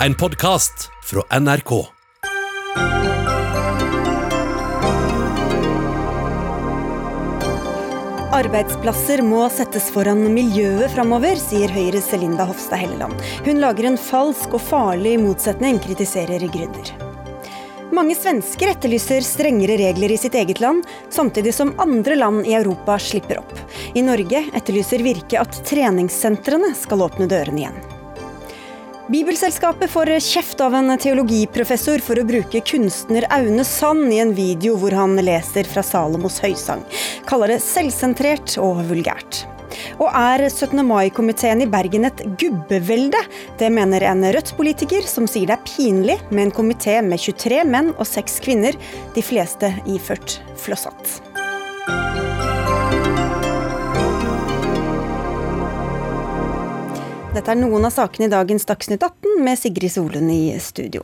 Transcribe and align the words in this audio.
En 0.00 0.14
podkast 0.14 0.90
fra 1.04 1.40
NRK. 1.40 1.70
Arbeidsplasser 8.32 9.22
må 9.24 9.46
settes 9.48 9.88
foran 9.94 10.20
miljøet 10.34 10.92
framover, 10.92 11.40
sier 11.40 11.72
Høyres 11.72 12.10
Linda 12.12 12.44
Hofstad 12.44 12.84
Helleland. 12.84 13.24
Hun 13.48 13.64
lager 13.64 13.88
en 13.88 13.96
falsk 13.96 14.58
og 14.58 14.66
farlig 14.68 15.16
motsetning, 15.24 15.80
kritiserer 15.80 16.44
gründer. 16.44 16.92
Mange 17.96 18.20
svensker 18.20 18.76
etterlyser 18.76 19.24
strengere 19.24 19.80
regler 19.80 20.12
i 20.12 20.20
sitt 20.20 20.36
eget 20.36 20.60
land, 20.60 20.84
samtidig 21.08 21.56
som 21.56 21.72
andre 21.80 22.20
land 22.20 22.44
i 22.44 22.58
Europa 22.60 23.00
slipper 23.00 23.40
opp. 23.46 23.58
I 23.96 24.04
Norge 24.04 24.44
etterlyser 24.52 25.08
Virke 25.08 25.40
at 25.40 25.64
treningssentrene 25.64 26.76
skal 26.76 27.08
åpne 27.08 27.32
dørene 27.32 27.64
igjen. 27.64 27.84
Bibelselskapet 29.08 29.90
får 29.90 30.08
kjeft 30.20 30.60
av 30.60 30.74
en 30.74 30.90
teologiprofessor 30.98 32.02
for 32.02 32.18
å 32.18 32.24
bruke 32.26 32.58
kunstner 32.66 33.22
Aune 33.30 33.62
Sand 33.62 34.10
i 34.10 34.18
en 34.18 34.32
video 34.34 34.74
hvor 34.82 34.96
han 34.98 35.14
leser 35.22 35.68
fra 35.70 35.84
Salomos 35.86 36.40
høysang. 36.42 36.82
Kaller 37.28 37.54
det 37.54 37.60
selvsentrert 37.62 38.56
og 38.58 38.82
vulgært. 38.88 39.44
Og 40.02 40.10
er 40.10 40.48
17. 40.48 40.82
mai-komiteen 40.88 41.62
i 41.62 41.70
Bergen 41.70 42.08
et 42.10 42.24
gubbevelde? 42.40 43.22
Det 43.62 43.70
mener 43.70 44.08
en 44.10 44.26
Rødt-politiker, 44.26 45.06
som 45.06 45.30
sier 45.30 45.52
det 45.52 45.60
er 45.60 45.66
pinlig 45.70 46.18
med 46.32 46.48
en 46.48 46.56
komité 46.58 46.98
med 46.98 47.22
23 47.22 47.62
menn 47.62 47.94
og 47.94 48.10
6 48.10 48.42
kvinner, 48.42 48.74
de 49.14 49.22
fleste 49.22 49.70
iført 49.86 50.40
flosshatt. 50.66 51.35
Dette 57.36 57.52
er 57.52 57.58
noen 57.60 57.84
av 57.84 57.92
sakene 57.92 58.30
i 58.30 58.32
dagens 58.32 58.64
Dagsnytt 58.64 59.02
18 59.04 59.42
med 59.44 59.58
Sigrid 59.60 59.92
Solund 59.92 60.30
i 60.32 60.56
studio. 60.56 61.02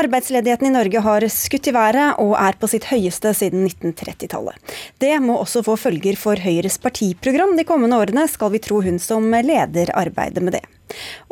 Arbeidsledigheten 0.00 0.68
i 0.68 0.74
Norge 0.74 1.02
har 1.04 1.26
skutt 1.32 1.68
i 1.70 1.74
været 1.74 2.20
og 2.22 2.34
er 2.40 2.58
på 2.60 2.70
sitt 2.70 2.88
høyeste 2.90 3.34
siden 3.36 3.66
1930-tallet. 3.68 4.76
Det 5.02 5.14
må 5.22 5.38
også 5.40 5.64
få 5.66 5.78
følger 5.80 6.18
for 6.20 6.40
Høyres 6.40 6.80
partiprogram 6.82 7.56
de 7.58 7.66
kommende 7.68 7.98
årene, 8.00 8.26
skal 8.30 8.52
vi 8.54 8.62
tro 8.64 8.82
hun 8.84 8.98
som 9.02 9.30
leder 9.34 9.94
arbeidet 9.94 10.42
med 10.42 10.58
det. 10.58 10.64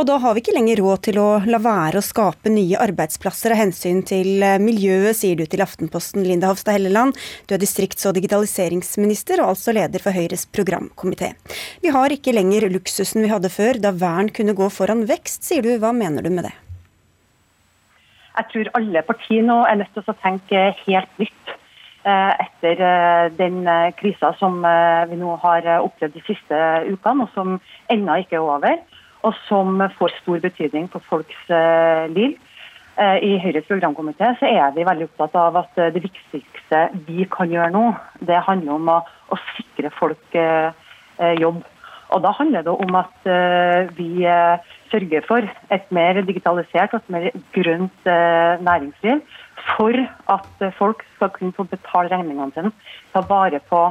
Og 0.01 0.07
da 0.09 0.17
har 0.23 0.35
vi 0.35 0.43
ikke 0.43 0.55
lenger 0.57 0.81
råd 0.83 1.03
til 1.07 1.19
å 1.21 1.27
la 1.45 1.61
være 1.63 2.01
å 2.01 2.05
skape 2.05 2.51
nye 2.53 2.79
arbeidsplasser 2.81 3.55
av 3.55 3.61
hensyn 3.61 4.01
til 4.09 4.43
eh, 4.43 4.59
miljøet, 4.63 5.19
sier 5.19 5.39
du 5.39 5.45
til 5.47 5.63
Aftenposten, 5.65 6.25
Linda 6.27 6.51
Hofstad 6.51 6.79
Helleland. 6.79 7.19
Du 7.47 7.55
er 7.57 7.63
distrikts- 7.63 8.09
og 8.09 8.17
digitaliseringsminister, 8.19 9.43
og 9.43 9.55
altså 9.55 9.77
leder 9.77 10.03
for 10.03 10.17
Høyres 10.17 10.47
programkomité. 10.51 11.35
Vi 11.85 11.93
har 11.95 12.15
ikke 12.15 12.35
lenger 12.35 12.71
luksusen 12.73 13.27
vi 13.27 13.33
hadde 13.33 13.53
før, 13.53 13.81
da 13.83 13.95
vern 13.95 14.33
kunne 14.35 14.57
gå 14.59 14.73
foran 14.73 15.07
vekst, 15.11 15.45
sier 15.47 15.65
du. 15.65 15.75
Hva 15.83 15.95
mener 15.97 16.25
du 16.25 16.33
med 16.33 16.49
det? 16.49 16.57
Jeg 18.33 18.49
tror 18.53 18.73
alle 18.79 19.03
partier 19.05 19.45
nå 19.45 19.59
er 19.69 19.81
nødt 19.81 19.93
til 19.95 20.09
å 20.09 20.21
tenke 20.23 20.63
helt 20.87 21.21
nytt 21.21 21.53
eh, 22.09 22.33
etter 22.47 22.81
eh, 22.89 23.27
den 23.37 23.63
krisa 23.99 24.33
som 24.41 24.63
vi 25.11 25.21
nå 25.21 25.37
har 25.45 25.69
opplevd 25.79 26.17
de 26.17 26.25
siste 26.27 26.65
ukene, 26.89 27.27
og 27.27 27.31
som 27.37 27.59
ennå 27.93 28.23
ikke 28.23 28.41
er 28.41 28.49
over 28.49 28.81
og 29.27 29.35
som 29.49 29.83
får 29.99 30.15
stor 30.21 30.41
betydning 30.43 30.89
for 30.93 31.05
folks 31.11 31.51
eh, 31.51 32.07
liv. 32.15 32.37
Eh, 33.01 33.19
I 33.25 33.39
Høyres 33.43 33.69
programkomité 33.69 34.33
er 34.49 34.75
vi 34.77 34.87
veldig 34.87 35.09
opptatt 35.09 35.39
av 35.39 35.61
at 35.63 35.79
eh, 35.81 35.93
det 35.95 36.05
viktigste 36.05 36.83
vi 37.07 37.27
kan 37.31 37.53
gjøre 37.53 37.73
nå, 37.75 37.85
det 38.21 38.43
handler 38.49 38.77
om 38.77 38.91
å, 38.93 38.99
å 39.33 39.41
sikre 39.55 39.93
folk 39.99 40.41
jobb. 41.39 41.61
Og 42.13 42.23
Da 42.23 42.31
handler 42.37 42.63
det 42.63 42.73
om 42.73 42.97
at 42.99 43.25
vi 43.97 44.25
sørger 44.93 45.25
for 45.27 45.49
et 45.73 45.87
mer 45.91 46.21
digitalisert 46.21 46.93
og 46.93 47.01
et 47.01 47.11
mer 47.11 47.29
grønt 47.57 48.05
næringsliv. 48.69 49.23
For 49.77 49.97
at 50.35 50.75
folk 50.79 51.05
skal 51.15 51.31
kunne 51.33 51.57
få 51.57 51.65
betale 51.71 52.13
regningene 52.13 52.53
sine, 52.53 52.73
ta 53.15 53.23
vare 53.29 53.61
på 53.71 53.83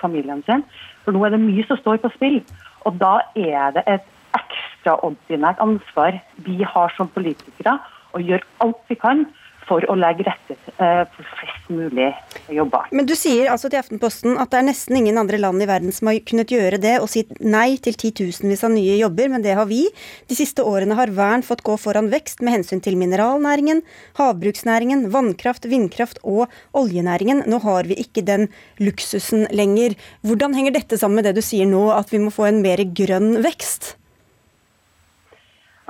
familien 0.00 0.42
sine. 0.44 0.62
For 1.04 1.16
nå 1.16 1.24
er 1.24 1.34
det 1.34 1.40
mye 1.40 1.64
som 1.68 1.80
står 1.80 2.02
på 2.02 2.12
spill. 2.16 2.40
Og 2.84 3.00
da 3.00 3.20
er 3.36 3.72
det 3.76 3.84
et 3.86 4.08
ekstraordinært 4.36 5.60
ansvar 5.62 6.20
vi 6.44 6.60
har 6.62 6.92
som 6.96 7.08
politikere 7.08 7.78
å 8.14 8.22
gjøre 8.22 8.46
alt 8.64 8.82
vi 8.90 8.98
kan 8.98 9.24
for 9.70 9.86
å 9.86 9.96
legge 9.98 10.26
rette 10.26 10.56
eh, 10.82 11.02
for 11.14 11.28
flest 11.38 11.70
mulig 11.70 12.08
jobber. 12.50 12.88
Men 12.94 13.06
Du 13.08 13.14
sier 13.18 13.50
altså 13.52 13.70
til 13.70 13.80
Aftenposten 13.80 14.38
at 14.40 14.50
det 14.50 14.60
er 14.60 14.66
nesten 14.66 14.98
ingen 14.98 15.20
andre 15.20 15.38
land 15.40 15.62
i 15.62 15.68
verden 15.70 15.94
som 15.94 16.10
har 16.10 16.18
kunnet 16.26 16.50
gjøre 16.50 16.80
det 16.82 16.96
og 17.02 17.08
si 17.12 17.22
nei 17.40 17.78
til 17.82 17.96
titusenvis 17.98 18.64
av 18.66 18.74
nye 18.74 18.98
jobber, 18.98 19.30
men 19.32 19.44
det 19.46 19.54
har 19.58 19.68
vi. 19.70 19.84
De 20.30 20.38
siste 20.38 20.64
årene 20.66 20.98
har 20.98 21.14
vern 21.14 21.44
fått 21.46 21.64
gå 21.66 21.76
foran 21.80 22.10
vekst 22.12 22.42
med 22.42 22.58
hensyn 22.58 22.82
til 22.82 22.98
mineralnæringen, 23.00 23.84
havbruksnæringen, 24.18 25.06
vannkraft, 25.14 25.68
vindkraft 25.70 26.20
og 26.24 26.50
oljenæringen. 26.76 27.44
Nå 27.50 27.62
har 27.64 27.88
vi 27.90 28.00
ikke 28.02 28.26
den 28.26 28.48
luksusen 28.82 29.46
lenger. 29.54 29.96
Hvordan 30.26 30.56
henger 30.58 30.74
dette 30.80 30.98
sammen 31.00 31.20
med 31.20 31.30
det 31.30 31.38
du 31.38 31.44
sier 31.44 31.68
nå, 31.70 31.86
at 31.94 32.10
vi 32.12 32.22
må 32.22 32.34
få 32.34 32.50
en 32.50 32.62
mer 32.64 32.82
grønn 32.96 33.38
vekst? 33.44 33.94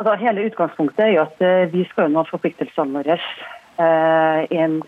Altså, 0.01 0.15
hele 0.17 0.47
utgangspunktet 0.49 1.03
er 1.05 1.11
jo 1.13 1.25
at 1.27 1.43
uh, 1.45 1.73
vi 1.73 1.83
skal 1.91 2.09
nå 2.13 2.23
forpliktelsene 2.31 3.03
våre. 3.03 3.19
Uh, 3.81 4.45
en, 4.53 4.81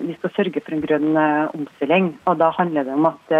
vi 0.00 0.14
skal 0.18 0.32
sørge 0.34 0.62
for 0.64 0.74
en 0.74 0.84
grønn 0.84 1.10
uh, 1.14 1.50
omstilling. 1.54 2.12
og 2.26 2.40
Da 2.42 2.50
handler 2.56 2.88
det 2.88 2.96
om 2.96 3.10
at 3.10 3.34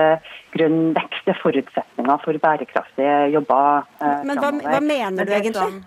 grønn 0.54 0.93
vekst 0.98 1.31
er 1.31 1.41
forutsetninger 1.43 2.21
for 2.25 2.43
bærekraftige 2.44 3.16
jobber. 3.34 3.88
Men 4.28 4.38
hva, 4.38 4.53
hva, 4.62 4.82
mener 4.84 5.26
du 5.26 5.34
egentlig? 5.34 5.82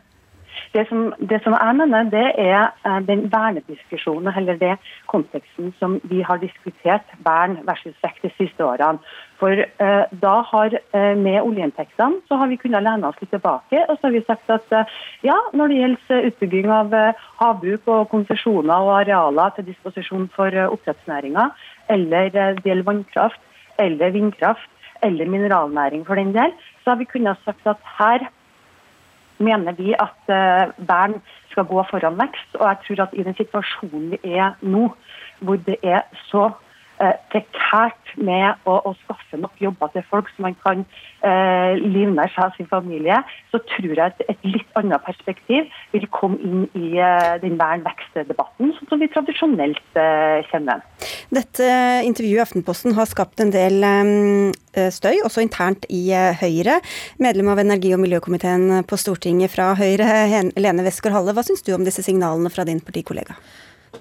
Det 0.74 0.86
som, 0.90 1.14
det 1.20 1.42
som, 1.44 1.56
jeg 1.60 1.76
mener, 1.82 2.10
det 2.10 2.26
er 2.40 3.00
den 3.08 3.28
vernediskusjonen, 3.32 4.32
eller 4.38 4.58
det 4.62 4.78
konteksten 5.12 5.74
som 5.80 6.00
vi 6.04 6.22
har 6.22 6.42
diskutert, 6.42 7.06
vern 7.26 7.60
versus 7.68 7.96
vekt 8.04 8.24
de 8.24 8.32
siste 8.38 8.66
årene. 8.66 9.00
For 9.44 9.60
eh, 9.60 10.04
da 10.24 10.34
har 10.48 10.76
eh, 10.76 11.16
Med 11.20 11.42
oljeinntektene 11.42 12.22
så 12.30 12.38
har 12.40 12.48
vi 12.52 12.60
kunnet 12.62 12.86
lene 12.86 13.10
oss 13.10 13.20
litt 13.22 13.34
tilbake 13.34 13.82
og 13.88 13.98
så 13.98 14.08
har 14.08 14.14
vi 14.16 14.22
sagt 14.28 14.52
at 14.54 14.76
eh, 14.76 14.92
ja, 15.28 15.36
når 15.58 15.72
det 15.72 15.80
gjelder 15.80 16.28
utbygging 16.30 16.70
av 16.72 16.94
eh, 16.98 17.24
havbruk 17.42 17.90
og 17.96 18.12
konsesjoner 18.14 18.86
og 18.86 18.94
arealer 19.02 19.56
til 19.56 19.68
disposisjon 19.72 20.30
for 20.36 20.54
eh, 20.54 20.70
oppdrettsnæringa, 20.70 21.50
eller 21.96 22.30
eh, 22.30 22.54
det 22.60 22.70
gjelder 22.70 22.90
vannkraft 22.92 23.84
eller 23.84 24.16
vindkraft 24.16 24.70
eller 25.04 25.28
mineralnæring 25.28 26.06
for 26.08 26.16
den 26.16 26.32
del, 26.36 26.54
så 26.84 26.94
har 26.94 27.02
vi 27.02 27.10
kunnet 27.10 27.42
sagt 27.44 27.68
at 27.68 27.82
her 27.98 28.30
mener 29.38 29.76
vi 29.78 29.96
at 30.00 30.34
vern 30.78 31.16
skal 31.52 31.66
gå 31.70 31.86
foran 31.90 32.20
vekst. 32.20 32.56
Og 32.60 32.68
jeg 32.68 32.78
tror 32.88 33.04
at 33.06 33.14
i 33.14 33.24
den 33.24 33.36
situasjonen 33.38 34.12
vi 34.12 34.36
er 34.38 34.54
nå, 34.62 34.90
hvor 35.42 35.58
det 35.66 35.78
er 35.84 36.02
så 36.30 36.50
Eh, 36.50 36.73
prekært 37.34 38.14
med 38.22 38.68
å, 38.70 38.78
å, 38.86 38.94
skaffe 39.04 39.40
nok 39.40 39.58
jobber 39.62 39.92
til 39.94 40.06
folk 40.10 40.30
så 40.34 40.46
man 40.46 40.56
kan 40.62 40.84
eh, 41.26 41.80
livnære 41.80 42.30
seg 42.36 42.46
og 42.46 42.58
sin 42.58 42.70
familie, 42.70 43.20
så 43.52 43.62
tror 43.74 43.94
jeg 43.94 44.04
at 44.06 44.22
et 44.28 44.46
litt 44.46 44.78
annet 44.80 45.04
perspektiv 45.06 45.70
vil 45.94 46.08
komme 46.14 46.40
inn 46.46 46.66
i 46.78 46.94
eh, 47.02 47.34
den 47.44 47.58
vern-vekst-debatten, 47.60 48.74
sånn 48.78 48.92
som 48.92 49.02
vi 49.02 49.10
tradisjonelt 49.14 50.00
eh, 50.00 50.46
kjenner. 50.52 50.84
Dette 51.34 51.68
intervjuet 52.06 52.40
i 52.40 52.46
Aftenposten 52.46 52.98
har 52.98 53.10
skapt 53.10 53.42
en 53.44 53.54
del 53.54 53.82
eh, 53.88 54.90
støy, 54.94 55.24
også 55.26 55.44
internt 55.46 55.88
i 55.90 56.06
eh, 56.14 56.32
Høyre. 56.40 56.80
Medlem 57.24 57.54
av 57.54 57.62
energi- 57.64 57.94
og 57.96 58.04
miljøkomiteen 58.06 58.84
på 58.90 59.00
Stortinget 59.00 59.54
fra 59.54 59.74
Høyre, 59.80 60.10
Lene 60.54 60.86
Westgård-Halle. 60.86 61.36
Hva 61.36 61.46
syns 61.46 61.66
du 61.66 61.74
om 61.76 61.86
disse 61.86 62.06
signalene 62.06 62.54
fra 62.54 62.68
din 62.68 62.84
partikollega? 62.84 63.38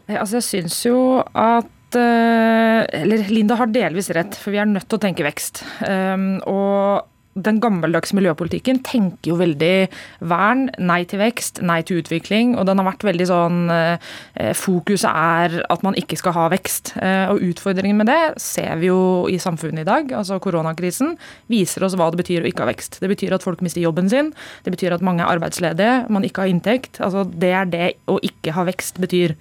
Altså, 0.08 0.38
jeg 0.40 0.48
syns 0.48 0.82
jo 0.86 0.98
at 1.36 1.68
Eh, 1.98 3.00
eller 3.02 3.30
Linda 3.32 3.56
har 3.60 3.72
delvis 3.72 4.10
rett, 4.14 4.36
for 4.38 4.54
vi 4.54 4.60
er 4.62 4.68
nødt 4.70 4.88
til 4.88 5.00
å 5.00 5.02
tenke 5.02 5.26
vekst. 5.26 5.62
Um, 5.86 6.36
og 6.48 7.11
den 7.32 7.60
gammeldagse 7.64 8.16
miljøpolitikken 8.16 8.82
tenker 8.84 9.32
jo 9.32 9.38
veldig 9.40 9.88
vern, 10.28 10.66
nei 10.82 11.00
til 11.08 11.22
vekst, 11.22 11.62
nei 11.64 11.78
til 11.86 12.02
utvikling. 12.02 12.54
Og 12.60 12.66
den 12.68 12.80
har 12.80 12.88
vært 12.90 13.06
veldig 13.08 13.28
sånn 13.30 13.60
eh, 13.72 14.52
Fokuset 14.58 15.08
er 15.08 15.62
at 15.72 15.84
man 15.86 15.96
ikke 15.98 16.18
skal 16.20 16.36
ha 16.36 16.48
vekst. 16.52 16.92
Eh, 17.00 17.32
og 17.32 17.40
utfordringen 17.52 18.02
med 18.02 18.10
det 18.10 18.20
ser 18.42 18.76
vi 18.82 18.90
jo 18.90 19.00
i 19.32 19.38
samfunnet 19.40 19.86
i 19.86 19.88
dag. 19.88 20.12
Altså 20.18 20.36
koronakrisen 20.42 21.14
viser 21.52 21.86
oss 21.86 21.96
hva 21.96 22.10
det 22.12 22.20
betyr 22.20 22.44
å 22.44 22.50
ikke 22.50 22.66
ha 22.66 22.70
vekst. 22.72 23.00
Det 23.00 23.10
betyr 23.12 23.38
at 23.38 23.46
folk 23.46 23.64
mister 23.64 23.80
jobben 23.84 24.12
sin. 24.12 24.32
Det 24.66 24.74
betyr 24.76 24.98
at 24.98 25.04
mange 25.04 25.24
er 25.24 25.32
arbeidsledige, 25.32 25.96
man 26.12 26.28
ikke 26.28 26.44
har 26.44 26.52
inntekt. 26.52 27.00
Altså 27.00 27.24
det 27.24 27.54
er 27.56 27.72
det 27.72 27.88
å 28.12 28.18
ikke 28.20 28.52
ha 28.58 28.66
vekst 28.68 29.00
betyr. 29.02 29.36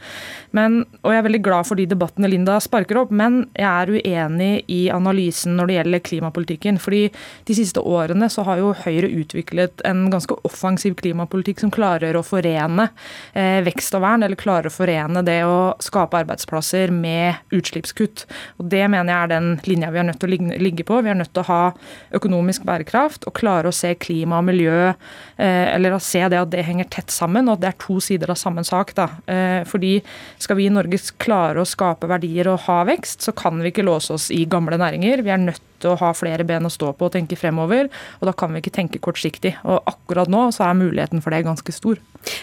Men, 0.56 0.86
og 1.04 1.12
jeg 1.12 1.22
er 1.22 1.28
veldig 1.28 1.44
glad 1.44 1.68
for 1.68 1.80
de 1.80 1.90
debattene 1.92 2.32
Linda 2.32 2.56
sparker 2.64 3.04
opp, 3.04 3.12
men 3.12 3.44
jeg 3.60 3.68
er 3.68 3.92
uenig 4.00 4.52
i 4.72 4.82
analysen 4.94 5.58
når 5.60 5.68
det 5.68 5.80
gjelder 5.80 6.06
klimapolitikken. 6.08 6.80
fordi 6.80 7.04
de 7.48 7.56
siste 7.58 7.81
siste 7.82 7.90
årene 7.90 8.30
så 8.30 8.44
har 8.44 8.60
jo 8.60 8.74
Høyre 8.74 9.10
utviklet 9.10 9.82
en 9.86 10.10
ganske 10.10 10.34
offensiv 10.44 10.96
klimapolitikk 10.96 11.60
som 11.60 11.72
klarer 11.72 12.16
å 12.16 12.24
forene 12.24 12.90
eh, 13.34 13.62
vekst 13.64 13.94
og 13.96 14.02
vern, 14.02 14.24
eller 14.24 14.36
klarer 14.36 14.70
å 14.70 14.74
forene 14.74 15.24
det 15.24 15.44
å 15.46 15.76
skape 15.80 16.18
arbeidsplasser 16.22 16.92
med 16.92 17.36
utslippskutt. 17.52 18.26
Og 18.60 18.70
Det 18.70 18.88
mener 18.88 19.12
jeg 19.12 19.24
er 19.24 19.32
den 19.32 19.60
linja 19.66 19.92
vi 19.92 20.00
er 20.00 20.08
nødt 20.08 20.20
til 20.20 20.30
å 20.30 20.60
ligge 20.62 20.84
på. 20.84 21.02
Vi 21.02 21.10
er 21.10 21.16
nødt 21.18 21.34
til 21.34 21.44
å 21.44 21.50
ha 21.50 21.74
økonomisk 22.14 22.64
bærekraft 22.66 23.28
og 23.28 23.36
klare 23.36 23.70
å 23.70 23.76
se 23.76 23.94
klima 23.96 24.40
og 24.40 24.48
miljø, 24.50 24.94
eh, 25.38 25.76
eller 25.76 25.94
å 25.94 26.02
se 26.02 26.28
det 26.28 26.40
at 26.40 26.52
det 26.52 26.66
henger 26.66 26.90
tett 26.90 27.12
sammen, 27.12 27.48
og 27.50 27.60
at 27.60 27.66
det 27.66 27.72
er 27.72 27.82
to 27.82 28.00
sider 28.00 28.32
av 28.32 28.40
samme 28.40 28.64
sak. 28.64 28.94
da. 28.96 29.10
Eh, 29.28 29.64
fordi 29.66 30.02
skal 30.40 30.58
vi 30.58 30.68
i 30.68 30.74
Norge 30.74 31.00
klare 31.18 31.62
å 31.62 31.68
skape 31.68 32.08
verdier 32.10 32.48
og 32.52 32.66
ha 32.68 32.84
vekst, 32.86 33.22
så 33.22 33.36
kan 33.36 33.62
vi 33.62 33.72
ikke 33.72 33.86
låse 33.86 34.14
oss 34.14 34.30
i 34.32 34.46
gamle 34.46 34.78
næringer. 34.78 35.24
Vi 35.24 35.30
er 35.32 35.38
nødt 35.38 35.71
å 35.90 35.98
ha 36.00 36.12
flere 36.18 36.46
ben 36.48 36.68
å 36.68 36.72
stå 36.72 36.92
på 36.98 37.08
og 37.08 37.16
tenke 37.16 37.38
fremover. 37.40 37.90
Og 38.20 38.30
da 38.30 38.36
kan 38.38 38.54
vi 38.54 38.62
ikke 38.62 38.74
tenke 38.76 39.02
kortsiktig. 39.04 39.56
Og 39.66 39.82
akkurat 39.90 40.32
nå 40.32 40.48
så 40.56 40.68
er 40.68 40.80
muligheten 40.80 41.24
for 41.24 41.34
det 41.34 41.44
ganske 41.48 41.76
stor. 41.76 42.02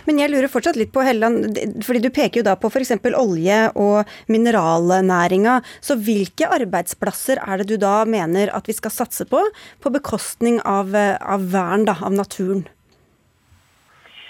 Men 0.08 0.18
jeg 0.18 0.32
lurer 0.32 0.50
fortsatt 0.50 0.78
litt 0.78 0.90
på 0.94 1.04
Helland, 1.06 1.58
fordi 1.86 2.02
du 2.02 2.10
peker 2.14 2.40
jo 2.40 2.48
da 2.48 2.56
på 2.58 2.70
f.eks. 2.72 2.96
olje- 3.14 3.68
og 3.78 4.08
mineralnæringa. 4.32 5.60
Så 5.84 5.98
hvilke 6.02 6.50
arbeidsplasser 6.58 7.42
er 7.44 7.62
det 7.62 7.68
du 7.70 7.76
da 7.82 8.02
mener 8.08 8.50
at 8.56 8.66
vi 8.68 8.76
skal 8.76 8.94
satse 8.94 9.28
på, 9.28 9.44
på 9.82 9.94
bekostning 9.94 10.58
av, 10.66 10.96
av 10.96 11.46
vern 11.52 11.86
da, 11.88 11.98
av 12.02 12.16
naturen? 12.16 12.66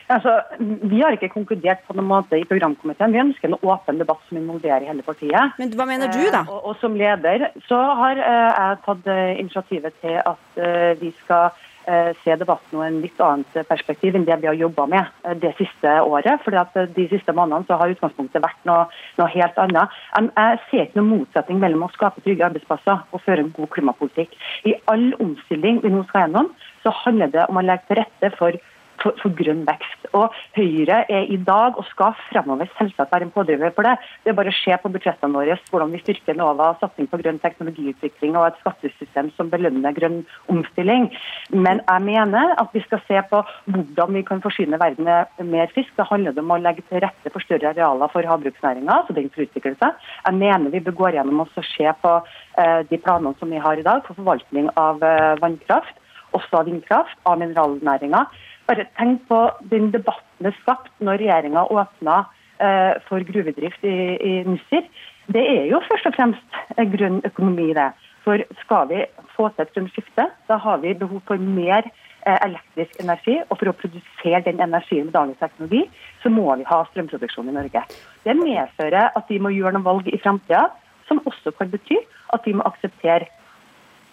Altså, 0.08 0.38
vi 0.58 1.02
har 1.02 1.12
ikke 1.12 1.28
konkludert 1.34 1.82
på 1.84 1.94
noen 1.96 2.08
måte 2.08 2.38
i 2.40 2.46
programkomiteen. 2.48 3.12
Vi 3.12 3.20
ønsker 3.20 3.50
en 3.50 3.58
åpen 3.60 4.00
debatt 4.00 4.22
som 4.28 4.40
involverer 4.40 4.86
hele 4.88 5.04
partiet. 5.04 5.56
Men 5.60 5.72
hva 5.76 5.84
mener 5.88 6.08
du, 6.12 6.22
da? 6.32 6.44
Eh, 6.46 6.52
og, 6.52 6.70
og, 6.70 6.76
Som 6.80 6.96
leder 6.96 7.50
så 7.68 7.80
har 8.00 8.20
eh, 8.20 8.52
jeg 8.54 8.78
tatt 8.86 9.10
eh, 9.12 9.32
initiativet 9.42 9.98
til 10.00 10.16
at 10.22 10.62
eh, 10.64 10.94
vi 11.02 11.10
skal 11.18 11.50
eh, 11.84 12.14
se 12.22 12.36
debatten 12.40 12.80
i 12.80 12.86
en 12.86 12.96
litt 13.02 13.20
annet 13.20 13.58
perspektiv 13.68 14.16
enn 14.16 14.24
det 14.28 14.38
vi 14.40 14.48
har 14.48 14.56
jobba 14.56 14.86
med 14.94 15.10
eh, 15.26 15.36
det 15.42 15.52
siste 15.60 15.98
året. 16.00 16.40
fordi 16.46 16.62
at 16.62 16.80
De 16.96 17.06
siste 17.12 17.36
månedene 17.36 17.68
så 17.68 17.76
har 17.76 17.92
utgangspunktet 17.92 18.44
vært 18.44 18.64
noe, 18.70 18.88
noe 19.20 19.28
helt 19.34 19.60
annet. 19.60 20.00
Jeg, 20.16 20.32
jeg 20.40 20.62
ser 20.70 20.86
ikke 20.86 21.00
noen 21.02 21.12
motsetning 21.18 21.60
mellom 21.66 21.84
å 21.84 21.92
skape 21.92 22.24
trygge 22.24 22.48
arbeidsplasser 22.48 23.04
og 23.12 23.24
føre 23.26 23.44
en 23.44 23.52
god 23.60 23.68
klimapolitikk. 23.76 24.32
I 24.64 24.78
all 24.88 25.10
omstilling 25.20 25.84
vi 25.84 25.92
nå 25.92 26.06
skal 26.08 26.26
gjennom, 26.26 26.50
så 26.80 26.96
handler 27.04 27.36
det 27.36 27.44
om 27.50 27.60
å 27.60 27.68
legge 27.68 27.90
til 27.90 28.00
rette 28.00 28.34
for 28.40 28.56
for, 29.02 29.16
for, 29.22 29.34
grønn 29.38 29.64
vekst. 29.68 30.08
Og 30.16 30.34
Høyre 30.56 31.02
er 31.12 31.28
i 31.30 31.38
dag 31.48 31.78
og 31.78 31.86
skal 31.90 32.16
fremover 32.28 32.70
selvsagt 32.78 33.12
være 33.12 33.28
en 33.28 33.34
pådriver 33.34 33.74
for 33.76 33.86
det. 33.86 33.96
Det 34.24 34.32
er 34.32 34.38
bare 34.38 34.52
å 34.52 34.58
se 34.58 34.76
på 34.82 34.92
budsjettene 34.94 35.36
våre 35.36 35.58
hvordan 35.70 35.92
vi 35.94 36.00
styrker 36.02 36.34
Enova, 36.34 36.70
satsing 36.80 37.08
på 37.10 37.20
grønn 37.22 37.40
teknologiutvikling 37.42 38.36
og 38.38 38.48
et 38.48 38.60
skattesystem 38.62 39.30
som 39.36 39.52
belønner 39.52 39.96
grønn 39.96 40.20
omstilling. 40.52 41.08
Men 41.54 41.82
jeg 41.84 42.06
mener 42.08 42.54
at 42.60 42.74
vi 42.74 42.82
skal 42.86 43.02
se 43.06 43.22
på 43.30 43.42
hvordan 43.68 44.16
vi 44.16 44.24
kan 44.28 44.42
forsyne 44.44 44.80
verden 44.80 45.08
med 45.08 45.52
mer 45.52 45.70
fisk. 45.74 45.94
Det 45.98 46.08
handler 46.10 46.38
om 46.42 46.54
å 46.54 46.60
legge 46.62 46.84
til 46.88 47.02
rette 47.04 47.32
for 47.34 47.44
større 47.44 47.72
arealer 47.72 48.12
for 48.12 48.26
havbruksnæringa, 48.32 49.02
så 49.06 49.16
den 49.16 49.30
får 49.34 49.48
utvikle 49.48 49.76
seg. 49.78 50.10
Jeg 50.26 50.40
mener 50.40 50.74
vi 50.74 50.82
bør 50.84 50.98
gå 51.02 51.14
gjennom 51.16 51.44
og 51.44 51.54
se 51.72 51.94
på 52.02 52.12
eh, 52.60 52.82
de 52.88 53.00
planene 53.02 53.34
som 53.38 53.50
vi 53.52 53.62
har 53.62 53.78
i 53.78 53.86
dag 53.86 54.04
for 54.06 54.18
forvaltning 54.18 54.70
av 54.78 55.02
eh, 55.04 55.38
vannkraft 55.42 56.04
også 56.36 56.60
av 56.60 56.68
vindkraft, 56.68 57.16
av 57.28 57.38
mineralnæringa. 57.40 58.24
Bare 58.68 58.84
tenk 58.98 59.22
på 59.30 59.38
den 59.70 59.88
debatten 59.94 60.44
det 60.44 60.52
skapte 60.60 61.04
når 61.04 61.22
regjeringa 61.22 61.62
åpna 61.72 62.18
eh, 62.60 62.98
for 63.08 63.24
gruvedrift 63.24 63.84
i, 63.88 63.96
i 64.20 64.32
Nussir. 64.44 64.84
Det 65.32 65.40
er 65.40 65.64
jo 65.70 65.80
først 65.86 66.10
og 66.10 66.16
fremst 66.18 66.58
grønn 66.92 67.22
økonomi 67.24 67.70
det. 67.78 67.88
For 68.26 68.44
skal 68.60 68.90
vi 68.90 69.06
få 69.32 69.48
til 69.54 69.64
et 69.64 69.72
grønt 69.72 69.94
skifte, 69.94 70.28
da 70.50 70.60
har 70.60 70.82
vi 70.84 70.92
behov 71.00 71.22
for 71.30 71.40
mer 71.40 71.88
eh, 71.88 72.36
elektrisk 72.44 73.00
energi. 73.00 73.38
Og 73.48 73.56
for 73.56 73.72
å 73.72 73.76
produsere 73.80 74.44
den 74.44 74.60
energien 74.60 75.08
med 75.08 75.16
dagens 75.16 75.40
teknologi, 75.40 75.86
så 76.20 76.32
må 76.32 76.44
vi 76.60 76.68
ha 76.68 76.82
strømproduksjon 76.90 77.48
i 77.48 77.56
Norge. 77.56 77.86
Det 78.28 78.36
medfører 78.36 79.16
at 79.16 79.32
vi 79.32 79.40
må 79.40 79.54
gjøre 79.56 79.78
noen 79.78 79.88
valg 79.88 80.12
i 80.12 80.20
framtida 80.20 80.66
som 81.08 81.24
også 81.24 81.56
kan 81.56 81.72
bety 81.72 81.96
at 82.36 82.44
vi 82.44 82.52
må 82.52 82.68
akseptere 82.68 83.30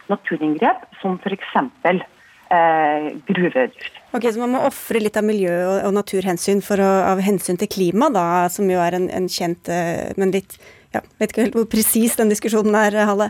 naturinngrep, 0.08 0.86
som 1.02 1.20
f.eks 1.20 1.58
eh, 2.54 3.12
gruvedrift. 3.30 3.92
Ok, 4.16 4.30
Så 4.32 4.40
man 4.40 4.54
må 4.56 4.64
ofre 4.68 5.02
litt 5.02 5.18
av 5.18 5.28
miljø- 5.28 5.66
og, 5.66 5.78
og 5.90 5.94
naturhensyn 5.98 6.62
for 6.64 6.80
å, 6.80 6.92
av 7.12 7.24
hensyn 7.26 7.60
til 7.60 7.72
klima, 7.72 8.10
da, 8.14 8.48
som 8.54 8.70
jo 8.72 8.80
er 8.80 8.98
en, 9.00 9.10
en 9.12 9.30
kjent, 9.32 9.70
eh, 9.72 10.12
men 10.20 10.34
litt 10.36 10.60
ja, 10.96 11.02
Vet 11.20 11.34
ikke 11.34 11.42
helt 11.44 11.56
hvor 11.58 11.66
presis 11.68 12.14
den 12.16 12.30
diskusjonen 12.32 12.76
er, 12.80 12.96
Halle? 13.10 13.26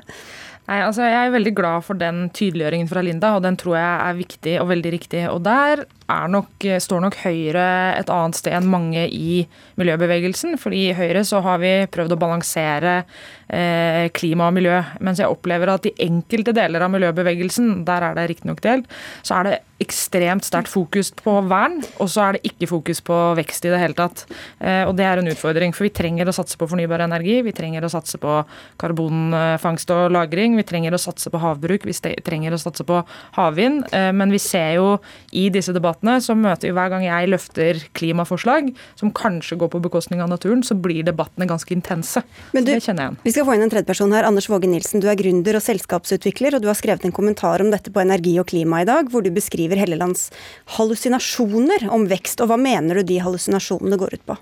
Nei, 0.66 0.80
altså 0.82 1.06
Jeg 1.06 1.28
er 1.28 1.34
veldig 1.36 1.54
glad 1.58 1.84
for 1.86 2.00
den 2.00 2.24
tydeliggjøringen 2.34 2.90
fra 2.90 3.04
Linda, 3.06 3.36
og 3.38 3.44
den 3.46 3.58
tror 3.62 3.78
jeg 3.78 3.92
er 4.08 4.18
viktig 4.18 4.56
og 4.62 4.72
veldig 4.72 4.94
riktig. 4.96 5.28
Og 5.30 5.44
Der 5.46 5.86
nok, 6.30 6.62
står 6.62 7.02
nok 7.02 7.18
Høyre 7.24 7.66
et 7.98 8.10
annet 8.14 8.38
sted 8.38 8.54
enn 8.54 8.70
mange 8.70 9.08
i 9.10 9.46
miljøbevegelsen. 9.80 10.58
fordi 10.58 10.90
I 10.90 10.94
Høyre 10.94 11.24
så 11.26 11.42
har 11.42 11.60
vi 11.60 11.88
prøvd 11.90 12.14
å 12.14 12.20
balansere 12.22 13.04
eh, 13.50 14.10
klima 14.14 14.48
og 14.48 14.54
miljø. 14.54 14.82
Mens 15.02 15.20
jeg 15.20 15.30
opplever 15.30 15.74
at 15.74 15.86
i 15.86 15.96
enkelte 16.06 16.54
deler 16.54 16.82
av 16.82 16.92
miljøbevegelsen, 16.94 17.86
der 17.86 18.10
er 18.10 18.16
det 18.16 18.30
riktignok 18.30 18.62
delt, 18.62 18.86
så 19.24 19.40
er 19.40 19.50
det 19.50 19.56
ekstremt 19.84 20.46
sterkt 20.48 20.72
fokus 20.72 21.10
på 21.12 21.34
vern, 21.50 21.82
og 22.00 22.08
så 22.08 22.30
er 22.30 22.38
det 22.38 22.48
ikke 22.48 22.70
fokus 22.70 23.02
på 23.04 23.16
vekst 23.36 23.66
i 23.68 23.74
det 23.74 23.82
hele 23.82 23.98
tatt. 23.98 24.24
Eh, 24.62 24.86
og 24.88 24.96
det 24.96 25.06
er 25.06 25.20
en 25.20 25.32
utfordring, 25.34 25.74
for 25.76 25.88
vi 25.88 25.94
trenger 25.96 26.30
å 26.30 26.36
satse 26.36 26.56
på 26.60 26.70
fornybar 26.70 27.04
energi, 27.04 27.42
vi 27.44 27.56
trenger 27.56 27.84
å 27.84 27.92
satse 27.92 28.22
på 28.22 28.38
karbonfangst 28.80 29.92
og 29.92 30.14
-lagring, 30.14 30.55
vi 30.60 30.68
trenger 30.68 30.96
å 30.96 31.02
satse 31.02 31.32
på 31.32 31.42
havbruk, 31.42 31.88
vi 31.88 31.96
trenger 32.26 32.56
å 32.56 32.62
satse 32.62 32.86
på 32.88 33.02
havvind. 33.38 33.86
Eh, 33.92 34.12
men 34.16 34.34
vi 34.34 34.42
ser 34.42 34.78
jo 34.80 34.88
i 35.36 35.48
disse 35.54 35.74
debattene, 35.76 36.18
så 36.24 36.38
møter 36.38 36.70
vi 36.70 36.76
hver 36.78 36.92
gang 36.94 37.06
jeg 37.08 37.32
løfter 37.32 37.82
klimaforslag 37.98 38.72
som 39.00 39.14
kanskje 39.16 39.60
går 39.62 39.74
på 39.74 39.84
bekostning 39.88 40.24
av 40.24 40.32
naturen, 40.32 40.64
så 40.66 40.78
blir 40.78 41.06
debattene 41.08 41.50
ganske 41.50 41.74
intense. 41.76 42.24
Men 42.56 42.68
du, 42.68 42.74
det 42.74 42.84
kjenner 42.86 43.08
jeg 43.08 43.16
igjen. 43.16 43.22
Vi 43.26 43.36
skal 43.36 43.50
få 43.50 43.58
inn 43.58 43.66
en 43.66 43.74
tredjeperson 43.74 44.16
her. 44.16 44.30
Anders 44.30 44.50
Våge 44.52 44.70
Nilsen, 44.70 45.04
du 45.04 45.10
er 45.12 45.20
gründer 45.20 45.60
og 45.60 45.66
selskapsutvikler, 45.66 46.58
og 46.58 46.64
du 46.64 46.70
har 46.72 46.78
skrevet 46.78 47.06
en 47.08 47.16
kommentar 47.16 47.64
om 47.64 47.72
dette 47.74 47.94
på 47.94 48.04
Energi 48.04 48.38
og 48.42 48.50
klima 48.52 48.84
i 48.84 48.90
dag, 48.90 49.10
hvor 49.12 49.26
du 49.26 49.32
beskriver 49.34 49.46
beskriver 49.56 49.80
Hellelands 49.80 50.32
hallusinasjoner 50.78 51.90
om 51.90 52.08
vekst. 52.10 52.42
Og 52.42 52.52
hva 52.52 52.58
mener 52.58 53.00
du 53.00 53.04
de 53.08 53.22
hallusinasjonene 53.24 53.98
går 53.98 54.18
ut 54.18 54.26
på? 54.26 54.38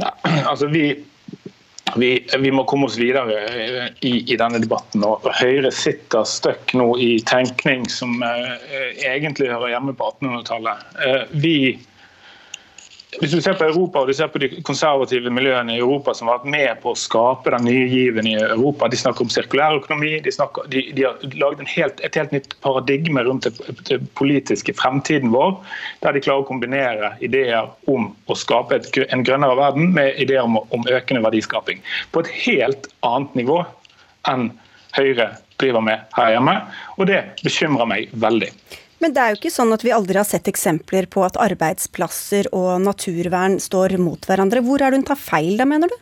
Nei, 0.00 0.10
altså 0.42 0.68
vi, 0.72 0.88
vi, 1.96 2.10
vi, 2.38 2.50
må 2.54 2.64
komme 2.68 2.88
oss 2.88 2.98
videre 2.98 3.38
i, 4.00 4.12
i, 4.20 4.36
denne 4.38 4.60
debatten. 4.62 5.04
og 5.06 5.26
Høyre 5.38 5.70
sitter 5.74 6.26
støkk 6.28 6.74
nå 6.78 6.88
i 7.02 7.16
tenkning 7.26 7.86
som 7.90 8.22
eh, 8.24 8.94
egentlig 9.06 9.50
hører 9.52 9.74
hjemme 9.74 9.94
på 9.96 10.10
1800-tallet. 10.16 10.86
Eh, 11.06 11.22
vi 11.44 11.56
hvis 13.20 13.32
du 13.34 13.40
ser 13.42 13.56
på 13.58 13.66
Europa 13.66 14.02
og 14.02 14.08
du 14.10 14.14
ser 14.16 14.30
på 14.32 14.40
de 14.42 14.48
konservative 14.66 15.30
miljøene 15.32 15.76
i 15.76 15.80
Europa 15.82 16.14
som 16.16 16.28
har 16.28 16.40
vært 16.40 16.50
med 16.54 16.80
på 16.82 16.92
å 16.92 16.98
skape 16.98 17.52
den 17.54 17.66
nye 17.68 17.86
given 17.90 18.26
i 18.28 18.34
Europa, 18.38 18.88
de 18.90 18.98
snakker 18.98 19.26
om 19.26 19.32
sirkulær 19.32 19.78
økonomi, 19.78 20.16
de, 20.24 20.32
de, 20.72 20.82
de 20.96 21.06
har 21.06 21.22
laget 21.40 21.70
helt, 21.74 22.02
et 22.06 22.18
helt 22.18 22.34
nytt 22.34 22.56
paradigme 22.64 23.24
rundt 23.26 23.48
den 23.90 24.08
politiske 24.18 24.74
fremtiden 24.78 25.32
vår, 25.34 25.56
der 26.04 26.16
de 26.16 26.24
klarer 26.24 26.44
å 26.44 26.48
kombinere 26.48 27.14
ideer 27.24 27.70
om 27.90 28.10
å 28.26 28.38
skape 28.38 28.80
et, 28.80 28.90
en 29.08 29.24
grønnere 29.26 29.58
verden 29.60 29.94
med 29.96 30.20
ideer 30.22 30.46
om, 30.46 30.58
om 30.74 30.86
økende 30.90 31.24
verdiskaping. 31.24 31.82
På 32.14 32.24
et 32.24 32.32
helt 32.44 32.90
annet 33.06 33.40
nivå 33.42 33.62
enn 34.30 34.52
Høyre 34.94 35.32
driver 35.58 35.82
med 35.82 36.04
her 36.14 36.36
hjemme, 36.36 36.52
og 36.98 37.08
det 37.10 37.18
bekymrer 37.42 37.88
meg 37.90 38.12
veldig. 38.22 38.52
Men 39.04 39.12
det 39.12 39.20
er 39.20 39.34
jo 39.34 39.36
ikke 39.36 39.52
sånn 39.52 39.74
at 39.76 39.82
vi 39.84 39.92
aldri 39.92 40.16
har 40.16 40.24
sett 40.24 40.46
eksempler 40.48 41.04
på 41.12 41.20
at 41.26 41.36
arbeidsplasser 41.36 42.46
og 42.56 42.78
naturvern 42.80 43.58
står 43.60 43.98
mot 44.00 44.24
hverandre. 44.24 44.62
Hvor 44.64 44.80
er 44.80 44.94
det 44.94 45.02
hun 45.02 45.08
tar 45.10 45.20
feil 45.20 45.58
da, 45.60 45.66
mener 45.68 45.92
du? 45.92 45.98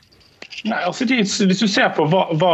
Nei, 0.68 0.78
altså 0.86 1.08
de, 1.10 1.16
hvis 1.24 1.62
du 1.64 1.66
ser 1.66 1.88
på 1.96 2.04
hva, 2.12 2.20
hva 2.38 2.52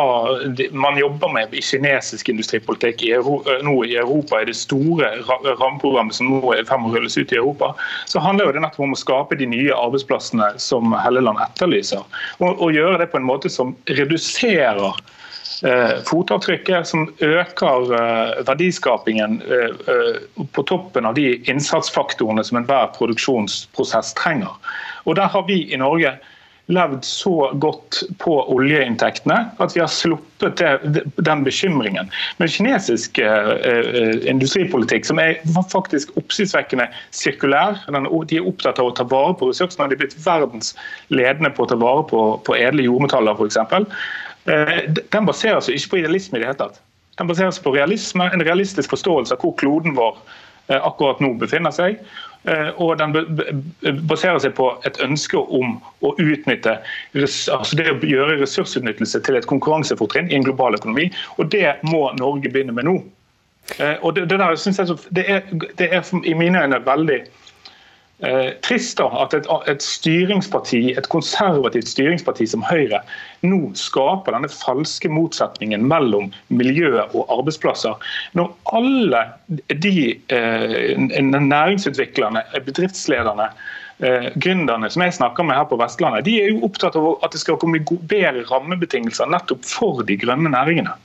de, 0.56 0.70
man 0.72 0.96
jobber 0.96 1.28
med 1.34 1.52
i 1.52 1.60
kinesisk 1.60 2.30
industripolitikk 2.32 3.04
i 3.04 3.10
Euro, 3.18 3.42
nå 3.66 3.74
i 3.84 3.98
Europa, 4.00 4.40
i 4.40 4.48
det 4.48 4.56
store 4.56 5.10
rammeprogrammet 5.26 6.16
som 6.16 6.30
nå 6.32 6.54
er 6.54 6.64
fem 6.70 6.88
å 6.88 6.94
rulles 6.94 7.18
ut 7.20 7.34
i 7.34 7.40
Europa, 7.42 7.74
så 8.08 8.22
handler 8.24 8.56
det 8.56 8.64
nettopp 8.64 8.86
om 8.86 8.96
å 8.96 9.02
skape 9.02 9.36
de 9.36 9.50
nye 9.52 9.76
arbeidsplassene 9.76 10.54
som 10.64 10.96
Helleland 10.96 11.44
etterlyser. 11.44 12.08
Og, 12.40 12.54
og 12.54 12.72
gjøre 12.72 13.02
det 13.02 13.10
på 13.12 13.20
en 13.20 13.28
måte 13.28 13.52
som 13.52 13.76
reduserer 14.00 14.96
fotavtrykket, 16.06 16.86
som 16.86 17.08
øker 17.18 17.92
eh, 17.98 18.46
verdiskapingen 18.46 19.42
eh, 19.42 20.46
på 20.52 20.62
toppen 20.62 21.06
av 21.06 21.14
de 21.18 21.36
innsatsfaktorene 21.50 22.44
som 22.44 22.60
enhver 22.60 22.92
produksjonsprosess 22.98 24.14
trenger. 24.18 24.54
Og 25.04 25.16
Der 25.16 25.26
har 25.26 25.46
vi 25.48 25.64
i 25.72 25.76
Norge 25.76 26.18
levd 26.68 27.04
så 27.04 27.50
godt 27.56 28.02
på 28.20 28.34
oljeinntektene 28.52 29.38
at 29.56 29.72
vi 29.76 29.80
har 29.80 29.88
sluppet 29.88 30.60
den 31.16 31.44
bekymringen. 31.46 32.10
Men 32.36 32.52
kinesisk 32.52 33.18
eh, 33.18 34.28
industripolitikk, 34.28 35.08
som 35.08 35.18
er 35.22 35.40
faktisk 35.72 36.12
oppsiktsvekkende 36.20 36.90
sirkulær, 37.10 37.80
de 37.88 38.36
er 38.36 38.46
opptatt 38.46 38.78
av 38.78 38.92
å 38.92 38.94
ta 38.94 39.08
vare 39.08 39.34
på 39.40 39.48
ressursene, 39.48 39.88
de 39.88 39.96
er 39.96 40.04
blitt 40.04 40.18
verdens 40.26 40.74
ledende 41.08 41.50
på 41.56 41.64
å 41.64 41.72
ta 41.72 41.80
vare 41.80 42.04
på, 42.10 42.24
på 42.44 42.58
edle 42.60 42.84
jordmetaller 42.84 43.38
f.eks. 43.40 43.88
Eh, 44.48 44.78
den 45.12 45.28
baserer 45.28 45.60
seg 45.64 45.78
ikke 45.78 45.94
på 45.94 46.00
idealisme 46.02 46.38
i 46.38 46.42
det 46.42 46.50
hele 46.50 46.60
tatt. 46.60 46.80
Den 47.18 47.30
baserer 47.30 47.52
seg 47.54 47.66
på 47.66 47.74
realisme, 47.74 48.28
en 48.32 48.44
realistisk 48.46 48.94
forståelse 48.94 49.34
av 49.34 49.42
hvor 49.42 49.56
kloden 49.60 49.96
vår 49.98 50.18
akkurat 50.68 51.20
nå 51.24 51.30
befinner 51.40 51.72
seg. 51.72 51.96
Og 52.76 52.90
den 53.00 53.14
baserer 54.04 54.36
seg 54.44 54.52
på 54.58 54.66
et 54.84 54.98
ønske 55.00 55.40
om 55.40 55.78
å 56.04 56.10
utnytte 56.20 56.74
altså 57.16 57.78
det 57.80 57.86
å 57.88 57.96
gjøre 58.04 58.36
ressursutnyttelse 58.42 59.22
til 59.24 59.38
et 59.40 59.48
konkurransefortrinn 59.48 60.28
i 60.28 60.36
en 60.36 60.44
global 60.44 60.76
økonomi. 60.76 61.08
Og 61.40 61.48
det 61.56 61.78
må 61.88 62.02
Norge 62.20 62.52
begynne 62.52 62.76
med 62.76 62.84
nå. 62.84 62.98
Og 64.04 64.12
det, 64.14 64.28
det 64.28 64.38
der 64.44 64.60
synes 64.60 64.78
jeg, 64.78 65.00
det 65.16 65.24
er, 65.32 65.48
det 65.80 65.88
er 65.88 66.12
i 66.28 66.36
mine 66.36 66.60
øyne 66.68 66.84
veldig 66.84 67.18
eh, 67.24 67.37
trist 68.66 68.98
da, 68.98 69.06
at 69.22 69.34
et, 69.36 69.46
et, 69.70 69.84
styringsparti, 69.84 70.80
et 70.98 71.06
konservativt 71.12 71.86
styringsparti 71.86 72.48
som 72.50 72.64
Høyre 72.66 72.98
nå 73.46 73.60
skaper 73.78 74.34
denne 74.34 74.50
falske 74.50 75.10
motsetningen 75.12 75.84
mellom 75.86 76.32
miljø 76.50 76.96
og 77.06 77.30
arbeidsplasser. 77.30 77.94
Når 78.38 78.50
alle 78.74 79.22
de 79.84 79.94
eh, 80.34 80.98
næringsutviklerne, 80.98 82.42
bedriftslederne, 82.66 83.50
eh, 84.02 84.30
gründerne 84.34 84.90
som 84.90 85.02
jeg 85.06 85.18
snakker 85.20 85.46
med 85.46 85.60
her 85.60 85.68
på 85.70 85.78
Vestlandet, 85.78 86.26
de 86.26 86.40
er 86.42 86.50
jo 86.52 86.64
opptatt 86.66 86.98
av 86.98 87.12
at 87.22 87.34
det 87.34 87.42
skal 87.44 87.60
komme 87.62 87.84
bedre 87.86 88.46
rammebetingelser 88.50 89.30
nettopp 89.30 89.62
for 89.66 90.02
de 90.02 90.18
grønne 90.18 90.50
næringene. 90.54 90.96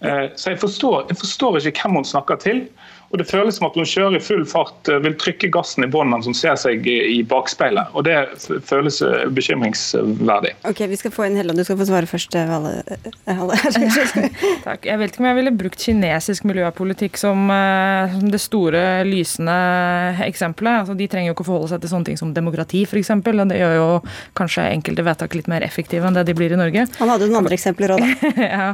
Eh, 0.00 0.28
så 0.36 0.54
jeg 0.54 0.62
forstår, 0.62 1.08
jeg 1.10 1.20
forstår 1.20 1.60
ikke 1.60 1.84
hvem 1.84 2.00
hun 2.00 2.08
snakker 2.08 2.40
til. 2.40 2.68
Og 3.08 3.18
Det 3.18 3.26
føles 3.28 3.56
som 3.56 3.68
at 3.68 3.76
hun 3.78 3.88
kjører 3.88 4.18
i 4.18 4.22
full 4.22 4.44
fart, 4.48 4.88
eh, 4.88 5.00
vil 5.04 5.14
trykke 5.16 5.48
gassen 5.54 5.86
i 5.86 5.88
bånn 5.90 6.10
mens 6.12 6.28
hun 6.28 6.36
ser 6.36 6.58
seg 6.60 6.86
i 6.86 7.22
bakspeilet. 7.28 7.94
og 7.96 8.04
Det 8.04 8.16
føles 8.68 9.00
eh, 9.02 9.24
bekymringsverdig. 9.32 10.54
Ok, 10.68 10.84
Vi 10.88 10.98
skal 11.00 11.14
få 11.14 11.26
inn 11.28 11.38
Helland, 11.40 11.58
du 11.58 11.64
skal 11.64 11.78
få 11.80 11.88
svare 11.88 12.08
først. 12.10 12.36
Valle. 12.48 12.82
Takk. 14.68 14.84
Jeg 14.84 14.98
vet 15.00 15.12
ikke 15.12 15.22
om 15.24 15.30
jeg 15.30 15.38
ville 15.40 15.54
brukt 15.56 15.80
kinesisk 15.80 16.44
miljøpolitikk 16.48 17.16
som 17.20 17.48
det 17.48 18.40
store, 18.42 18.82
lysende 19.08 19.56
eksempelet. 20.26 20.82
Altså, 20.82 20.96
de 20.98 21.08
trenger 21.10 21.30
jo 21.30 21.36
ikke 21.36 21.46
å 21.46 21.48
forholde 21.48 21.72
seg 21.72 21.82
til 21.82 21.92
sånne 21.92 22.10
ting 22.10 22.20
som 22.20 22.34
demokrati, 22.36 22.84
f.eks. 22.84 23.12
Og 23.16 23.40
det 23.48 23.60
gjør 23.60 23.74
jo 23.78 23.88
kanskje 24.38 24.68
enkelte 24.74 25.06
vedtak 25.06 25.36
litt 25.38 25.48
mer 25.50 25.64
effektive 25.66 26.08
enn 26.08 26.16
det 26.16 26.26
de 26.28 26.36
blir 26.36 26.52
i 26.52 26.60
Norge. 26.60 26.84
Han 27.00 27.12
hadde 27.12 27.28
noen 27.28 27.42
andre 27.42 27.56
eksempler 27.56 27.94
òg, 27.96 28.04
da. 28.04 28.32
ja, 28.52 28.68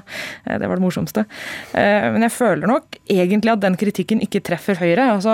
det 0.58 0.70
var 0.70 0.80
det 0.80 0.84
morsomste. 0.84 1.26
Eh, 1.72 2.10
men 2.14 2.26
jeg 2.26 2.34
føler 2.34 2.70
nok 2.70 2.98
egentlig 3.10 3.54
at 3.54 3.62
den 3.62 3.78
kritikken 3.80 4.23
ikke 4.24 4.42
treffer 4.44 4.78
Høyre. 4.80 5.06
Altså, 5.14 5.32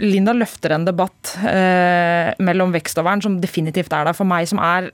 Linda 0.00 0.34
løfter 0.36 0.74
en 0.74 0.86
debatt 0.86 1.34
eh, 1.46 2.30
mellom 2.44 2.72
vekst 2.74 2.98
og 3.00 3.06
vern 3.08 3.22
som 3.24 3.38
definitivt 3.42 3.92
er 3.94 4.08
der. 4.08 4.16
For 4.16 4.28
meg 4.28 4.48
som 4.50 4.60
er 4.62 4.90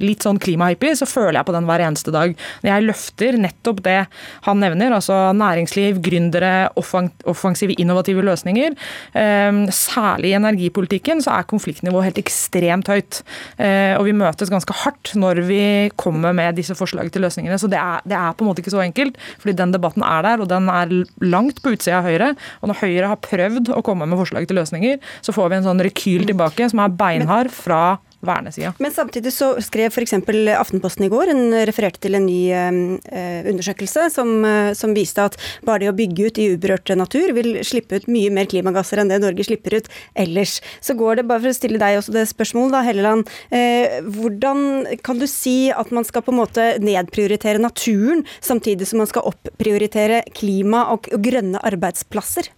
litt 0.00 0.26
sånn 0.26 0.40
klimahyppig, 0.42 0.94
så 1.00 1.08
føler 1.08 1.38
jeg 1.38 1.48
på 1.48 1.54
den 1.56 1.68
hver 1.68 1.84
eneste 1.86 2.14
dag. 2.14 2.34
Jeg 2.66 2.86
løfter 2.86 3.38
nettopp 3.40 3.82
det 3.86 3.98
han 4.46 4.62
nevner, 4.62 4.96
altså 4.96 5.30
næringsliv, 5.36 6.00
gründere, 6.04 6.68
offensive, 6.76 7.76
innovative 7.80 8.24
løsninger. 8.26 8.76
Eh, 9.16 9.62
særlig 9.74 10.32
i 10.32 10.38
energipolitikken 10.40 11.22
så 11.24 11.36
er 11.36 11.50
konfliktnivået 11.50 12.10
helt 12.10 12.22
ekstremt 12.22 12.90
høyt. 12.90 13.22
Og 13.96 14.04
vi 14.06 14.12
møtes 14.16 14.50
ganske 14.52 14.74
hardt 14.82 15.12
når 15.18 15.40
vi 15.46 15.60
kommer 15.98 16.34
med 16.36 16.56
disse 16.58 16.74
forslagene 16.76 17.12
til 17.14 17.24
løsningene. 17.24 17.58
Så 17.60 17.70
det 17.70 17.78
er, 17.80 18.02
det 18.08 18.16
er 18.18 18.34
på 18.36 18.44
en 18.44 18.50
måte 18.50 18.62
ikke 18.62 18.74
så 18.74 18.82
enkelt, 18.84 19.18
fordi 19.40 19.56
den 19.58 19.74
debatten 19.74 20.04
er 20.06 20.24
der, 20.26 20.42
og 20.42 20.50
den 20.50 20.68
er 20.72 20.92
langt 21.24 21.62
på 21.62 21.74
utsida 21.74 22.00
av 22.00 22.05
Høyre. 22.08 22.32
Og 22.62 22.70
når 22.70 22.80
Høyre 22.82 23.12
har 23.12 23.22
prøvd 23.22 23.72
å 23.76 23.82
komme 23.86 24.08
med 24.08 24.20
forslag 24.20 24.48
til 24.48 24.60
løsninger, 24.60 25.00
så 25.24 25.34
får 25.36 25.52
vi 25.52 25.60
en 25.60 25.68
sånn 25.68 25.84
rekyl 25.86 26.26
tilbake 26.28 26.70
som 26.72 26.82
er 26.82 26.94
beinhard 26.96 27.52
fra 27.54 27.98
vernesida. 28.24 28.72
Men 28.78 28.92
samtidig 28.92 29.32
så 29.34 29.52
skrev 29.64 29.92
f.eks. 29.92 30.14
Aftenposten 30.56 31.06
i 31.06 31.10
går, 31.12 31.30
en 31.32 31.44
refererte 31.68 32.00
til 32.02 32.16
en 32.18 32.26
ny 32.26 32.40
eh, 32.52 33.48
undersøkelse 33.50 34.08
som, 34.14 34.32
eh, 34.44 34.72
som, 34.78 34.94
viste 34.96 35.26
at 35.28 35.36
bare 35.66 35.84
det 35.84 35.90
å 35.92 35.96
bygge 35.96 36.28
ut 36.30 36.40
i 36.40 36.48
uberørt 36.54 36.92
natur 36.96 37.34
vil 37.36 37.60
slippe 37.66 38.00
ut 38.00 38.08
mye 38.10 38.32
mer 38.32 38.48
klimagasser 38.50 39.02
enn 39.02 39.12
det 39.12 39.20
Norge 39.22 39.46
slipper 39.46 39.78
ut 39.80 39.90
ellers. 40.18 40.58
Så 40.80 40.96
går 40.98 41.20
det, 41.20 41.26
bare 41.28 41.44
for 41.44 41.52
å 41.52 41.58
stille 41.58 41.80
deg 41.82 42.00
også 42.00 42.14
det 42.16 42.26
spørsmålet, 42.30 42.76
da, 42.76 42.84
Helleland. 42.86 43.32
Eh, 43.54 44.00
hvordan 44.16 44.86
kan 45.06 45.20
du 45.20 45.26
si 45.30 45.72
at 45.74 45.92
man 45.94 46.06
skal 46.06 46.24
på 46.24 46.34
en 46.34 46.40
måte 46.40 46.68
nedprioritere 46.82 47.62
naturen, 47.62 48.24
samtidig 48.40 48.88
som 48.88 49.02
man 49.02 49.10
skal 49.10 49.28
opprioritere 49.28 50.24
klima 50.36 50.86
og, 50.94 51.10
og 51.12 51.26
grønne 51.26 51.60
arbeidsplasser? 51.66 52.50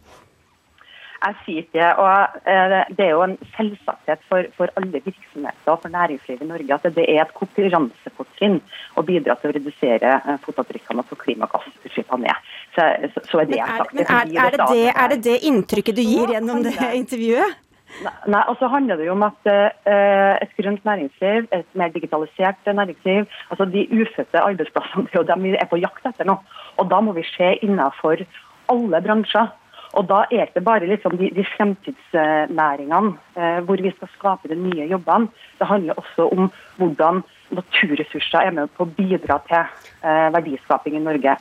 Jeg 1.19 1.35
sier 1.45 1.65
ikke 1.65 1.87
og 1.99 2.37
eh, 2.47 2.75
Det 2.95 3.05
er 3.05 3.11
jo 3.11 3.23
en 3.25 3.37
selvsagthet 3.57 4.21
for, 4.31 4.47
for 4.57 4.71
alle 4.79 5.01
virksomheter 5.05 5.73
og 5.73 5.81
for 5.83 5.93
næringslivet 5.93 6.45
i 6.45 6.51
Norge 6.51 6.77
at 6.79 6.87
det 6.95 7.07
er 7.11 7.23
et 7.25 7.35
konkurransefortrinn 7.35 8.61
å 8.95 9.05
bidra 9.07 9.35
til 9.41 9.51
å 9.51 9.57
redusere 9.57 10.13
eh, 10.19 10.37
fotavtrykkene 10.45 11.03
og 11.03 11.11
få 11.11 11.19
klimagassutslippene 11.25 12.29
ned. 12.29 12.51
Så, 12.77 12.87
så, 13.31 13.43
er 13.43 13.51
det 13.51 13.59
jeg 13.59 13.81
sagt. 13.81 13.97
Men 13.97 14.05
er, 14.07 14.35
er, 14.47 14.57
det 14.57 14.69
det, 14.71 14.85
er 14.95 15.15
det 15.15 15.23
det 15.27 15.39
inntrykket 15.51 15.99
du 15.99 16.05
gir 16.05 16.37
gjennom 16.37 16.63
det 16.67 16.77
intervjuet? 17.03 17.65
Nei, 18.29 18.43
og 18.45 18.59
så 18.61 18.69
handler 18.71 18.99
det 19.01 19.07
jo 19.09 19.15
om 19.15 19.25
at 19.27 19.49
uh, 19.49 20.35
et 20.39 20.51
grønt 20.59 20.85
næringsliv, 20.87 21.49
et 21.57 21.71
mer 21.79 21.89
digitalisert 21.95 22.69
næringsliv, 22.69 23.25
altså 23.51 23.65
de 23.65 23.87
ufødte 23.91 24.43
arbeidsplassene, 24.43 25.07
det 25.07 25.17
er 25.17 25.23
jo 25.23 25.29
dem 25.31 25.47
vi 25.47 25.55
er 25.57 25.71
på 25.71 25.81
jakt 25.81 26.07
etter 26.07 26.29
nå. 26.29 26.37
Og 26.79 26.91
da 26.93 27.01
må 27.03 27.17
vi 27.17 27.25
se 27.33 27.55
innenfor 27.65 28.23
alle 28.69 29.01
bransjer. 29.03 29.49
Og 29.93 30.09
Da 30.09 30.25
er 30.31 30.47
det 30.55 30.65
bare 30.65 30.87
liksom 30.87 31.17
de, 31.19 31.31
de 31.35 31.45
fremtidsnæringene 31.57 33.17
eh, 33.37 33.59
hvor 33.65 33.81
vi 33.83 33.93
skal 33.97 34.09
skape 34.17 34.49
de 34.49 34.57
nye 34.57 34.89
jobbene. 34.91 35.29
Det 35.59 35.67
handler 35.67 35.99
også 35.99 36.29
om 36.33 36.51
hvordan 36.77 37.23
naturressurser 37.51 38.39
er 38.45 38.51
med 38.51 38.69
på 38.77 38.85
å 38.85 38.93
bidra 38.99 39.39
til 39.49 39.63
eh, 39.63 40.29
verdiskaping 40.35 40.99
i 40.99 41.05
Norge. 41.05 41.37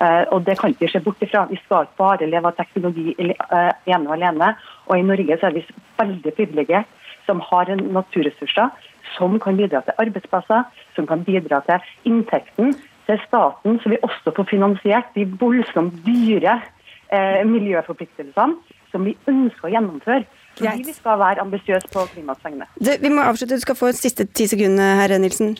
Eh, 0.00 0.24
og 0.32 0.44
Det 0.46 0.58
kan 0.58 0.70
ikke 0.70 0.90
se 0.92 1.00
bort 1.00 1.22
ifra. 1.22 1.46
Vi 1.50 1.58
skal 1.64 1.88
ikke 1.88 1.98
bare 1.98 2.30
leve 2.30 2.52
av 2.52 2.56
teknologi 2.60 3.16
eh, 3.18 3.72
ene 3.86 4.06
og 4.06 4.14
alene. 4.14 4.54
Og 4.86 4.98
I 4.98 5.08
Norge 5.10 5.40
så 5.40 5.50
er 5.50 5.58
vi 5.58 5.66
veldig 5.98 6.34
privilegert 6.38 6.94
som 7.26 7.42
har 7.44 7.74
naturressurser 7.76 8.70
som 9.16 9.38
kan 9.40 9.56
bidra 9.56 9.80
til 9.84 9.96
arbeidsplasser, 9.98 10.64
som 10.94 11.06
kan 11.06 11.24
bidra 11.24 11.60
til 11.66 12.12
inntekten 12.12 12.74
til 13.08 13.20
staten, 13.26 13.78
så 13.80 13.88
vi 13.88 14.00
også 14.04 14.34
får 14.36 14.48
finansiert 14.50 15.14
de 15.14 15.24
voldsomt 15.40 15.94
dyre 16.06 16.58
eh, 17.12 17.44
miljøforpliktelsene 17.48 18.76
som 18.92 19.04
vi 19.04 19.14
ønsker 19.28 19.68
å 19.68 19.72
gjennomføre. 19.72 20.24
Fordi 20.58 20.86
vi 20.88 20.94
skal 20.96 21.18
være 21.20 21.44
ambisiøse 21.44 21.90
på 21.92 22.04
klimaets 22.14 22.44
vegne. 22.44 22.66
Vi 22.80 23.10
må 23.12 23.22
avslutte, 23.22 23.58
du 23.60 23.62
skal 23.62 23.76
få 23.78 23.92
siste 23.96 24.26
ti 24.26 24.48
sekunder, 24.50 24.96
herre 25.02 25.20
Nilsen. 25.22 25.54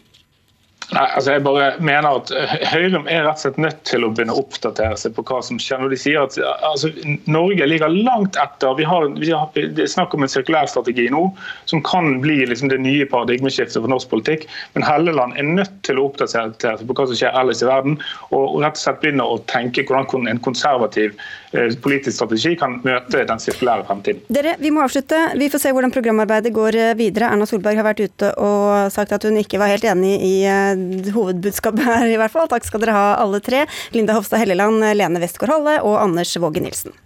Nei, 0.89 1.05
altså 1.05 1.35
jeg 1.35 1.43
bare 1.45 1.65
mener 1.85 2.17
at 2.17 2.31
Høyre 2.71 3.03
er 3.13 3.27
rett 3.27 3.37
og 3.37 3.43
slett 3.43 3.59
nødt 3.61 3.81
til 3.85 4.07
å 4.07 4.09
begynne 4.09 4.33
å 4.33 4.41
oppdatere 4.41 4.97
seg 4.97 5.13
på 5.19 5.25
hva 5.29 5.43
som 5.45 5.59
skjer. 5.61 5.83
Når 5.83 5.93
de 5.93 5.99
sier 6.01 6.23
at 6.23 6.39
altså, 6.65 6.89
Norge 7.29 7.67
ligger 7.69 7.93
langt 7.93 8.39
etter. 8.41 8.73
Vi 8.79 8.87
har, 8.89 9.09
vi 9.21 9.29
har, 9.35 9.51
det 9.53 9.85
er 9.85 9.91
snakk 9.93 10.17
om 10.17 10.25
en 10.25 10.33
sirkulærstrategi 10.33 11.11
nå 11.13 11.27
som 11.69 11.83
kan 11.85 12.23
bli 12.25 12.39
liksom, 12.49 12.73
det 12.73 12.81
nye 12.81 13.05
paradigmeskiftet 13.11 13.77
for 13.77 13.93
norsk 13.93 14.09
politikk. 14.15 14.47
Men 14.73 14.87
Helleland 14.89 15.37
er 15.37 15.51
nødt 15.51 15.75
til 15.85 16.01
å 16.01 16.07
oppdatere 16.09 16.55
seg 16.57 16.89
på 16.89 16.97
hva 16.97 17.09
som 17.11 17.21
skjer 17.21 17.37
ellers 17.37 17.61
i 17.61 17.69
verden. 17.69 18.01
Og 18.33 18.57
rett 18.65 18.81
og 18.81 18.85
slett 18.87 19.05
begynne 19.05 19.29
å 19.29 19.37
tenke 19.53 19.85
hvordan 19.85 20.33
en 20.33 20.41
konservativ 20.41 21.13
eh, 21.53 21.69
politisk 21.85 22.17
strategi 22.17 22.55
kan 22.57 22.81
møte 22.87 23.27
den 23.29 23.45
sirkulære 23.45 23.85
fremtiden. 23.91 24.25
Dere, 24.33 24.57
Vi 24.57 24.73
må 24.73 24.87
avslutte. 24.87 25.21
Vi 25.37 25.53
får 25.53 25.67
se 25.67 25.77
hvordan 25.77 25.93
programarbeidet 25.93 26.57
går 26.57 26.81
eh, 26.81 26.97
videre. 26.97 27.29
Erna 27.29 27.45
Solberg 27.51 27.77
har 27.77 27.91
vært 27.91 28.07
ute 28.09 28.33
og 28.41 28.89
sagt 28.95 29.13
at 29.13 29.29
hun 29.29 29.37
ikke 29.37 29.61
var 29.61 29.77
helt 29.77 29.85
enig 29.85 30.17
i 30.25 30.35
eh, 30.49 30.78
hovedbudskapet 31.15 31.85
her, 31.85 32.07
i 32.11 32.17
hvert 32.21 32.35
fall. 32.35 32.49
Takk 32.51 32.67
skal 32.69 32.85
dere 32.85 32.97
ha, 32.97 33.11
alle 33.23 33.43
tre. 33.45 33.67
Linda 33.97 34.17
Hofstad 34.17 34.43
Helleland, 34.45 34.85
Lene 34.99 35.23
Westgård 35.23 35.55
Halle 35.57 35.79
og 35.83 36.01
Anders 36.03 36.37
Våge 36.41 36.65
Nilsen. 36.65 36.97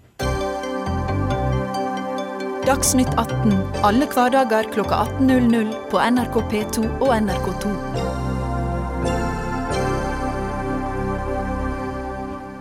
Dagsnytt 2.63 3.11
18 3.19 3.57
alle 3.83 4.07
hverdager 4.07 4.69
klokka 4.71 5.03
18.00 5.19 5.73
på 5.91 5.99
NRK 6.15 6.39
P2 6.53 6.87
og 7.03 7.11
NRK2. 7.17 8.02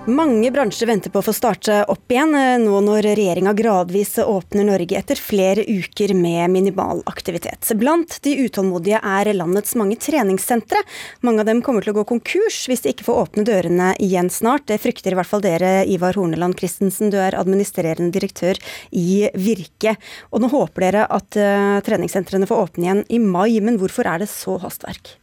Mange 0.09 0.49
bransjer 0.49 0.87
venter 0.89 1.11
på 1.13 1.21
å 1.21 1.25
få 1.27 1.33
starte 1.37 1.75
opp 1.93 2.09
igjen, 2.09 2.31
eh, 2.33 2.57
nå 2.57 2.79
når 2.81 3.05
regjeringa 3.13 3.51
gradvis 3.53 4.15
åpner 4.17 4.65
Norge 4.65 4.97
etter 4.97 5.19
flere 5.21 5.61
uker 5.61 6.15
med 6.17 6.49
minimal 6.49 7.03
aktivitet. 7.05 7.69
Blant 7.77 8.17
de 8.25 8.33
utålmodige 8.41 8.97
er 8.97 9.29
landets 9.37 9.75
mange 9.77 9.99
treningssentre. 10.01 10.81
Mange 11.21 11.41
av 11.41 11.45
dem 11.45 11.61
kommer 11.61 11.85
til 11.85 11.93
å 11.93 11.99
gå 11.99 12.07
konkurs 12.09 12.65
hvis 12.65 12.81
de 12.81 12.95
ikke 12.95 13.05
får 13.05 13.19
åpne 13.27 13.45
dørene 13.45 13.91
igjen 14.01 14.31
snart. 14.33 14.65
Det 14.65 14.79
frykter 14.81 15.13
i 15.13 15.19
hvert 15.19 15.29
fall 15.29 15.43
dere, 15.45 15.85
Ivar 15.85 16.17
Horneland 16.17 16.57
Christensen, 16.57 17.11
du 17.13 17.19
er 17.21 17.37
administrerende 17.37 18.09
direktør 18.09 18.57
i 18.89 19.29
Virke. 19.37 19.93
Og 20.33 20.41
nå 20.41 20.49
håper 20.49 20.81
dere 20.81 21.03
at 21.13 21.37
uh, 21.37 21.77
treningssentrene 21.85 22.49
får 22.49 22.63
åpne 22.71 22.87
igjen 22.87 23.03
i 23.05 23.19
mai, 23.21 23.61
men 23.61 23.77
hvorfor 23.77 24.09
er 24.09 24.25
det 24.25 24.31
så 24.33 24.57
hastverk? 24.65 25.13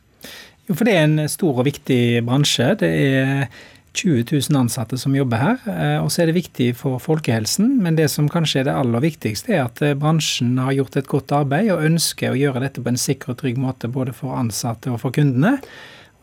Jo, 0.68 0.76
for 0.76 0.84
det 0.86 0.94
er 0.94 1.08
en 1.08 1.26
stor 1.26 1.58
og 1.58 1.66
viktig 1.66 2.22
bransje. 2.28 2.70
Det 2.78 2.92
er 2.94 3.50
20 3.98 4.24
000 4.30 4.60
ansatte 4.60 4.98
som 5.00 5.16
jobber 5.16 5.42
her. 5.42 5.60
Eh, 5.72 5.98
og 6.02 6.10
så 6.12 6.22
er 6.22 6.30
det 6.30 6.38
viktig 6.38 6.70
for 6.78 7.00
folkehelsen, 7.02 7.76
men 7.82 7.98
det 7.98 8.08
som 8.12 8.30
kanskje 8.30 8.62
er 8.62 8.68
det 8.68 8.76
aller 8.78 9.04
viktigste, 9.04 9.54
er 9.56 9.66
at 9.66 9.82
eh, 9.84 9.96
bransjen 9.98 10.56
har 10.62 10.76
gjort 10.76 11.00
et 11.00 11.10
godt 11.10 11.34
arbeid 11.36 11.72
og 11.74 11.84
ønsker 11.88 12.32
å 12.32 12.38
gjøre 12.38 12.62
dette 12.64 12.84
på 12.84 12.92
en 12.92 13.00
sikker 13.00 13.34
og 13.34 13.40
trygg 13.42 13.60
måte 13.60 13.90
både 13.92 14.14
for 14.16 14.38
ansatte 14.38 14.92
og 14.92 15.02
for 15.02 15.14
kundene. 15.14 15.58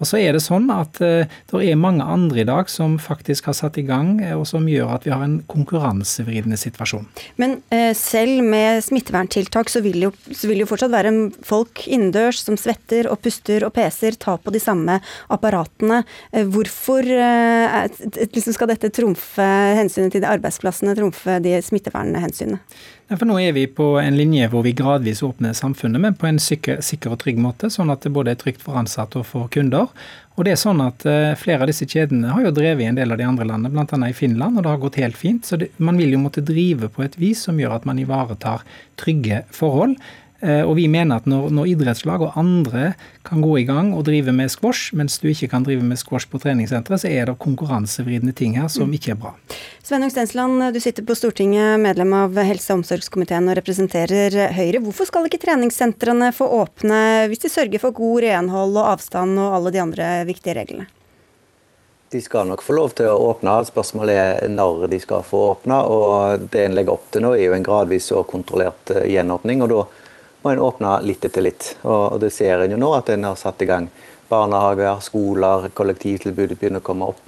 Og 0.02 0.10
så 0.10 0.20
er 0.20 0.36
det 0.36 0.44
sånn 0.44 0.68
at 0.74 1.00
eh, 1.04 1.30
det 1.52 1.62
er 1.64 1.80
mange 1.80 2.04
andre 2.04 2.42
i 2.44 2.48
dag 2.48 2.70
som 2.72 2.98
faktisk 3.02 3.48
har 3.50 3.56
satt 3.58 3.80
i 3.80 3.86
gang, 3.88 4.18
og 4.36 4.44
som 4.50 4.68
gjør 4.68 4.96
at 4.98 5.08
vi 5.08 5.14
har 5.14 5.24
en 5.24 5.38
konkurransevridende 5.52 6.60
situasjon. 6.60 7.08
Men 7.42 7.60
eh, 7.74 7.94
selv 7.98 8.44
med 8.44 8.84
smitteverntiltak 8.86 9.72
så 9.72 9.82
vil, 9.86 10.08
jo, 10.08 10.12
så 10.32 10.52
vil 10.52 10.64
jo 10.64 10.70
fortsatt 10.70 10.94
være 10.94 11.14
folk 11.46 11.86
innendørs 11.88 12.44
som 12.44 12.60
svetter 12.60 13.10
og 13.12 13.22
puster 13.24 13.64
og 13.68 13.76
peser, 13.78 14.20
ta 14.20 14.36
på 14.42 14.54
de 14.54 14.62
samme 14.64 15.00
apparatene. 15.32 16.02
Uh, 16.36 16.44
hvorfor 16.52 17.06
liksom 17.06 18.56
skal 18.56 18.70
dette 18.72 18.92
trumfe 18.94 19.46
hensynet 19.80 20.14
til 20.14 20.24
de 20.24 20.30
arbeidsplassene, 20.30 20.96
trumfe 20.98 21.40
de 21.44 21.56
smittevernhensynene? 21.64 22.60
For 23.06 23.28
nå 23.30 23.36
er 23.38 23.52
vi 23.54 23.68
på 23.70 23.86
en 24.02 24.16
linje 24.18 24.48
hvor 24.50 24.64
vi 24.66 24.72
gradvis 24.74 25.22
åpner 25.26 25.54
samfunnet, 25.54 26.02
men 26.02 26.16
på 26.18 26.26
en 26.26 26.40
sikker, 26.42 26.80
sikker, 26.82 27.14
og 27.14 27.20
trygg 27.22 27.38
måte, 27.38 27.70
sånn 27.70 27.94
at 27.94 28.02
det 28.02 28.10
både 28.16 28.34
er 28.34 28.40
trygt 28.42 28.66
for 28.66 28.80
ansatte 28.80 29.20
og 29.22 29.28
for 29.30 29.52
kunder. 29.54 29.92
Og 30.34 30.48
det 30.48 30.56
er 30.56 30.58
sånn 30.60 30.82
at 30.82 31.06
uh, 31.06 31.36
Flere 31.38 31.64
av 31.64 31.70
disse 31.70 31.86
kjedene 31.86 32.34
har 32.34 32.48
jo 32.48 32.54
drevet 32.58 32.82
i 32.82 32.90
en 32.90 32.98
del 32.98 33.14
av 33.14 33.22
de 33.22 33.28
andre 33.28 33.46
landene, 33.46 33.70
bl.a. 33.78 34.10
i 34.10 34.18
Finland, 34.18 34.58
og 34.58 34.66
det 34.66 34.74
har 34.74 34.82
gått 34.82 34.98
helt 35.04 35.20
fint. 35.22 35.46
Så 35.46 35.62
det, 35.62 35.70
man 35.78 36.02
vil 36.02 36.18
jo 36.18 36.24
måtte 36.24 36.44
drive 36.46 36.90
på 36.90 37.06
et 37.06 37.20
vis 37.22 37.46
som 37.46 37.62
gjør 37.62 37.78
at 37.78 37.86
man 37.86 38.02
ivaretar 38.02 38.66
trygge 38.98 39.44
forhold. 39.54 40.00
Eh, 40.46 40.62
og 40.62 40.76
vi 40.78 40.86
mener 40.92 41.18
at 41.18 41.26
når, 41.30 41.48
når, 41.56 41.70
idrettslag 41.74 42.22
og 42.22 42.36
andre 42.38 42.92
kan 43.26 43.42
gå 43.42 43.56
i 43.62 43.66
gang 43.66 43.94
og 43.98 44.04
drive 44.06 44.34
med 44.36 44.52
squash, 44.54 44.94
mens 44.98 45.18
du 45.22 45.30
ikke 45.32 45.50
kan 45.56 45.66
drive 45.66 45.82
med 45.82 45.98
squash 45.98 46.30
på 46.30 46.42
treningssenteret, 46.44 47.02
så 47.02 47.10
er 47.10 47.32
det 47.32 47.38
konkurransevridende 47.42 48.36
ting 48.38 48.58
her 48.60 48.70
som 48.70 48.94
ikke 48.94 49.16
er 49.16 49.22
bra. 49.24 49.34
Sveinung 49.86 50.14
Stensland, 50.14 50.62
du 50.76 50.80
sitter 50.84 51.06
på 51.06 51.18
Stortinget, 51.18 51.80
medlem 51.82 52.14
av 52.18 52.38
helse- 52.38 52.74
og 52.74 52.84
omsorgskomiteen 52.84 53.50
og 53.50 53.58
representerer 53.58 54.54
Høyre. 54.54 54.84
Hvorfor 54.86 55.10
skal 55.10 55.26
ikke 55.30 55.42
treningssentrene 55.42 56.30
få 56.36 56.50
åpne 56.62 57.00
hvis 57.32 57.42
de 57.46 57.54
sørger 57.54 57.82
for 57.82 57.96
god 57.98 58.28
renhold 58.28 58.78
og 58.78 58.94
avstand 58.94 59.40
og 59.42 59.58
alle 59.58 59.74
de 59.74 59.82
andre 59.82 60.12
viktige 60.30 60.60
reglene? 60.60 60.86
De 62.14 62.22
skal 62.22 62.46
nok 62.48 62.62
få 62.62 62.78
lov 62.78 62.94
til 62.96 63.10
å 63.10 63.18
åpne. 63.32 63.58
Spørsmålet 63.66 64.16
er 64.16 64.52
når 64.54 64.86
de 64.94 65.00
skal 65.02 65.26
få 65.26 65.42
åpne. 65.56 65.82
og 65.90 66.46
Det 66.54 66.68
en 66.68 66.78
legger 66.78 66.94
opp 66.94 67.10
til 67.12 67.26
nå, 67.26 67.34
er 67.34 67.50
jo 67.50 67.56
en 67.58 67.66
gradvis 67.66 68.12
og 68.14 68.28
kontrollert 68.30 68.94
eh, 68.94 69.08
gjenåpning. 69.10 69.66
og 69.66 69.74
da 69.74 69.82
må 70.46 70.54
en 70.54 70.62
åpner 70.62 71.02
litt 71.02 71.26
etter 71.26 71.42
litt. 71.42 71.72
Og, 71.82 72.20
det 72.22 72.30
ser 72.34 72.62
en 72.62 72.76
jo 72.76 72.78
nå 72.80 72.92
at 72.94 73.10
en 73.14 73.32
har 73.32 73.38
satt 73.40 73.64
i 73.66 73.70
gang. 73.70 73.90
Barnehager, 74.30 75.00
skoler, 75.06 75.70
kollektivtilbudet 75.74 76.60
begynner 76.60 76.84
å 76.84 76.86
komme 76.86 77.10
opp. 77.14 77.22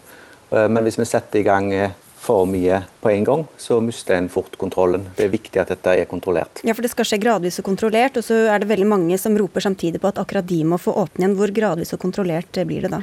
Eh, 0.52 0.68
men 0.70 0.86
hvis 0.86 1.00
vi 1.02 1.08
setter 1.10 1.42
i 1.42 1.46
gang 1.48 1.72
eh, 1.74 1.96
for 2.22 2.46
mye 2.50 2.84
på 3.02 3.10
en 3.10 3.26
gang, 3.26 3.46
så 3.58 3.80
mister 3.82 4.18
en 4.18 4.30
fort 4.30 4.58
kontrollen. 4.62 5.08
Det 5.18 5.26
er 5.26 5.34
viktig 5.34 5.62
at 5.62 5.72
dette 5.74 5.94
er 5.98 6.10
kontrollert. 6.10 6.62
Ja, 6.68 6.76
for 6.78 6.86
Det 6.86 6.92
skal 6.94 7.08
skje 7.10 7.22
gradvis 7.24 7.58
og 7.62 7.66
kontrollert, 7.70 8.20
og 8.20 8.26
så 8.26 8.38
er 8.54 8.62
det 8.62 8.70
veldig 8.70 8.90
mange 8.90 9.18
som 9.22 9.38
roper 9.38 9.66
samtidig 9.66 10.02
på 10.04 10.12
at 10.12 10.22
akkurat 10.22 10.46
de 10.50 10.60
må 10.66 10.78
få 10.82 10.94
åpne 11.02 11.26
igjen. 11.26 11.38
Hvor 11.40 11.54
gradvis 11.56 11.96
og 11.98 12.04
kontrollert 12.04 12.62
blir 12.70 12.86
det 12.86 12.94
da? 12.94 13.02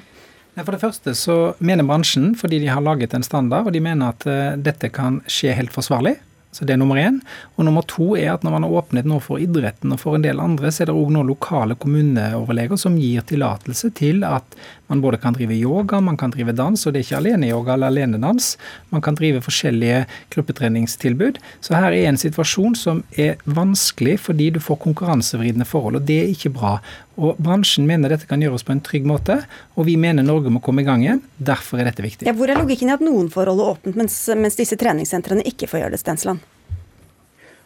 For 0.60 0.70
det 0.70 0.82
første 0.84 1.16
så 1.18 1.38
mener 1.58 1.86
bransjen, 1.86 2.36
fordi 2.38 2.60
de 2.62 2.70
har 2.70 2.84
laget 2.84 3.16
en 3.16 3.26
standard, 3.26 3.66
og 3.66 3.74
de 3.74 3.82
mener 3.82 4.14
at 4.14 4.28
dette 4.62 4.92
kan 4.94 5.18
skje 5.26 5.56
helt 5.58 5.74
forsvarlig. 5.74 6.14
Så 6.54 6.64
Det 6.64 6.76
er 6.76 6.78
nummer 6.78 6.96
én. 6.96 7.18
Og 7.58 7.66
nummer 7.66 7.82
to 7.82 8.14
er 8.14 8.30
at 8.34 8.44
når 8.46 8.52
man 8.54 8.62
har 8.62 8.76
åpnet 8.78 9.08
nå 9.10 9.18
for 9.18 9.42
idretten 9.42 9.92
og 9.92 9.98
for 9.98 10.14
en 10.14 10.22
del 10.22 10.38
andre, 10.38 10.70
så 10.70 10.84
er 10.84 10.92
det 10.92 10.94
òg 10.94 11.10
nå 11.10 11.24
lokale 11.26 11.74
kommuneoverleger 11.74 12.78
som 12.78 12.94
gir 13.00 13.26
tillatelse 13.26 13.90
til 13.98 14.22
at 14.22 14.54
man 14.86 15.00
både 15.00 15.18
kan 15.18 15.34
drive 15.34 15.56
yoga, 15.56 15.98
man 16.00 16.16
kan 16.20 16.30
drive 16.30 16.52
dans, 16.54 16.86
og 16.86 16.92
det 16.92 17.00
er 17.00 17.06
ikke 17.08 17.20
aleneyoga 17.22 17.74
eller 17.74 17.90
alenedans. 17.90 18.52
Man 18.92 19.02
kan 19.02 19.16
drive 19.18 19.42
forskjellige 19.42 20.04
gruppetreningstilbud. 20.34 21.40
Så 21.64 21.74
her 21.74 21.90
er 21.90 22.10
en 22.10 22.20
situasjon 22.20 22.76
som 22.78 23.02
er 23.18 23.40
vanskelig 23.44 24.20
fordi 24.28 24.52
du 24.54 24.60
får 24.62 24.82
konkurransevridende 24.84 25.66
forhold, 25.66 25.98
og 25.98 26.06
det 26.06 26.20
er 26.20 26.34
ikke 26.36 26.54
bra. 26.54 26.76
Og 27.14 27.38
Bransjen 27.38 27.86
mener 27.86 28.10
dette 28.10 28.26
kan 28.30 28.42
gjøres 28.42 28.64
på 28.66 28.74
en 28.74 28.82
trygg 28.84 29.06
måte, 29.06 29.38
og 29.78 29.86
vi 29.86 29.94
mener 30.00 30.26
Norge 30.26 30.50
må 30.50 30.62
komme 30.64 30.82
i 30.82 30.88
gang 30.88 31.04
igjen. 31.04 31.22
Derfor 31.38 31.80
er 31.80 31.90
dette 31.90 32.02
viktig. 32.04 32.26
Ja, 32.26 32.34
hvor 32.34 32.50
er 32.50 32.58
logikken 32.58 32.90
i 32.90 32.96
at 32.96 33.04
noen 33.04 33.30
får 33.32 33.52
holde 33.52 33.68
åpent, 33.74 33.98
mens, 33.98 34.16
mens 34.34 34.58
disse 34.58 34.78
treningssentrene 34.80 35.46
ikke 35.46 35.70
får 35.70 35.84
gjøre 35.84 35.94
det, 35.94 36.02
Stensland? 36.02 36.42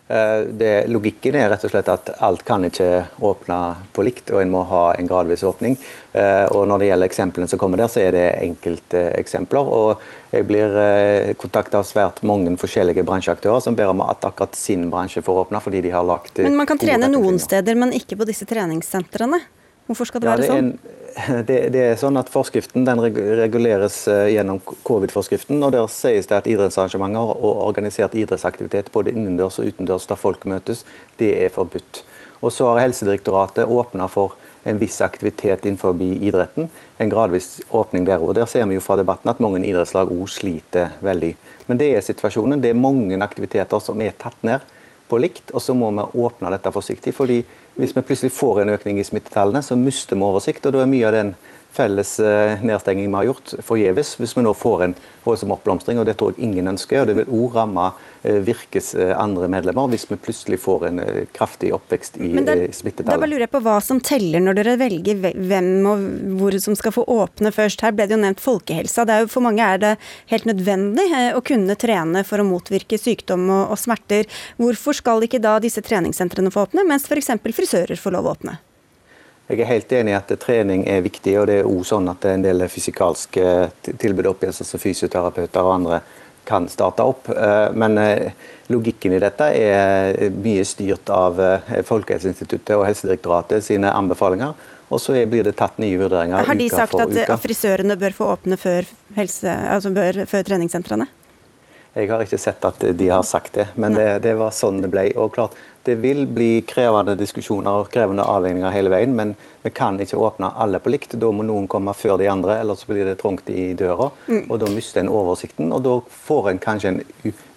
Eh, 0.08 0.40
det, 0.40 0.86
logikken 0.88 1.36
er 1.36 1.50
rett 1.52 1.64
og 1.66 1.72
slett 1.72 1.88
at 1.92 2.08
alt 2.24 2.40
kan 2.48 2.62
ikke 2.64 2.86
åpne 3.28 3.58
på 3.92 4.04
likt, 4.06 4.30
og 4.32 4.40
en 4.40 4.52
må 4.54 4.62
ha 4.70 4.84
en 4.96 5.08
gradvis 5.08 5.44
åpning. 5.44 5.76
Eh, 6.16 6.46
og 6.48 6.64
Når 6.70 6.80
det 6.80 6.88
gjelder 6.88 7.10
eksemplene 7.10 7.48
som 7.50 7.60
kommer 7.60 7.82
der, 7.82 7.90
så 7.92 8.00
er 8.06 8.16
det 8.16 8.26
enkelteksempler. 8.46 9.68
og 9.68 10.00
Jeg 10.32 10.48
blir 10.48 10.78
eh, 10.80 11.34
kontakta 11.36 11.82
av 11.82 11.84
svært 11.84 12.22
mange 12.22 12.56
forskjellige 12.56 13.04
bransjeaktører 13.04 13.60
som 13.60 13.76
ber 13.76 13.92
om 13.92 14.00
at 14.06 14.24
akkurat 14.24 14.56
sin 14.56 14.88
bransje 14.90 15.22
får 15.22 15.44
åpne. 15.44 15.60
fordi 15.60 15.82
de 15.82 15.90
har 15.90 16.04
lagt 16.04 16.38
Men 16.38 16.56
man 16.56 16.66
kan 16.66 16.78
trene 16.78 17.08
noen 17.08 17.38
steder, 17.38 17.74
men 17.74 17.92
ikke 17.92 18.16
på 18.16 18.24
disse 18.24 18.48
treningssentrene? 18.48 19.42
Hvorfor 19.88 20.04
skal 20.04 20.20
det 20.20 20.28
ja, 20.28 20.32
være 20.36 20.42
det 20.44 20.48
sånn? 20.52 20.72
det, 21.48 21.56
det, 21.72 21.82
er 21.82 21.94
sånn 21.98 22.20
at 22.20 22.28
Forskriften 22.32 22.84
den 22.84 23.00
reguleres 23.00 24.02
eh, 24.12 24.34
gjennom 24.34 24.60
covid-forskriften. 24.86 25.62
og 25.64 25.72
Der 25.72 25.88
sies 25.92 26.28
det 26.28 26.36
at 26.36 26.50
idrettsarrangementer 26.50 27.32
og 27.32 27.62
organisert 27.64 28.16
idrettsaktivitet 28.18 28.92
både 28.92 29.14
innendørs 29.16 29.58
og 29.62 29.72
utendørs 29.72 30.06
der 30.10 30.20
folk 30.20 30.44
møtes, 30.50 30.84
det 31.20 31.32
er 31.40 31.54
forbudt. 31.54 32.02
Og 32.44 32.52
så 32.54 32.68
har 32.68 32.84
Helsedirektoratet 32.84 33.66
åpna 33.66 34.06
for 34.12 34.36
en 34.68 34.78
viss 34.78 35.00
aktivitet 35.00 35.64
innenfor 35.64 35.96
idretten. 36.04 36.68
En 37.00 37.10
gradvis 37.10 37.62
åpning 37.72 38.04
der 38.06 38.20
òg. 38.20 38.34
Der 38.36 38.46
ser 38.46 38.66
vi 38.68 38.76
jo 38.76 38.84
fra 38.84 38.98
debatten 39.00 39.32
at 39.32 39.40
mange 39.40 39.64
idrettslag 39.64 40.12
òg 40.12 40.28
sliter 40.30 40.98
veldig. 41.00 41.32
Men 41.66 41.80
det 41.80 41.94
er 41.94 42.04
situasjonen. 42.04 42.60
Det 42.60 42.74
er 42.74 42.78
mange 42.78 43.16
aktiviteter 43.24 43.80
som 43.82 44.04
er 44.04 44.12
tatt 44.20 44.36
ned 44.46 44.60
på 45.08 45.18
likt, 45.18 45.54
og 45.56 45.64
så 45.64 45.74
må 45.74 45.88
vi 45.96 46.04
åpne 46.20 46.52
dette 46.52 46.72
forsiktig. 46.74 47.14
fordi 47.16 47.44
hvis 47.78 47.94
vi 47.94 48.02
plutselig 48.02 48.34
får 48.34 48.62
en 48.62 48.72
økning 48.74 48.98
i 48.98 49.06
smittetallene, 49.06 49.62
så 49.62 49.76
mister 49.78 50.18
vi 50.18 50.26
oversikt. 50.26 50.66
og 50.66 50.74
da 50.74 50.82
er 50.82 50.90
mye 50.90 51.06
av 51.06 51.14
den 51.14 51.34
felles 51.78 52.18
eh, 52.20 52.64
nedstenging 52.66 53.08
vi 53.08 53.18
har 53.20 53.30
gjort, 53.30 53.54
forgjeves. 53.64 54.16
Hvis 54.20 54.36
vi 54.36 54.44
nå 54.44 54.54
får 54.58 54.84
en 54.88 54.96
voldsom 55.24 55.54
oppblomstring, 55.54 56.00
og 56.00 56.08
det 56.08 56.18
tror 56.18 56.34
jeg 56.34 56.48
ingen 56.48 56.70
ønsker. 56.74 57.02
og 57.02 57.10
Det 57.10 57.18
vil 57.20 57.34
òg 57.40 57.58
ramme 57.58 57.90
Eh, 58.22 58.34
virkes 58.34 58.94
eh, 58.94 59.20
andre 59.20 59.46
medlemmer 59.48 59.86
hvis 59.92 60.08
vi 60.10 60.16
plutselig 60.18 60.58
får 60.58 60.86
en 60.88 60.98
kraftig 61.32 61.70
oppvekst 61.74 62.16
i 62.18 62.32
smittetallet. 62.34 63.06
Da 63.06 63.14
bare 63.14 63.30
lurer 63.30 63.44
jeg 63.44 63.52
på 63.52 63.60
hva 63.62 63.76
som 63.84 64.00
teller 64.02 64.42
når 64.42 64.58
dere 64.58 64.74
velger 64.80 65.20
hvem 65.22 65.86
og 65.86 66.02
hvor 66.40 66.58
som 66.58 66.74
skal 66.78 66.96
få 66.96 67.06
åpne 67.14 67.52
først. 67.54 67.84
Her 67.86 67.94
ble 67.94 68.08
det 68.08 68.16
jo 68.16 68.20
nevnt 68.24 68.42
folkehelsa. 68.42 69.06
Det 69.06 69.14
er 69.14 69.22
jo, 69.22 69.30
for 69.30 69.46
mange 69.46 69.62
er 69.62 69.82
det 69.84 69.94
helt 70.32 70.48
nødvendig 70.50 71.06
å 71.38 71.44
kunne 71.46 71.78
trene 71.78 72.24
for 72.26 72.42
å 72.42 72.48
motvirke 72.48 72.98
sykdom 72.98 73.46
og, 73.46 73.76
og 73.76 73.78
smerter. 73.78 74.26
Hvorfor 74.58 74.98
skal 74.98 75.22
ikke 75.22 75.42
da 75.42 75.60
disse 75.62 75.84
treningssentrene 75.84 76.50
få 76.50 76.66
åpne, 76.66 76.88
mens 76.90 77.06
f.eks. 77.06 77.36
frisører 77.54 78.02
får 78.02 78.18
lov 78.18 78.26
å 78.26 78.34
åpne? 78.34 78.58
Jeg 79.48 79.62
er 79.64 79.70
helt 79.70 79.92
enig 79.96 80.12
i 80.12 80.16
at 80.18 80.32
trening 80.42 80.82
er 80.92 81.00
viktig, 81.00 81.32
og 81.40 81.46
det 81.48 81.62
er 81.62 81.68
også 81.68 81.94
sånn 81.94 82.10
at 82.12 82.24
en 82.28 82.42
del 82.44 82.66
fysikalske 82.68 83.44
tilbud 83.88 84.26
oppgjøres, 84.34 84.60
som 84.60 84.82
fysioterapeuter 84.82 85.64
og 85.64 85.76
andre 85.78 86.00
kan 86.48 86.68
starte 86.68 87.04
opp. 87.04 87.28
Eh, 87.32 87.72
men 87.72 87.98
eh, 87.98 88.32
logikken 88.72 89.16
i 89.16 89.20
dette 89.20 89.48
er 89.56 90.32
mye 90.36 90.64
styrt 90.68 91.08
av 91.12 91.40
eh, 91.40 91.80
Folkehelseinstituttet 91.88 92.74
og 92.76 92.86
Helsedirektoratet 92.88 93.64
sine 93.64 93.92
anbefalinger. 93.92 94.52
Og 94.88 95.00
så 95.00 95.16
blir 95.28 95.44
det 95.44 95.56
tatt 95.56 95.76
nye 95.80 95.96
vurderinger 96.00 96.40
uka 96.40 96.44
for 96.44 96.52
uke. 96.52 96.52
Har 96.52 96.60
de 96.60 96.68
sagt 96.72 97.24
at 97.28 97.42
frisørene 97.44 97.96
bør 98.00 98.16
få 98.16 98.30
åpne 98.32 98.56
før, 98.60 98.88
helse, 99.16 99.56
altså 99.72 99.92
bør, 99.96 100.22
før 100.28 100.44
treningssentrene? 100.48 101.08
Jeg 101.98 102.08
har 102.12 102.22
ikke 102.22 102.38
sett 102.40 102.64
at 102.64 102.84
de 102.96 103.08
har 103.10 103.24
sagt 103.26 103.56
det, 103.58 103.66
men 103.80 103.96
det, 103.96 104.06
det, 104.24 104.36
var 104.38 104.52
sånn 104.54 104.80
det 104.84 104.88
ble. 104.92 105.08
Og 105.18 105.32
klart, 105.34 105.56
Det 105.84 105.94
vil 106.02 106.26
bli 106.26 106.62
krevende 106.68 107.14
diskusjoner 107.18 107.82
og 107.82 107.92
krevende 107.92 108.26
avveininger 108.26 108.74
hele 108.74 108.92
veien, 108.92 109.14
men 109.16 109.36
vi 109.62 109.70
kan 109.74 109.98
ikke 110.00 110.16
åpne 110.16 110.50
alle 110.56 110.78
på 110.80 110.92
likt. 110.92 111.16
Da 111.20 111.30
må 111.34 111.44
noen 111.46 111.66
komme 111.70 111.92
før 111.96 112.18
de 112.20 112.28
andre, 112.30 112.60
ellers 112.62 112.84
blir 112.88 113.08
det 113.08 113.18
trangt 113.20 113.48
i 113.50 113.72
døra. 113.78 114.10
Mm. 114.28 114.44
og 114.46 114.60
Da 114.62 114.70
mister 114.72 115.02
en 115.02 115.10
oversikten, 115.12 115.72
og 115.74 115.82
da 115.84 115.94
får 116.28 116.50
en 116.52 116.60
kanskje 116.62 116.92
en 116.92 117.00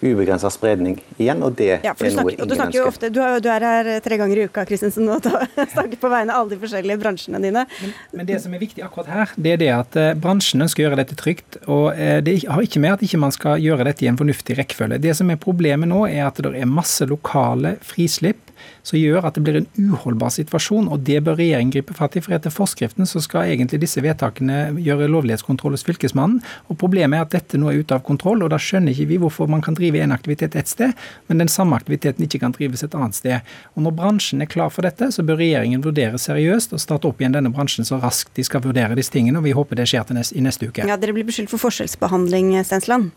ubegrensa 0.02 0.50
spredning 0.50 0.98
igjen. 1.16 1.42
og 1.46 1.54
Det 1.58 1.70
ja, 1.84 1.92
er 1.94 2.16
noe 2.16 2.34
ingen 2.34 2.48
du 2.48 2.56
ønsker. 2.56 2.88
Ofte, 2.88 3.10
du, 3.14 3.20
er, 3.22 3.38
du, 3.40 3.48
er, 3.52 3.66
her 3.68 3.90
tre 4.04 4.18
ganger 4.20 4.42
i 4.42 4.46
uka 4.50 4.64
Kristensen, 4.68 5.08
og 5.08 5.22
snakker 5.74 6.00
på 6.02 6.10
vegne 6.12 6.34
av 6.34 6.42
alle 6.42 6.56
de 6.56 6.60
forskjellige 6.62 6.98
bransjene 7.00 7.42
dine. 7.42 7.64
Men, 7.80 7.94
men, 8.12 8.28
det 8.28 8.42
som 8.44 8.54
er 8.54 8.62
viktig 8.62 8.84
akkurat 8.84 9.12
her, 9.12 9.36
det 9.36 9.54
er 9.54 9.62
det 9.62 9.70
at 9.76 10.00
uh, 10.00 10.08
bransjen 10.18 10.66
ønsker 10.66 10.82
å 10.82 10.88
gjøre 10.88 11.00
dette 11.04 11.18
trygt. 11.18 11.60
og 11.68 11.92
uh, 11.94 12.18
Det 12.24 12.36
har 12.48 12.66
ikke 12.66 12.82
med 12.82 12.96
at 12.96 13.06
ikke 13.06 13.22
man 13.22 13.34
skal 13.34 13.62
gjøre 13.62 13.86
dette 13.88 14.04
i 14.04 14.10
en 14.10 14.18
fornuftig 14.18 14.58
rekkefølge. 14.58 15.00
Det 15.02 15.14
som 15.18 15.30
er 15.30 15.40
problemet 15.40 15.90
nå, 15.90 16.04
er 16.10 16.26
at 16.28 16.42
det 16.42 16.52
er 16.58 16.68
masse 16.68 17.06
lokale 17.08 17.76
frislipp 18.12 18.50
som 18.82 18.98
gjør 18.98 19.26
at 19.26 19.36
det 19.36 19.42
blir 19.44 19.56
en 19.60 19.66
uholdbar 19.78 20.30
situasjon. 20.34 20.88
og 20.90 21.00
Det 21.06 21.22
bør 21.22 21.36
regjeringen 21.38 21.72
gripe 21.72 21.94
fatt 21.94 22.16
i. 22.16 22.20
for 22.20 22.34
Etter 22.34 22.50
forskriften 22.50 23.06
så 23.06 23.20
skal 23.22 23.50
egentlig 23.50 23.80
disse 23.80 24.00
vedtakene 24.02 24.74
gjøre 24.78 25.08
lovlighetskontroll 25.08 25.72
hos 25.72 25.84
Fylkesmannen. 25.84 26.42
og 26.68 26.78
Problemet 26.78 27.18
er 27.18 27.22
at 27.22 27.30
dette 27.30 27.58
nå 27.58 27.70
er 27.70 27.80
ute 27.80 27.94
av 27.94 28.02
kontroll. 28.02 28.42
og 28.42 28.50
Da 28.50 28.58
skjønner 28.58 28.92
ikke 28.92 29.08
vi 29.08 29.18
hvorfor 29.18 29.48
man 29.48 29.62
kan 29.62 29.74
drive 29.74 30.00
en 30.00 30.12
aktivitet 30.12 30.56
ett 30.56 30.68
sted, 30.68 30.92
men 31.28 31.38
den 31.38 31.48
samme 31.48 31.76
aktiviteten 31.76 32.24
ikke 32.24 32.40
kan 32.40 32.52
drives 32.52 32.82
et 32.82 32.94
annet 32.94 33.14
sted. 33.14 33.40
Og 33.76 33.82
Når 33.82 33.96
bransjen 33.96 34.42
er 34.42 34.46
klar 34.46 34.70
for 34.70 34.82
dette, 34.82 35.12
så 35.12 35.22
bør 35.22 35.38
regjeringen 35.38 35.82
vurdere 35.82 36.18
seriøst 36.18 36.72
og 36.72 36.80
starte 36.80 37.06
opp 37.06 37.20
igjen 37.20 37.32
denne 37.32 37.52
bransjen 37.52 37.84
så 37.84 38.00
raskt 38.00 38.34
de 38.34 38.44
skal 38.44 38.62
vurdere 38.62 38.94
disse 38.94 39.10
tingene. 39.10 39.38
og 39.38 39.44
Vi 39.44 39.52
håper 39.52 39.76
det 39.76 39.86
skjer 39.88 40.12
neste, 40.12 40.36
i 40.36 40.40
neste 40.40 40.66
uke. 40.66 40.86
Ja, 40.86 40.96
Dere 40.96 41.12
blir 41.12 41.24
beskyldt 41.24 41.50
for 41.50 41.58
forskjellsbehandling, 41.58 42.64
Stensland? 42.64 43.12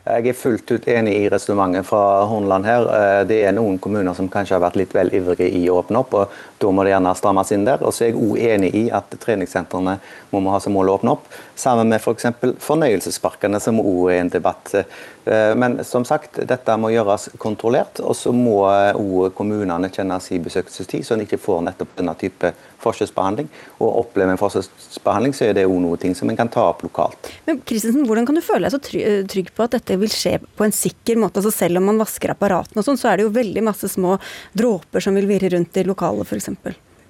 Jeg 0.00 0.30
er 0.30 0.36
fullt 0.36 0.70
ut 0.72 0.86
enig 0.88 1.12
i 1.12 1.28
resonnementet 1.28 1.84
fra 1.84 2.24
Hornland 2.24 2.64
her. 2.64 2.86
Eh, 2.88 3.24
det 3.28 3.42
er 3.44 3.52
noen 3.52 3.76
kommuner 3.78 4.16
som 4.16 4.30
kanskje 4.32 4.56
har 4.56 4.62
vært 4.64 4.78
litt 4.80 4.94
vel 4.96 5.12
ivrige 5.12 5.48
i 5.52 5.66
å 5.68 5.82
åpne 5.82 6.00
opp, 6.00 6.16
og 6.16 6.38
da 6.60 6.70
må 6.74 6.84
det 6.84 6.92
gjerne 6.92 7.14
strammes 7.16 7.52
inn 7.54 7.64
der. 7.64 7.82
Og 7.84 7.94
så 7.94 8.04
er 8.04 8.12
jeg 8.12 8.20
òg 8.20 8.40
enig 8.44 8.70
i 8.76 8.84
at 8.92 9.14
treningssentrene 9.22 9.96
må 10.30 10.42
vi 10.44 10.52
ha 10.52 10.60
som 10.62 10.76
mål 10.76 10.92
å 10.92 10.98
åpne 10.98 11.14
opp, 11.16 11.30
sammen 11.58 11.88
med 11.90 12.00
f.eks. 12.00 12.28
For 12.40 12.58
fornøyelsesparkene, 12.70 13.60
som 13.62 13.80
òg 13.80 14.10
er 14.12 14.20
en 14.24 14.32
debatt. 14.32 14.74
Eh, 14.76 15.52
men 15.56 15.78
som 15.84 16.04
sagt, 16.08 16.40
dette 16.48 16.76
må 16.80 16.92
gjøres 16.94 17.30
kontrollert, 17.40 18.02
og 18.04 18.16
så 18.16 18.32
må 18.34 18.62
òg 18.66 19.32
kommunene 19.36 19.90
kjenne 19.92 20.20
sin 20.24 20.44
besøkelsestid, 20.44 21.06
så 21.06 21.16
en 21.16 21.24
ikke 21.24 21.40
får 21.40 21.64
nettopp 21.70 21.96
denne 21.98 22.14
type 22.20 22.52
forskjellsbehandling. 22.80 23.48
Og 23.78 24.00
opplever 24.04 24.34
en 24.34 24.40
forskjellsbehandling, 24.40 25.34
så 25.36 25.48
er 25.48 25.56
det 25.58 25.66
òg 25.68 25.76
noe 25.82 26.00
ting 26.00 26.16
som 26.16 26.30
en 26.30 26.38
kan 26.38 26.50
ta 26.52 26.66
opp 26.70 26.84
lokalt. 26.86 27.32
Men 27.48 27.60
Kristensen, 27.66 28.06
Hvordan 28.08 28.26
kan 28.28 28.38
du 28.38 28.42
føle 28.44 28.68
deg 28.68 28.74
så 28.74 28.98
eh, 28.98 29.20
trygg 29.30 29.52
på 29.56 29.66
at 29.66 29.76
dette 29.76 29.98
vil 30.00 30.12
skje 30.12 30.38
på 30.40 30.66
en 30.66 30.74
sikker 30.74 31.20
måte? 31.20 31.40
Altså 31.40 31.52
Selv 31.54 31.80
om 31.80 31.88
man 31.90 32.00
vasker 32.00 32.32
apparatene 32.34 32.80
og 32.80 32.88
sånn, 32.88 33.00
så 33.00 33.10
er 33.10 33.20
det 33.20 33.28
jo 33.28 33.34
veldig 33.36 33.64
masse 33.66 33.90
små 33.92 34.16
dråper 34.56 35.04
som 35.04 35.16
vil 35.18 35.28
virre 35.30 35.52
rundt 35.54 35.76
i 35.76 35.86
lokalet 35.86 36.28
f.eks. 36.28 36.49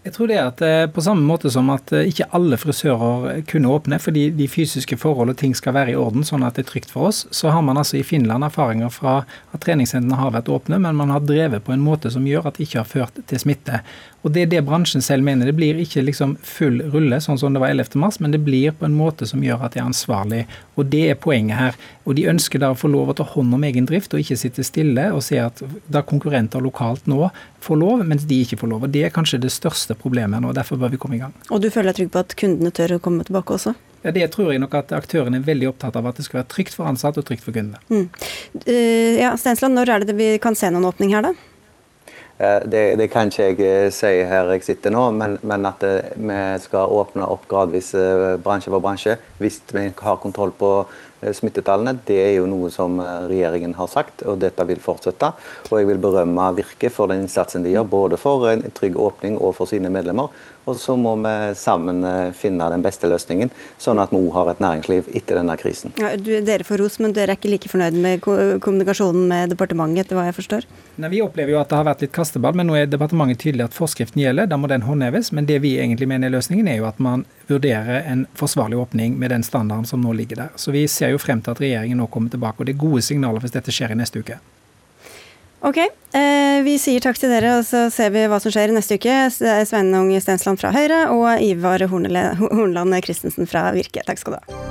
Jeg 0.01 0.15
tror 0.15 0.31
det 0.31 0.37
er 0.41 0.47
at 0.49 0.63
eh, 0.65 0.87
På 0.89 1.03
samme 1.05 1.27
måte 1.29 1.51
som 1.53 1.69
at 1.75 1.93
eh, 1.93 2.09
ikke 2.09 2.31
alle 2.37 2.57
frisører 2.61 3.43
kunne 3.51 3.69
åpne 3.69 3.99
fordi 4.01 4.31
de 4.33 4.47
fysiske 4.49 4.97
forhold 5.01 5.35
og 5.35 5.37
ting 5.41 5.53
skal 5.57 5.75
være 5.77 5.93
i 5.93 5.99
orden, 5.99 6.25
sånn 6.25 6.45
at 6.47 6.57
det 6.57 6.65
er 6.65 6.71
trygt 6.71 6.93
for 6.95 7.11
oss, 7.11 7.27
så 7.37 7.53
har 7.53 7.61
man 7.67 7.77
altså 7.81 7.99
i 7.99 8.07
Finland 8.07 8.47
erfaringer 8.47 8.89
fra 8.95 9.19
at 9.53 9.61
treningssentrene 9.65 10.17
har 10.17 10.33
vært 10.33 10.49
åpne, 10.49 10.79
men 10.81 10.97
man 10.97 11.13
har 11.13 11.21
drevet 11.21 11.67
på 11.67 11.75
en 11.75 11.85
måte 11.85 12.13
som 12.13 12.25
gjør 12.25 12.49
at 12.49 12.57
det 12.57 12.69
ikke 12.69 12.81
har 12.81 12.89
ført 12.89 13.21
til 13.29 13.43
smitte. 13.43 13.83
Og 14.23 14.33
Det 14.33 14.43
er 14.43 14.51
det 14.53 14.65
bransjen 14.67 15.03
selv 15.03 15.25
mener. 15.25 15.49
Det 15.49 15.57
blir 15.57 15.79
ikke 15.81 16.03
liksom 16.05 16.37
full 16.45 16.81
rulle, 16.93 17.21
sånn 17.25 17.39
som 17.41 17.55
det 17.55 17.63
var 17.63 17.73
11.3, 17.73 18.21
men 18.21 18.35
det 18.35 18.43
blir 18.45 18.75
på 18.77 18.85
en 18.85 18.97
måte 18.97 19.27
som 19.29 19.41
gjør 19.45 19.65
at 19.65 19.73
de 19.75 19.81
er 19.81 19.89
ansvarlig. 19.89 20.43
Og 20.77 20.91
Det 20.93 21.03
er 21.11 21.21
poenget 21.21 21.57
her. 21.57 21.79
Og 22.05 22.17
De 22.17 22.27
ønsker 22.29 22.61
da 22.61 22.73
å 22.73 22.79
få 22.79 22.91
lov 22.93 23.13
å 23.13 23.17
ta 23.17 23.25
hånd 23.25 23.55
om 23.55 23.65
egen 23.65 23.87
drift, 23.89 24.13
og 24.13 24.21
ikke 24.21 24.37
sitte 24.37 24.65
stille 24.67 25.11
og 25.15 25.23
se 25.25 25.39
at 25.41 25.63
da 25.89 26.03
konkurrenter 26.03 26.61
lokalt 26.61 27.07
nå 27.07 27.31
får 27.61 27.81
lov, 27.81 28.05
mens 28.05 28.27
de 28.29 28.43
ikke 28.45 28.61
får 28.61 28.69
lov. 28.69 28.85
Og 28.85 28.93
Det 28.93 29.05
er 29.05 29.15
kanskje 29.15 29.41
det 29.41 29.53
største 29.53 29.97
problemet 29.97 30.43
nå. 30.43 30.49
og 30.49 30.55
Derfor 30.55 30.77
bør 30.77 30.91
vi 30.91 31.01
komme 31.01 31.17
i 31.17 31.23
gang. 31.23 31.33
Og 31.51 31.63
du 31.63 31.71
føler 31.71 31.93
deg 31.93 32.03
trygg 32.03 32.13
på 32.13 32.25
at 32.25 32.37
kundene 32.37 32.71
tør 32.71 32.99
å 32.99 33.01
komme 33.01 33.25
tilbake 33.25 33.57
også? 33.57 33.75
Ja, 34.03 34.11
Det 34.11 34.31
tror 34.33 34.53
jeg 34.53 34.61
nok 34.61 34.75
at 34.75 34.93
aktørene 34.97 35.41
er 35.41 35.45
veldig 35.45 35.69
opptatt 35.75 35.97
av, 35.97 36.07
at 36.07 36.17
det 36.17 36.25
skal 36.25 36.41
være 36.41 36.49
trygt 36.49 36.77
for 36.77 36.89
ansatte 36.89 37.21
og 37.21 37.29
trygt 37.29 37.45
for 37.45 37.53
kundene. 37.53 37.81
Mm. 37.89 38.09
Uh, 38.67 39.21
ja, 39.21 39.35
Stensland, 39.37 39.77
når 39.77 39.93
er 39.93 40.05
det 40.05 40.17
vi 40.17 40.39
kan 40.41 40.57
se 40.57 40.71
noen 40.73 40.89
åpning 40.89 41.13
her, 41.13 41.29
da? 41.29 41.35
Eh, 42.41 42.63
det, 42.65 42.95
det, 42.97 43.11
kan 43.13 43.29
ikke 43.29 43.51
jeg 43.51 43.59
eh, 43.69 43.91
si 43.93 44.11
her 44.25 44.49
jeg 44.55 44.65
sitter 44.65 44.95
nå, 44.95 45.03
men, 45.13 45.37
men 45.45 45.67
at 45.69 45.83
eh, 45.85 46.15
vi 46.17 46.39
skal 46.65 46.95
åpne 46.97 47.27
opp 47.29 47.45
gradvis 47.51 47.93
bransje 48.41 48.73
for 48.73 48.81
bransje 48.81 49.19
hvis 49.43 49.61
vi 49.77 49.91
har 49.93 50.21
kontroll 50.23 50.55
på 50.57 50.71
smittetallene. 51.37 51.99
Det 52.09 52.17
er 52.17 52.31
jo 52.39 52.47
noe 52.49 52.71
som 52.73 52.97
regjeringen 53.29 53.75
har 53.77 53.91
sagt, 53.93 54.23
og 54.25 54.39
dette 54.41 54.65
vil 54.65 54.81
fortsette. 54.81 55.29
Og 55.69 55.75
jeg 55.77 55.91
vil 55.91 56.01
berømme 56.01 56.47
Virke 56.57 56.89
for 56.89 57.13
den 57.13 57.27
innsatsen 57.27 57.67
de 57.67 57.75
gjør, 57.75 57.91
både 57.93 58.21
for 58.21 58.49
en 58.49 58.65
trygg 58.73 58.97
åpning 58.97 59.37
og 59.37 59.53
for 59.59 59.69
sine 59.69 59.93
medlemmer. 59.93 60.33
Og 60.71 60.79
så 60.79 60.95
må 60.99 61.17
vi 61.19 61.35
sammen 61.59 62.05
eh, 62.07 62.31
finne 62.37 62.69
den 62.71 62.85
beste 62.85 63.11
løsningen, 63.11 63.51
sånn 63.83 64.01
at 64.03 64.13
vi 64.15 64.21
òg 64.21 64.31
har 64.37 64.53
et 64.53 64.63
næringsliv 64.63 65.11
etter 65.19 65.41
denne 65.41 65.57
krisen. 65.61 65.95
Ja, 66.01 66.13
du, 66.17 66.31
dere 66.47 66.67
får 66.67 66.83
ros, 66.83 67.01
men 67.03 67.15
dere 67.17 67.35
er 67.35 67.41
ikke 67.41 67.51
like 67.51 67.71
fornøyd 67.71 67.99
med 67.99 68.23
kommunikasjonen 68.23 69.27
med 69.31 69.55
departementet, 69.55 70.07
etter 70.07 70.19
hva 70.19 70.29
jeg 70.29 70.39
forstår? 70.39 70.69
Nei, 71.01 71.11
Vi 71.17 71.23
opplever 71.25 71.55
jo 71.55 71.61
at 71.61 71.73
det 71.73 71.81
har 71.81 71.89
vært 71.89 72.05
litt 72.05 72.15
kasteball, 72.15 72.55
men 72.59 72.71
nå 72.71 72.79
er 72.79 72.91
departementet 72.91 73.43
tydelig 73.43 73.67
at 73.67 73.77
forskriften 73.77 74.23
gjelder. 74.23 74.51
Da 74.51 74.61
må 74.61 74.71
den 74.71 74.87
håndheves. 74.87 75.33
Men 75.37 75.49
det 75.51 75.61
vi 75.65 75.77
egentlig 75.81 76.09
mener 76.11 76.31
er 76.31 76.37
løsningen, 76.37 76.69
er 76.71 76.81
jo 76.81 76.89
at 76.89 77.03
man 77.03 77.27
vurderer 77.51 78.05
en 78.07 78.27
forsvarlig 78.39 78.79
åpning 78.79 79.19
med 79.19 79.35
den 79.35 79.47
standarden 79.47 79.89
som 79.89 80.05
nå 80.05 80.15
ligger 80.17 80.45
der. 80.45 80.55
Så 80.61 80.75
vi 80.77 80.87
ser 80.89 81.15
jo 81.15 81.21
frem 81.23 81.43
til 81.43 81.57
at 81.57 81.63
regjeringen 81.63 81.99
nå 82.01 82.07
kommer 82.13 82.31
tilbake, 82.31 82.61
og 82.61 82.69
det 82.69 82.77
er 82.77 82.85
gode 82.87 83.03
signaler 83.07 83.43
hvis 83.43 83.57
dette 83.57 83.75
skjer 83.75 83.97
i 83.97 84.01
neste 84.01 84.23
uke. 84.23 84.39
Ok, 85.61 85.77
eh, 85.77 86.63
vi 86.65 86.79
sier 86.81 87.05
takk 87.05 87.19
til 87.21 87.33
dere, 87.33 87.59
og 87.59 87.67
så 87.69 87.85
ser 87.93 88.15
vi 88.15 88.25
hva 88.31 88.41
som 88.41 88.53
skjer 88.55 88.73
neste 88.73 88.97
uke. 88.97 89.17
Sveinung 89.69 90.09
Stensland 90.25 90.61
fra 90.63 90.73
Høyre 90.73 91.05
og 91.13 91.45
Ivar 91.45 91.85
Hornland 91.93 93.01
Christensen 93.05 93.51
fra 93.51 93.69
Virke. 93.77 94.05
Takk 94.09 94.25
skal 94.25 94.39
du 94.39 94.41
ha. 94.41 94.70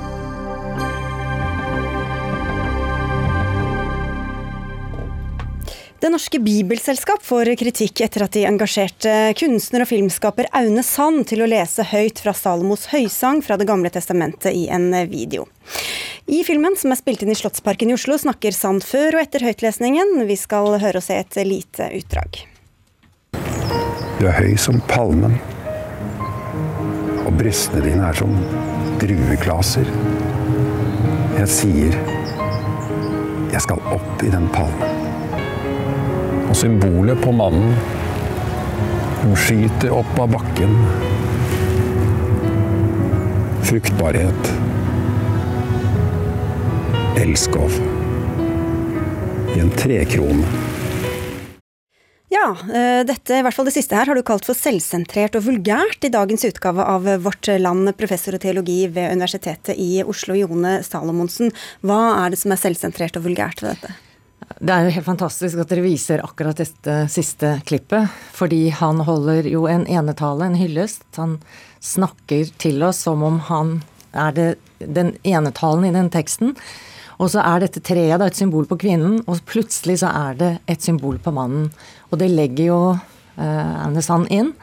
Det 6.00 6.08
Norske 6.08 6.38
Bibelselskap 6.40 7.20
får 7.22 7.50
kritikk 7.60 8.00
etter 8.00 8.22
at 8.24 8.32
de 8.32 8.46
engasjerte 8.48 9.10
kunstner 9.36 9.82
og 9.84 9.88
filmskaper 9.90 10.46
Aune 10.56 10.80
Sand 10.80 11.26
til 11.28 11.44
å 11.44 11.48
lese 11.50 11.84
høyt 11.84 12.22
fra 12.24 12.32
Salomos 12.32 12.86
høysang 12.88 13.42
fra 13.44 13.58
Det 13.60 13.66
gamle 13.68 13.90
testamentet 13.92 14.54
i 14.56 14.62
en 14.72 14.88
video. 15.10 15.44
I 16.24 16.40
filmen, 16.48 16.72
som 16.80 16.94
er 16.94 16.96
spilt 17.02 17.20
inn 17.20 17.34
i 17.34 17.36
Slottsparken 17.36 17.92
i 17.92 17.96
Oslo, 17.98 18.16
snakker 18.16 18.56
Sand 18.56 18.80
før 18.88 19.18
og 19.18 19.26
etter 19.26 19.44
høytlesningen. 19.44 20.22
Vi 20.24 20.38
skal 20.40 20.78
høre 20.80 21.02
og 21.02 21.04
se 21.04 21.18
et 21.20 21.36
lite 21.44 21.90
utdrag. 21.98 22.40
Du 24.16 24.24
er 24.24 24.38
høy 24.40 24.56
som 24.56 24.80
palmen, 24.88 25.36
og 27.26 27.30
brystene 27.36 27.84
dine 27.84 28.08
er 28.08 28.16
som 28.16 28.32
drueklaser. 29.04 29.92
Jeg 31.42 31.52
sier 31.58 32.00
jeg 33.52 33.64
skal 33.68 33.84
opp 33.92 34.24
i 34.24 34.32
den 34.32 34.48
palmen. 34.56 34.99
Og 36.50 36.56
symbolet 36.58 37.20
på 37.22 37.30
mannen 37.30 37.76
som 39.20 39.36
skyter 39.38 39.92
opp 39.94 40.16
av 40.18 40.32
bakken. 40.32 40.72
Fruktbarhet. 43.68 44.50
Elskov. 47.20 47.76
I 49.54 49.60
en 49.60 49.70
trekrone. 49.78 50.48
Ja, 52.30 52.50
eh, 52.74 53.04
dette, 53.06 53.38
i 53.38 53.42
hvert 53.46 53.54
fall 53.54 53.66
det 53.70 53.74
siste 53.74 53.94
her, 53.94 54.10
har 54.10 54.18
du 54.18 54.26
kalt 54.26 54.46
for 54.46 54.58
selvsentrert 54.58 55.38
og 55.38 55.46
vulgært 55.46 56.06
i 56.06 56.12
dagens 56.14 56.46
utgave 56.50 56.82
av 56.82 57.06
Vårt 57.22 57.50
Land, 57.62 57.94
professor 57.98 58.34
i 58.34 58.42
teologi 58.42 58.84
ved 58.90 59.14
Universitetet 59.14 59.78
i 59.78 60.02
Oslo, 60.02 60.38
Jone 60.38 60.80
Salomonsen. 60.86 61.54
Hva 61.86 62.24
er 62.24 62.34
det 62.34 62.42
som 62.42 62.54
er 62.54 62.62
selvsentrert 62.62 63.18
og 63.18 63.26
vulgært 63.30 63.62
ved 63.62 63.76
dette? 63.76 64.09
Det 64.58 64.74
er 64.74 64.86
jo 64.86 64.94
helt 64.96 65.06
fantastisk 65.06 65.60
at 65.62 65.70
dere 65.70 65.84
viser 65.84 66.24
akkurat 66.24 66.58
dette 66.58 66.96
siste 67.12 67.54
klippet. 67.68 68.10
Fordi 68.34 68.68
han 68.74 69.02
holder 69.06 69.46
jo 69.48 69.66
en 69.70 69.86
enetale, 69.86 70.48
en 70.48 70.58
hyllest. 70.58 71.04
Han 71.20 71.38
snakker 71.80 72.50
til 72.60 72.82
oss 72.84 73.04
som 73.06 73.22
om 73.26 73.38
han 73.46 73.78
er 74.10 74.34
det, 74.34 74.48
den 74.80 75.14
enetalen 75.22 75.86
i 75.86 75.94
den 75.94 76.10
teksten. 76.12 76.56
Og 77.20 77.30
så 77.34 77.44
er 77.44 77.62
dette 77.62 77.82
treet 77.84 78.18
da 78.20 78.30
et 78.30 78.38
symbol 78.38 78.66
på 78.66 78.78
kvinnen, 78.80 79.20
og 79.28 79.42
plutselig 79.48 79.98
så 80.02 80.10
er 80.10 80.38
det 80.40 80.50
et 80.72 80.82
symbol 80.82 81.20
på 81.20 81.32
mannen. 81.36 81.68
Og 82.10 82.20
det 82.20 82.30
legger 82.32 82.70
jo 82.70 82.80
eh, 82.96 83.74
Aune 83.84 84.02
Sand 84.04 84.30
inn. 84.32 84.54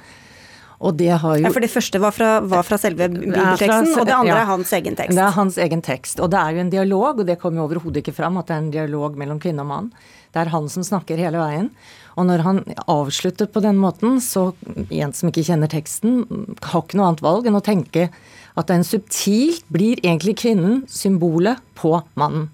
Og 0.77 0.93
det 0.97 1.09
har 1.09 1.39
jo 1.39 1.47
Ja, 1.47 1.51
For 1.53 1.63
det 1.63 1.71
første 1.73 1.99
var 2.01 2.13
fra, 2.13 2.39
var 2.45 2.65
fra 2.65 2.77
selve 2.77 3.07
bibelteksten, 3.09 3.93
fra, 3.93 4.01
og 4.01 4.05
det 4.05 4.13
andre 4.13 4.35
ja, 4.35 4.41
er 4.43 4.49
hans 4.51 4.73
egen 4.77 4.97
tekst? 4.99 5.17
Det 5.17 5.23
er 5.23 5.37
hans 5.37 5.57
egen 5.57 5.81
tekst. 5.81 6.21
Og 6.21 6.29
det 6.33 6.39
er 6.41 6.53
jo 6.53 6.63
en 6.65 6.73
dialog, 6.73 7.21
og 7.23 7.25
det 7.25 7.39
kommer 7.41 7.61
jo 7.61 7.67
overhodet 7.69 8.03
ikke 8.03 8.13
fram 8.13 8.37
at 8.37 8.49
det 8.49 8.55
er 8.55 8.61
en 8.65 8.73
dialog 8.75 9.17
mellom 9.17 9.41
kvinne 9.41 9.65
og 9.65 9.71
mann. 9.71 9.89
Det 10.33 10.43
er 10.43 10.51
han 10.53 10.69
som 10.69 10.85
snakker 10.85 11.17
hele 11.17 11.41
veien. 11.41 11.71
Og 12.17 12.27
når 12.29 12.43
han 12.45 12.63
avslutter 12.89 13.49
på 13.49 13.61
den 13.65 13.79
måten, 13.81 14.19
så 14.21 14.51
en 14.89 15.13
som 15.17 15.31
ikke 15.31 15.45
kjenner 15.49 15.71
teksten, 15.71 16.25
har 16.61 16.83
ikke 16.83 16.99
noe 16.99 17.11
annet 17.11 17.25
valg 17.25 17.49
enn 17.49 17.57
å 17.57 17.65
tenke 17.65 18.09
at 18.57 18.69
den 18.69 18.85
subtilt 18.85 19.65
blir 19.73 20.01
egentlig 20.03 20.37
kvinnen 20.41 20.83
symbolet 20.89 21.61
på 21.77 21.93
mannen. 22.17 22.49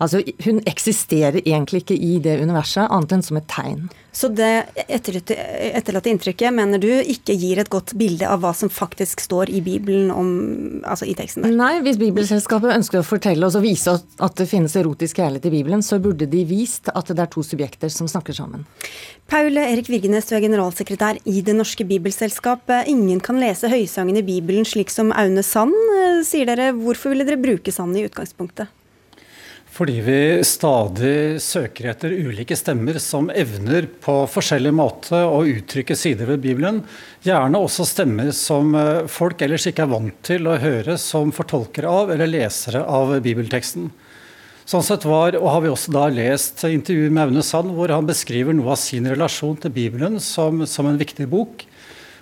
Altså, 0.00 0.22
Hun 0.44 0.62
eksisterer 0.68 1.42
egentlig 1.42 1.82
ikke 1.84 1.96
i 1.96 2.18
det 2.24 2.38
universet, 2.40 2.88
annet 2.88 3.12
enn 3.12 3.24
som 3.24 3.36
et 3.36 3.48
tegn. 3.52 3.90
Så 4.16 4.30
det 4.32 4.64
etterlatte 4.90 6.10
inntrykket 6.10 6.54
mener 6.54 6.80
du 6.82 6.88
ikke 6.88 7.36
gir 7.38 7.60
et 7.60 7.70
godt 7.70 7.92
bilde 8.00 8.26
av 8.26 8.40
hva 8.42 8.50
som 8.56 8.72
faktisk 8.72 9.20
står 9.22 9.52
i 9.54 9.60
Bibelen 9.62 10.08
om, 10.10 10.30
altså 10.82 11.06
i 11.06 11.14
teksten 11.18 11.44
der? 11.44 11.54
Nei, 11.54 11.74
hvis 11.84 12.00
Bibelselskapet 12.00 12.74
ønsker 12.74 13.02
å 13.02 13.06
fortelle 13.06 13.46
oss 13.46 13.58
og 13.60 13.66
vise 13.68 13.94
at 14.00 14.40
det 14.40 14.48
finnes 14.50 14.74
erotisk 14.80 15.20
kjærlighet 15.20 15.46
i 15.46 15.54
Bibelen, 15.54 15.84
så 15.86 16.00
burde 16.02 16.26
de 16.32 16.42
vist 16.48 16.90
at 16.90 17.12
det 17.12 17.20
er 17.22 17.30
to 17.30 17.44
subjekter 17.46 17.92
som 17.92 18.10
snakker 18.10 18.34
sammen. 18.34 18.64
Paule 19.30 19.68
Erik 19.68 19.92
Virgenes, 19.92 20.26
du 20.26 20.34
er 20.34 20.42
generalsekretær 20.42 21.20
i 21.30 21.44
Det 21.46 21.54
norske 21.54 21.86
bibelselskap. 21.86 22.72
Ingen 22.90 23.20
kan 23.22 23.38
lese 23.38 23.70
høysangen 23.70 24.18
i 24.18 24.26
Bibelen 24.26 24.66
slik 24.66 24.90
som 24.90 25.12
Aune 25.12 25.44
Sand, 25.46 25.76
eh, 26.00 26.24
sier 26.26 26.50
dere. 26.50 26.72
Hvorfor 26.74 27.14
ville 27.14 27.28
dere 27.28 27.38
bruke 27.38 27.70
Sand 27.70 27.94
i 28.00 28.08
utgangspunktet? 28.08 28.72
Fordi 29.80 29.94
vi 30.04 30.44
stadig 30.44 31.40
søker 31.40 31.86
etter 31.94 32.12
ulike 32.12 32.52
stemmer 32.52 32.98
som 33.00 33.30
evner 33.32 33.86
på 34.04 34.12
forskjellig 34.28 34.74
måte 34.76 35.16
å 35.24 35.38
uttrykke 35.48 35.96
sider 35.96 36.28
ved 36.28 36.42
Bibelen. 36.44 36.82
Gjerne 37.24 37.62
også 37.64 37.86
stemmer 37.88 38.28
som 38.36 38.74
eh, 38.76 39.06
folk 39.08 39.40
ellers 39.40 39.64
ikke 39.70 39.86
er 39.86 39.94
vant 39.94 40.18
til 40.28 40.50
å 40.52 40.58
høre 40.60 40.98
som 41.00 41.32
fortolkere 41.32 41.88
av 41.88 42.12
eller 42.12 42.28
lesere 42.28 42.84
av 42.84 43.14
bibelteksten. 43.24 43.88
Sånn 44.68 44.84
sett 44.84 45.08
var, 45.08 45.32
og 45.40 45.48
har 45.48 45.64
vi 45.64 45.72
også 45.72 45.96
da 45.96 46.04
lest 46.12 46.60
intervjuet 46.68 47.16
med 47.16 47.30
Aune 47.30 47.48
Sand, 47.48 47.72
hvor 47.72 47.88
han 47.96 48.12
beskriver 48.12 48.52
noe 48.52 48.76
av 48.76 48.82
sin 48.84 49.08
relasjon 49.08 49.56
til 49.64 49.72
Bibelen 49.80 50.20
som, 50.20 50.60
som 50.68 50.92
en 50.92 51.00
viktig 51.00 51.24
bok. 51.32 51.64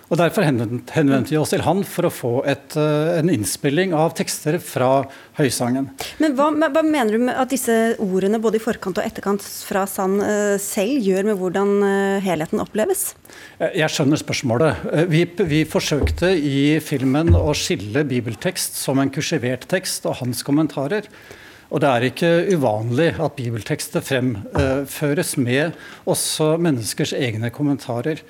Og 0.09 0.17
Derfor 0.17 0.41
henvendte 0.41 1.29
vi 1.29 1.37
oss 1.37 1.51
til 1.53 1.61
han 1.61 1.83
for 1.85 2.07
å 2.07 2.13
få 2.13 2.31
et, 2.49 2.73
eh, 2.77 3.19
en 3.19 3.29
innspilling 3.29 3.93
av 3.93 4.15
tekster 4.17 4.57
fra 4.57 5.05
Høysangen. 5.37 5.91
Men 6.17 6.33
hva, 6.33 6.49
hva, 6.49 6.81
mener 6.81 7.13
du 7.13 7.19
med 7.27 7.37
at 7.37 7.51
disse 7.53 7.75
ordene 8.01 8.41
både 8.41 8.57
i 8.57 8.63
forkant 8.63 8.97
og 8.97 9.05
etterkant 9.05 9.45
fra 9.45 9.85
Sand 9.85 10.23
eh, 10.25 10.57
selv 10.57 11.05
gjør 11.05 11.29
med 11.29 11.37
hvordan 11.37 11.75
eh, 11.85 12.25
helheten 12.25 12.63
oppleves? 12.63 13.13
Jeg 13.61 13.93
skjønner 13.93 14.17
spørsmålet. 14.17 14.81
Vi, 15.13 15.23
vi, 15.45 15.61
forsøkte 15.69 16.33
i 16.33 16.79
filmen 16.81 17.35
å 17.37 17.53
skille 17.53 18.01
bibeltekst 18.09 18.81
som 18.81 18.97
en 18.97 19.13
kursivert 19.13 19.69
tekst 19.69 20.09
og 20.09 20.23
hans 20.23 20.41
kommentarer. 20.47 21.05
Og 21.69 21.83
det 21.83 21.89
er 21.89 22.09
ikke 22.09 22.33
uvanlig 22.57 23.11
at 23.21 23.37
bibeltekster 23.37 24.01
fremføres 24.01 25.37
med 25.37 25.77
også 26.09 26.55
menneskers 26.57 27.13
egne 27.13 27.53
kommentarer 27.53 28.23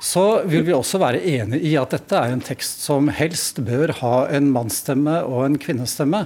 så 0.00 0.42
vil 0.48 0.64
vi 0.64 0.72
også 0.72 1.00
være 1.00 1.20
enig 1.28 1.60
i 1.68 1.74
at 1.80 1.92
dette 1.92 2.16
er 2.16 2.32
en 2.32 2.44
tekst 2.44 2.86
som 2.86 3.10
helst 3.12 3.60
bør 3.66 3.92
ha 4.00 4.14
en 4.32 4.48
mannsstemme 4.54 5.20
og 5.28 5.44
en 5.44 5.58
kvinnestemme. 5.60 6.24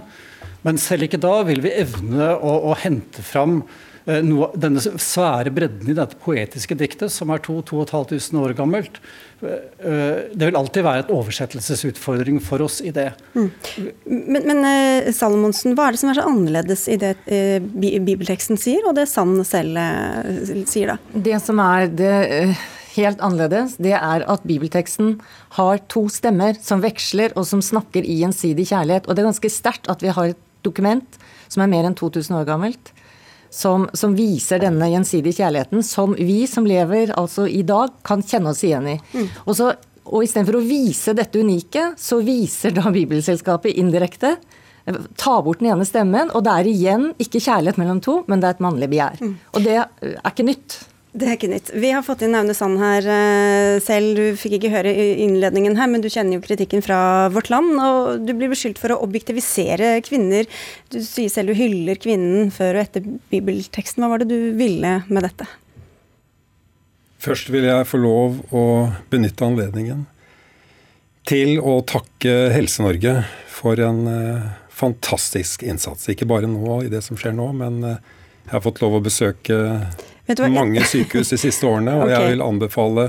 Men 0.64 0.78
selv 0.80 1.08
ikke 1.08 1.20
da 1.20 1.40
vil 1.48 1.64
vi 1.64 1.74
evne 1.82 2.30
å, 2.38 2.54
å 2.70 2.76
hente 2.78 3.24
fram 3.26 3.58
eh, 4.06 4.22
noe, 4.24 4.52
denne 4.56 4.80
svære 4.80 5.50
bredden 5.54 5.90
i 5.90 5.96
dette 5.98 6.16
poetiske 6.22 6.76
diktet, 6.78 7.12
som 7.12 7.32
er 7.34 7.42
2500 7.44 8.38
år 8.40 8.54
gammelt. 8.56 9.00
Eh, 9.42 9.66
eh, 9.82 10.22
det 10.30 10.48
vil 10.52 10.60
alltid 10.60 10.86
være 10.86 11.04
et 11.04 11.12
oversettelsesutfordring 11.12 12.38
for 12.46 12.62
oss 12.64 12.78
i 12.78 12.94
det. 12.94 13.10
Mm. 13.34 13.50
Men, 14.06 14.48
men 14.52 15.10
Salomonsen, 15.18 15.74
hva 15.74 15.90
er 15.90 15.98
det 15.98 16.02
som 16.04 16.14
er 16.14 16.20
så 16.20 16.28
annerledes 16.30 16.86
i 16.94 17.00
det 17.02 17.16
bibelteksten 17.26 18.60
sier, 18.60 18.86
og 18.86 18.94
det 18.96 19.10
Sand 19.10 19.42
selv 19.50 19.82
sier, 20.70 20.94
da? 20.94 21.20
Det 21.26 21.42
som 21.42 21.60
er 21.66 21.90
det 21.90 22.14
helt 22.96 23.22
annerledes, 23.24 23.76
det 23.82 23.94
er 23.96 24.24
at 24.30 24.44
bibelteksten 24.46 25.16
har 25.58 25.80
to 25.92 26.06
stemmer 26.12 26.58
som 26.62 26.82
veksler, 26.84 27.34
og 27.38 27.46
som 27.48 27.62
snakker 27.64 28.04
i 28.06 28.20
gjensidig 28.22 28.68
kjærlighet. 28.70 29.08
Og 29.08 29.14
det 29.14 29.24
er 29.24 29.30
ganske 29.30 29.52
sterkt 29.52 29.90
at 29.92 30.04
vi 30.04 30.12
har 30.14 30.34
et 30.34 30.42
dokument 30.64 31.18
som 31.52 31.64
er 31.64 31.70
mer 31.70 31.88
enn 31.88 31.96
2000 31.98 32.38
år 32.40 32.46
gammelt, 32.48 32.92
som, 33.54 33.86
som, 33.94 34.16
viser 34.18 34.62
denne 34.62 34.88
gjensidige 34.90 35.38
kjærligheten, 35.38 35.84
som 35.86 36.16
vi 36.18 36.42
som 36.50 36.66
lever 36.66 37.12
altså 37.14 37.46
i 37.46 37.62
dag, 37.66 37.92
kan 38.06 38.24
kjenne 38.24 38.50
oss 38.50 38.64
igjen 38.66 38.88
i. 38.96 38.96
Mm. 39.14 39.28
Og, 39.44 39.52
så, 39.54 39.70
og 40.08 40.26
istedenfor 40.26 40.58
å 40.58 40.64
vise 40.66 41.14
dette 41.14 41.38
unike, 41.38 41.92
så 42.00 42.18
viser 42.24 42.74
da 42.74 42.90
Bibelselskapet 42.94 43.78
indirekte 43.78 44.36
Ta 45.16 45.38
bort 45.40 45.62
den 45.62 45.70
ene 45.72 45.86
stemmen, 45.88 46.28
og 46.36 46.42
det 46.44 46.52
er 46.52 46.66
igjen 46.68 47.06
ikke 47.16 47.40
kjærlighet 47.40 47.78
mellom 47.80 48.02
to, 48.04 48.18
men 48.28 48.42
det 48.42 48.50
er 48.50 48.56
et 48.58 48.66
mannlig 48.66 48.90
begjær. 48.92 49.22
Mm. 49.24 49.30
Og 49.56 49.64
det 49.64 49.78
er 49.80 50.18
ikke 50.28 50.44
nytt. 50.44 50.76
Det 51.14 51.28
er 51.28 51.36
ikke 51.36 51.46
nytt. 51.52 51.68
Vi 51.78 51.92
har 51.94 52.02
fått 52.02 52.24
inn 52.26 52.34
Aune 52.34 52.56
Sand 52.58 52.80
her 52.82 53.04
eh, 53.06 53.76
selv. 53.82 54.16
Du 54.18 54.38
fikk 54.38 54.56
ikke 54.56 54.72
høre 54.72 54.90
innledningen 55.22 55.76
her, 55.78 55.86
men 55.90 56.02
du 56.02 56.08
kjenner 56.10 56.40
jo 56.40 56.42
kritikken 56.42 56.82
fra 56.82 57.28
Vårt 57.30 57.52
Land. 57.54 57.76
Og 57.78 58.24
du 58.26 58.32
blir 58.34 58.50
beskyldt 58.50 58.80
for 58.82 58.90
å 58.90 58.98
objektivisere 59.06 60.00
kvinner. 60.02 60.48
Du 60.90 60.98
sier 61.06 61.30
selv 61.30 61.52
du 61.52 61.58
hyller 61.60 62.00
kvinnen 62.02 62.50
før 62.54 62.80
og 62.80 62.82
etter 62.82 63.06
bibelteksten. 63.30 64.02
Hva 64.02 64.10
var 64.10 64.24
det 64.24 64.32
du 64.32 64.56
ville 64.58 64.96
med 65.06 65.22
dette? 65.22 65.46
Først 67.22 67.52
vil 67.54 67.68
jeg 67.68 67.86
få 67.86 68.00
lov 68.02 68.40
å 68.50 68.64
benytte 69.12 69.46
anledningen 69.46 70.02
til 71.30 71.60
å 71.62 71.78
takke 71.88 72.50
Helse-Norge 72.52 73.14
for 73.54 73.78
en 73.80 74.02
uh, 74.10 74.50
fantastisk 74.68 75.62
innsats. 75.62 76.10
Ikke 76.10 76.26
bare 76.28 76.50
nå 76.50 76.82
i 76.82 76.90
det 76.92 77.04
som 77.06 77.16
skjer 77.16 77.32
nå, 77.38 77.46
men 77.56 77.78
uh, 77.86 77.94
jeg 78.44 78.52
har 78.58 78.64
fått 78.66 78.82
lov 78.82 78.98
å 78.98 79.04
besøke 79.06 79.60
mange 80.54 80.84
sykehus 80.88 81.32
de 81.34 81.38
siste 81.38 81.66
årene, 81.68 81.94
og 81.98 82.06
okay. 82.06 82.14
jeg 82.14 82.34
vil 82.34 82.44
anbefale 82.44 83.08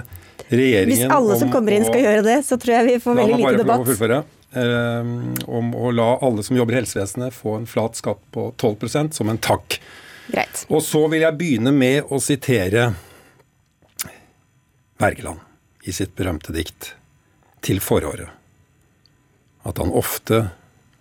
regjeringen 0.50 0.92
Hvis 0.92 1.14
alle 1.16 1.38
som 1.40 1.52
kommer 1.54 1.76
inn 1.76 1.86
skal 1.88 2.04
gjøre 2.04 2.24
det, 2.26 2.40
så 2.46 2.58
tror 2.62 2.76
jeg 2.78 2.88
vi 2.90 2.98
får 3.04 3.20
veldig 3.22 3.38
lite 3.40 3.62
debatt. 3.64 3.86
Fullføre, 3.88 4.20
eh, 4.62 5.14
om 5.60 5.72
å 5.76 5.94
la 5.96 6.10
alle 6.26 6.46
som 6.46 6.60
jobber 6.60 6.76
i 6.76 6.82
helsevesenet 6.82 7.36
få 7.36 7.58
en 7.62 7.70
flat 7.70 7.98
skatt 8.02 8.22
på 8.36 8.50
12% 8.54 9.18
som 9.18 9.32
en 9.32 9.42
takk. 9.42 9.80
Greit. 10.28 10.66
Og 10.70 10.84
så 10.84 11.06
vil 11.12 11.24
jeg 11.24 11.38
begynne 11.40 11.74
med 11.76 12.12
å 12.12 12.20
sitere 12.22 12.94
Wergeland 15.02 15.44
i 15.86 15.94
sitt 15.94 16.16
berømte 16.16 16.54
dikt 16.56 16.94
'Til 17.62 17.82
foråret'. 17.82 18.30
At 19.66 19.78
han 19.78 19.92
ofte 19.92 20.50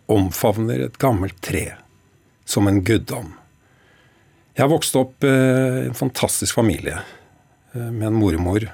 omfavner 0.09 0.85
et 0.85 0.99
gammelt 0.99 1.41
tre 1.41 1.75
som 2.45 2.69
en 2.69 2.83
guddom 2.85 3.35
jeg 4.55 4.63
har 4.63 4.71
vokst 4.71 4.95
opp 4.99 5.25
eh, 5.27 5.83
i 5.83 5.89
en 5.89 5.99
fantastisk 5.99 6.55
familie 6.55 7.01
eh, 7.75 7.91
med 7.91 8.07
en 8.07 8.19
mormor 8.19 8.69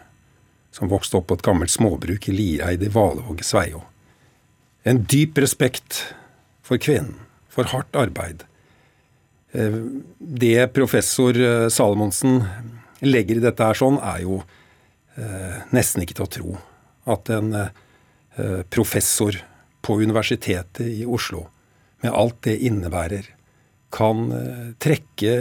som 0.76 0.90
vokste 0.92 1.16
opp 1.18 1.30
på 1.30 1.38
et 1.38 1.44
gammelt 1.46 1.72
småbruk 1.72 2.28
i 2.28 2.34
Lireid 2.36 2.82
i 2.84 2.90
Valevåg 2.92 3.40
i 3.40 3.46
Sveio. 3.46 3.80
En 4.84 5.00
dyp 5.08 5.40
respekt 5.40 6.02
for 6.64 6.80
kvinnen, 6.80 7.16
for 7.48 7.68
hardt 7.72 7.96
arbeid. 7.96 8.44
Eh, 9.56 9.78
det 10.18 10.68
professor 10.76 11.40
Salomonsen 11.72 12.42
legger 13.00 13.40
i 13.40 13.46
dette 13.46 13.64
her 13.64 13.80
sånn, 13.80 13.96
er 14.04 14.24
jo 14.26 14.42
nesten 15.74 16.04
ikke 16.04 16.14
til 16.16 16.24
å 16.24 16.32
tro. 16.32 16.50
At 17.12 17.28
en 17.34 17.50
professor 18.72 19.34
på 19.84 19.96
Universitetet 20.00 20.86
i 20.86 21.02
Oslo, 21.04 21.42
med 22.00 22.14
alt 22.16 22.38
det 22.46 22.54
innebærer, 22.64 23.26
kan 23.92 24.30
trekke 24.80 25.34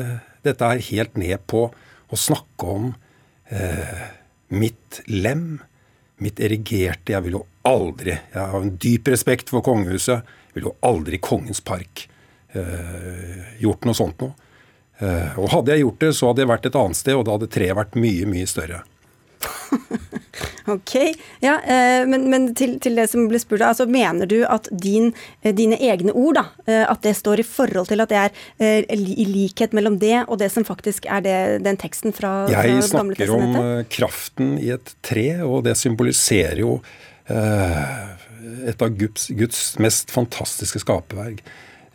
dette 0.45 0.65
er 0.65 0.85
helt 0.89 1.17
ned 1.19 1.45
på 1.49 1.67
å 2.09 2.17
snakke 2.17 2.73
om 2.75 2.91
eh, 3.51 4.05
mitt 4.49 5.01
lem, 5.07 5.59
mitt 6.19 6.39
erigerte 6.43 7.13
Jeg 7.13 7.23
vil 7.27 7.37
jo 7.37 7.43
aldri 7.67 8.15
Jeg 8.15 8.39
har 8.39 8.57
en 8.57 8.77
dyp 8.81 9.07
respekt 9.13 9.51
for 9.53 9.63
kongehuset. 9.63 10.25
Jeg 10.49 10.57
vil 10.57 10.69
jo 10.71 10.75
aldri 10.85 11.19
i 11.19 11.23
Kongens 11.23 11.61
park 11.63 12.07
eh, 12.57 13.59
gjort 13.61 13.85
noe 13.87 13.97
sånt 13.97 14.23
noe. 14.23 14.33
Eh, 14.99 15.37
og 15.39 15.51
hadde 15.53 15.75
jeg 15.75 15.85
gjort 15.85 16.01
det, 16.03 16.13
så 16.17 16.31
hadde 16.31 16.43
jeg 16.43 16.51
vært 16.51 16.65
et 16.67 16.79
annet 16.79 16.99
sted, 16.99 17.15
og 17.15 17.27
da 17.27 17.37
hadde 17.37 17.51
treet 17.51 17.77
vært 17.77 17.99
mye, 17.99 18.25
mye 18.29 18.49
større. 18.49 18.81
Ok. 20.69 20.95
Ja, 21.43 21.57
eh, 21.63 22.05
men, 22.09 22.27
men 22.31 22.49
til, 22.57 22.77
til, 22.83 22.97
det 22.99 23.07
som 23.11 23.27
ble 23.29 23.39
spurt, 23.41 23.63
altså 23.65 23.87
mener 23.89 24.29
du 24.29 24.37
at 24.47 24.69
din, 24.71 25.11
eh, 25.43 25.53
dine 25.55 25.79
egne 25.79 26.13
ord, 26.13 26.39
da, 26.39 26.45
eh, 26.67 26.83
at 26.89 27.03
det 27.05 27.15
står 27.17 27.43
i 27.43 27.47
forhold 27.47 27.89
til 27.91 28.03
at 28.03 28.11
det 28.11 28.21
er 28.21 28.83
i 28.89 29.27
likhet 29.27 29.75
mellom 29.77 29.99
det 30.01 30.23
og 30.27 30.39
det 30.41 30.51
som 30.53 30.65
faktisk 30.67 31.07
er 31.09 31.23
det, 31.25 31.37
den 31.65 31.79
teksten 31.79 32.15
fra, 32.15 32.33
fra 32.49 32.65
Jeg 32.67 32.89
snakker 32.89 33.33
om 33.35 33.57
kraften 33.91 34.57
i 34.61 34.71
et 34.75 34.93
tre, 35.05 35.27
og 35.45 35.63
det 35.67 35.77
symboliserer 35.79 36.61
jo 36.63 36.79
et 37.29 38.81
av 38.81 38.93
Guds, 38.97 39.27
Guds 39.37 39.61
mest 39.81 40.09
fantastiske 40.13 40.81
skaperverk. 40.81 41.43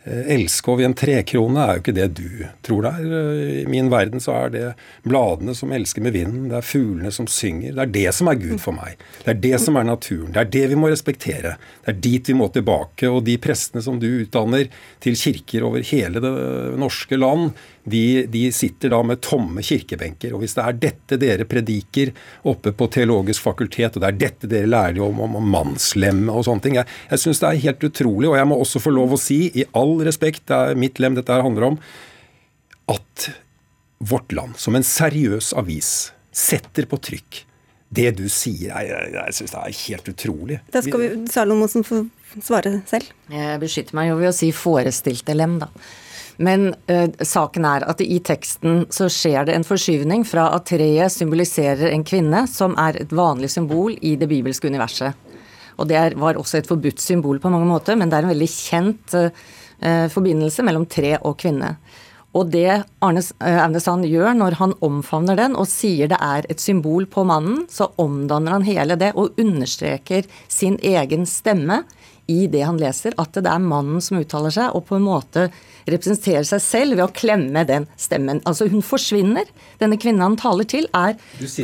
Eh, 0.05 0.35
Elskov 0.35 0.81
i 0.81 0.85
en 0.85 0.93
trekrone 0.93 1.61
er 1.63 1.77
jo 1.77 1.81
ikke 1.81 1.95
det 1.97 2.07
du 2.19 2.29
tror 2.65 2.85
det 2.85 2.91
er. 2.93 3.13
Eh, 3.19 3.53
I 3.63 3.69
min 3.69 3.89
verden 3.89 4.21
så 4.21 4.35
er 4.43 4.53
det 4.53 4.65
bladene 5.05 5.55
som 5.57 5.73
elsker 5.73 6.05
med 6.05 6.13
vinden, 6.13 6.49
det 6.51 6.59
er 6.59 6.67
fuglene 6.67 7.13
som 7.13 7.29
synger. 7.31 7.73
Det 7.73 7.85
er 7.87 7.93
det 7.95 8.15
som 8.17 8.29
er 8.29 8.39
Gud 8.41 8.61
for 8.61 8.77
meg. 8.77 9.01
Det 9.23 9.33
er 9.33 9.41
det 9.47 9.61
som 9.63 9.79
er 9.79 9.87
naturen. 9.89 10.33
Det 10.35 10.43
er 10.43 10.51
det 10.57 10.65
vi 10.73 10.79
må 10.79 10.91
respektere. 10.93 11.55
Det 11.85 11.95
er 11.95 12.01
dit 12.05 12.29
vi 12.29 12.37
må 12.37 12.51
tilbake. 12.53 13.09
Og 13.09 13.23
de 13.25 13.39
prestene 13.41 13.81
som 13.85 13.97
du 14.01 14.07
utdanner 14.21 14.69
til 15.03 15.17
kirker 15.17 15.65
over 15.65 15.85
hele 15.85 16.21
det 16.21 16.35
norske 16.81 17.17
land, 17.17 17.55
de, 17.85 18.25
de, 18.31 18.41
sitter 18.51 18.89
da 18.89 19.01
med 19.05 19.21
tomme 19.21 19.61
kirkebenker. 19.65 20.33
Og 20.33 20.41
hvis 20.41 20.55
det 20.57 20.65
er 20.65 20.79
dette 20.87 21.19
dere 21.21 21.45
prediker 21.49 22.11
oppe 22.49 22.73
på 22.73 22.89
Teologisk 22.95 23.45
fakultet, 23.45 23.95
og 23.95 24.03
det 24.03 24.09
er 24.09 24.19
dette 24.25 24.49
dere 24.49 24.71
lærer 24.71 25.01
om, 25.05 25.21
om, 25.27 25.37
om 25.39 25.49
mannslem 25.53 26.25
og 26.33 26.45
sånne 26.47 26.65
ting 26.65 26.79
Jeg, 26.79 26.89
jeg 27.11 27.21
syns 27.21 27.43
det 27.43 27.51
er 27.51 27.63
helt 27.67 27.87
utrolig, 27.89 28.29
og 28.31 28.37
jeg 28.39 28.49
må 28.49 28.59
også 28.61 28.81
få 28.81 28.93
lov 28.95 29.15
å 29.15 29.21
si, 29.21 29.39
i 29.53 29.67
all 29.77 29.99
respekt, 30.07 30.47
det 30.49 30.57
er 30.57 30.79
mitt 30.81 31.01
lem 31.03 31.17
dette 31.17 31.33
her 31.33 31.45
handler 31.45 31.71
om, 31.73 31.81
at 32.91 33.29
Vårt 34.05 34.33
Land, 34.35 34.57
som 34.59 34.75
en 34.75 34.85
seriøs 34.85 35.53
avis, 35.57 35.91
setter 36.35 36.89
på 36.89 36.99
trykk 36.99 37.45
det 37.95 38.09
du 38.17 38.25
sier, 38.31 38.71
jeg, 38.73 38.89
jeg, 38.89 39.11
jeg 39.13 39.35
syns 39.37 39.53
det 39.53 39.61
er 39.61 39.75
helt 39.85 40.09
utrolig. 40.11 40.57
Da 40.73 40.81
skal 40.83 41.03
vi 41.03 41.09
Salomonsen 41.31 41.85
få 41.87 42.01
svare 42.43 42.79
selv. 42.89 43.13
Jeg 43.31 43.61
beskytter 43.61 43.95
meg 43.95 44.09
jo 44.09 44.17
ved 44.19 44.31
å 44.31 44.35
si 44.35 44.49
'forestilte 44.51 45.35
lem', 45.37 45.59
da. 45.61 45.69
Men 46.37 46.73
uh, 46.91 47.07
saken 47.21 47.67
er 47.67 47.85
at 47.87 48.01
i 48.03 48.19
teksten 48.19 48.85
så 48.93 49.07
skjer 49.11 49.47
det 49.47 49.55
en 49.55 49.67
forskyvning 49.67 50.25
fra 50.27 50.49
at 50.55 50.67
treet 50.69 51.13
symboliserer 51.13 51.93
en 51.93 52.05
kvinne, 52.07 52.45
som 52.51 52.75
er 52.81 52.99
et 53.01 53.13
vanlig 53.15 53.51
symbol 53.53 53.95
i 54.01 54.15
det 54.19 54.29
bibelske 54.31 54.67
universet. 54.71 55.15
Og 55.75 55.87
det 55.89 55.99
er, 55.99 56.17
var 56.19 56.39
også 56.39 56.59
et 56.59 56.69
forbudt 56.69 57.03
symbol 57.03 57.39
på 57.43 57.51
mange 57.51 57.67
måter, 57.67 57.99
men 57.99 58.11
det 58.11 58.17
er 58.19 58.27
en 58.27 58.33
veldig 58.33 58.51
kjent 58.51 59.15
uh, 59.19 60.07
forbindelse 60.11 60.65
mellom 60.65 60.87
tre 60.91 61.15
og 61.21 61.37
kvinne. 61.39 61.75
Og 62.35 62.49
det 62.51 62.67
Arne 63.05 63.21
Aune 63.39 63.79
Sand 63.79 64.07
gjør 64.09 64.33
når 64.35 64.57
han 64.59 64.73
omfavner 64.83 65.37
den 65.39 65.55
og 65.55 65.69
sier 65.71 66.09
det 66.11 66.19
er 66.19 66.47
et 66.51 66.59
symbol 66.59 67.07
på 67.07 67.23
mannen, 67.27 67.63
så 67.71 67.93
omdanner 68.01 68.57
han 68.57 68.67
hele 68.67 68.97
det 68.99 69.13
og 69.15 69.39
understreker 69.39 70.27
sin 70.51 70.75
egen 70.83 71.23
stemme 71.29 71.85
i 72.27 72.45
det 72.51 72.65
han 72.65 72.79
leser, 72.81 73.15
at 73.21 73.37
det 73.37 73.47
er 73.47 73.63
mannen 73.63 74.03
som 74.03 74.19
uttaler 74.19 74.51
seg, 74.51 74.73
og 74.75 74.87
på 74.89 74.97
en 74.97 75.05
måte 75.05 75.47
representerer 75.89 76.45
seg 76.47 76.61
selv 76.63 76.95
ved 76.97 77.03
å 77.05 77.11
klemme 77.13 77.65
den 77.67 77.85
stemmen. 77.99 78.41
Altså 78.49 78.67
hun 78.71 78.81
forsvinner. 78.85 79.45
Denne 79.81 79.97
kvinnen 80.01 80.21
han 80.23 80.35
taler 80.39 80.63
til, 80.71 80.87
er 80.95 81.13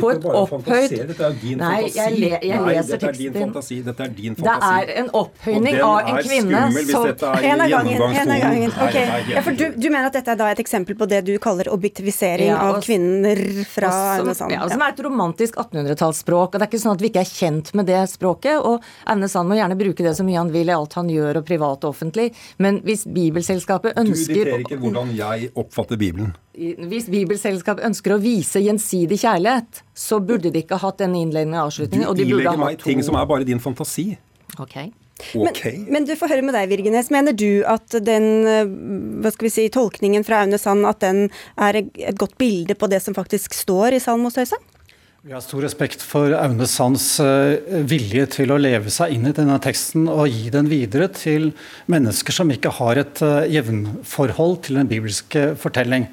på 0.00 0.10
et 0.12 0.24
opphøyd 0.26 0.92
Dette 0.92 1.24
er 1.26 1.36
din 1.40 1.58
Nei, 1.58 1.88
fantasi. 1.88 1.96
jeg, 1.98 2.18
le, 2.20 2.30
jeg 2.42 2.60
Nei, 2.60 2.74
leser 2.76 2.92
dette 2.98 3.08
er 3.08 3.18
din 3.18 3.32
fantasi. 3.38 3.78
Dette 3.86 4.04
er 4.06 4.12
din 4.18 4.36
fantasi. 4.36 4.60
Det 4.86 4.92
er 4.92 5.02
en 5.02 5.10
opphøyning 5.22 5.78
av 5.82 6.10
en 6.12 6.20
kvinne 6.22 6.62
som 6.90 7.06
En 7.42 7.64
av 7.64 7.72
gangen. 7.72 8.02
En 8.22 8.34
av 8.36 8.42
gangen. 8.46 8.74
Ok. 8.86 8.98
Ja, 9.32 9.42
for 9.46 9.56
du, 9.58 9.64
du 9.76 9.88
mener 9.90 10.10
at 10.10 10.18
dette 10.18 10.34
er 10.34 10.40
da 10.42 10.50
et 10.52 10.60
eksempel 10.62 10.96
på 10.98 11.08
det 11.10 11.22
du 11.26 11.32
kaller 11.42 11.70
objektivisering 11.72 12.52
Ja, 12.52 12.60
av 12.70 12.80
kvinner 12.84 13.40
fra 13.72 13.90
og 13.92 14.22
Aune 14.28 14.34
Sand? 14.38 14.52
ja, 14.54 14.62
som 14.70 14.82
er 14.84 14.92
et 14.94 15.02
romantisk 15.06 15.56
1800-tallsspråk. 15.60 16.52
og 16.54 16.60
Det 16.60 16.66
er 16.66 16.70
ikke 16.70 16.82
sånn 16.84 16.94
at 16.96 17.02
vi 17.04 17.10
ikke 17.12 17.24
er 17.24 17.32
kjent 17.32 17.72
med 17.78 17.86
det 17.90 18.00
språket. 18.12 18.60
og 18.60 18.82
Aune 19.10 19.28
Sand 19.32 19.48
må 19.50 19.58
gjerne 19.58 19.78
bruke 19.80 20.04
det 20.04 20.14
så 20.18 20.24
mye 20.26 20.38
han 20.40 20.52
vil 20.54 20.68
i 20.70 20.76
alt 20.76 20.94
han 20.98 21.08
gjør, 21.10 21.40
og 21.42 21.46
privat 21.48 21.84
og 21.84 21.94
offentlig. 21.94 22.30
Men 22.62 22.80
hvis 22.86 23.04
Bibelselskapet 23.08 23.96
Du 24.11 24.11
ønsker 24.12 24.38
dikterer 24.38 24.64
ikke 24.64 24.80
hvordan 24.82 25.12
jeg 25.16 25.52
oppfatter 25.58 26.00
Bibelen. 26.00 26.32
hvis 26.54 27.08
Bibelselskap 27.12 27.80
ønsker 27.84 28.16
å 28.16 28.20
vise 28.22 28.60
gjensidig 28.62 29.20
kjærlighet, 29.24 29.82
så 29.94 30.20
burde 30.20 30.52
de 30.52 30.64
ikke 30.64 30.80
hatt 30.82 31.00
denne 31.02 31.22
innledende 31.24 31.60
avslutningen. 31.62 32.12
Du 32.14 32.24
ilegger 32.24 32.54
ha 32.54 32.60
meg 32.60 32.80
to. 32.80 32.90
ting 32.90 33.02
som 33.04 33.16
er 33.18 33.28
bare 33.28 33.48
din 33.48 33.62
fantasi. 33.62 34.12
Ok. 34.60 34.92
Okay. 35.34 35.84
Men 35.92 36.06
du 36.08 36.14
får 36.18 36.32
høre 36.32 36.44
med 36.44 36.56
deg, 36.56 36.68
Virgenes. 36.72 37.10
Mener 37.14 37.36
du 37.36 37.62
at 37.68 37.94
den 38.04 38.26
eh, 38.48 38.72
hva 39.22 39.30
skal 39.32 39.46
vi 39.46 39.52
si, 39.54 39.68
tolkningen 39.72 40.26
fra 40.26 40.42
Aune 40.42 40.58
Sand 40.60 40.86
at 40.88 41.02
den 41.04 41.28
er 41.54 41.82
et 41.84 42.18
godt 42.18 42.34
bilde 42.40 42.74
på 42.78 42.88
det 42.90 43.02
som 43.04 43.16
faktisk 43.16 43.54
står 43.56 43.96
i 43.96 44.02
Salmos 44.02 44.38
høysang? 44.40 44.62
Vi 45.22 45.30
har 45.30 45.38
stor 45.38 45.62
respekt 45.62 46.00
for 46.02 46.32
Aune 46.34 46.66
Sands 46.66 47.04
eh, 47.22 47.76
vilje 47.86 48.24
til 48.32 48.50
å 48.50 48.56
leve 48.58 48.90
seg 48.90 49.12
inn 49.14 49.28
i 49.30 49.34
denne 49.36 49.54
teksten 49.62 50.08
og 50.10 50.26
gi 50.26 50.48
den 50.50 50.66
videre 50.66 51.06
til 51.14 51.52
mennesker 51.94 52.34
som 52.34 52.50
ikke 52.50 52.72
har 52.80 52.98
et 52.98 53.22
eh, 53.22 53.52
jevnforhold 53.54 54.56
til 54.66 54.80
den 54.80 54.90
bibelske 54.90 55.44
fortelling. 55.62 56.08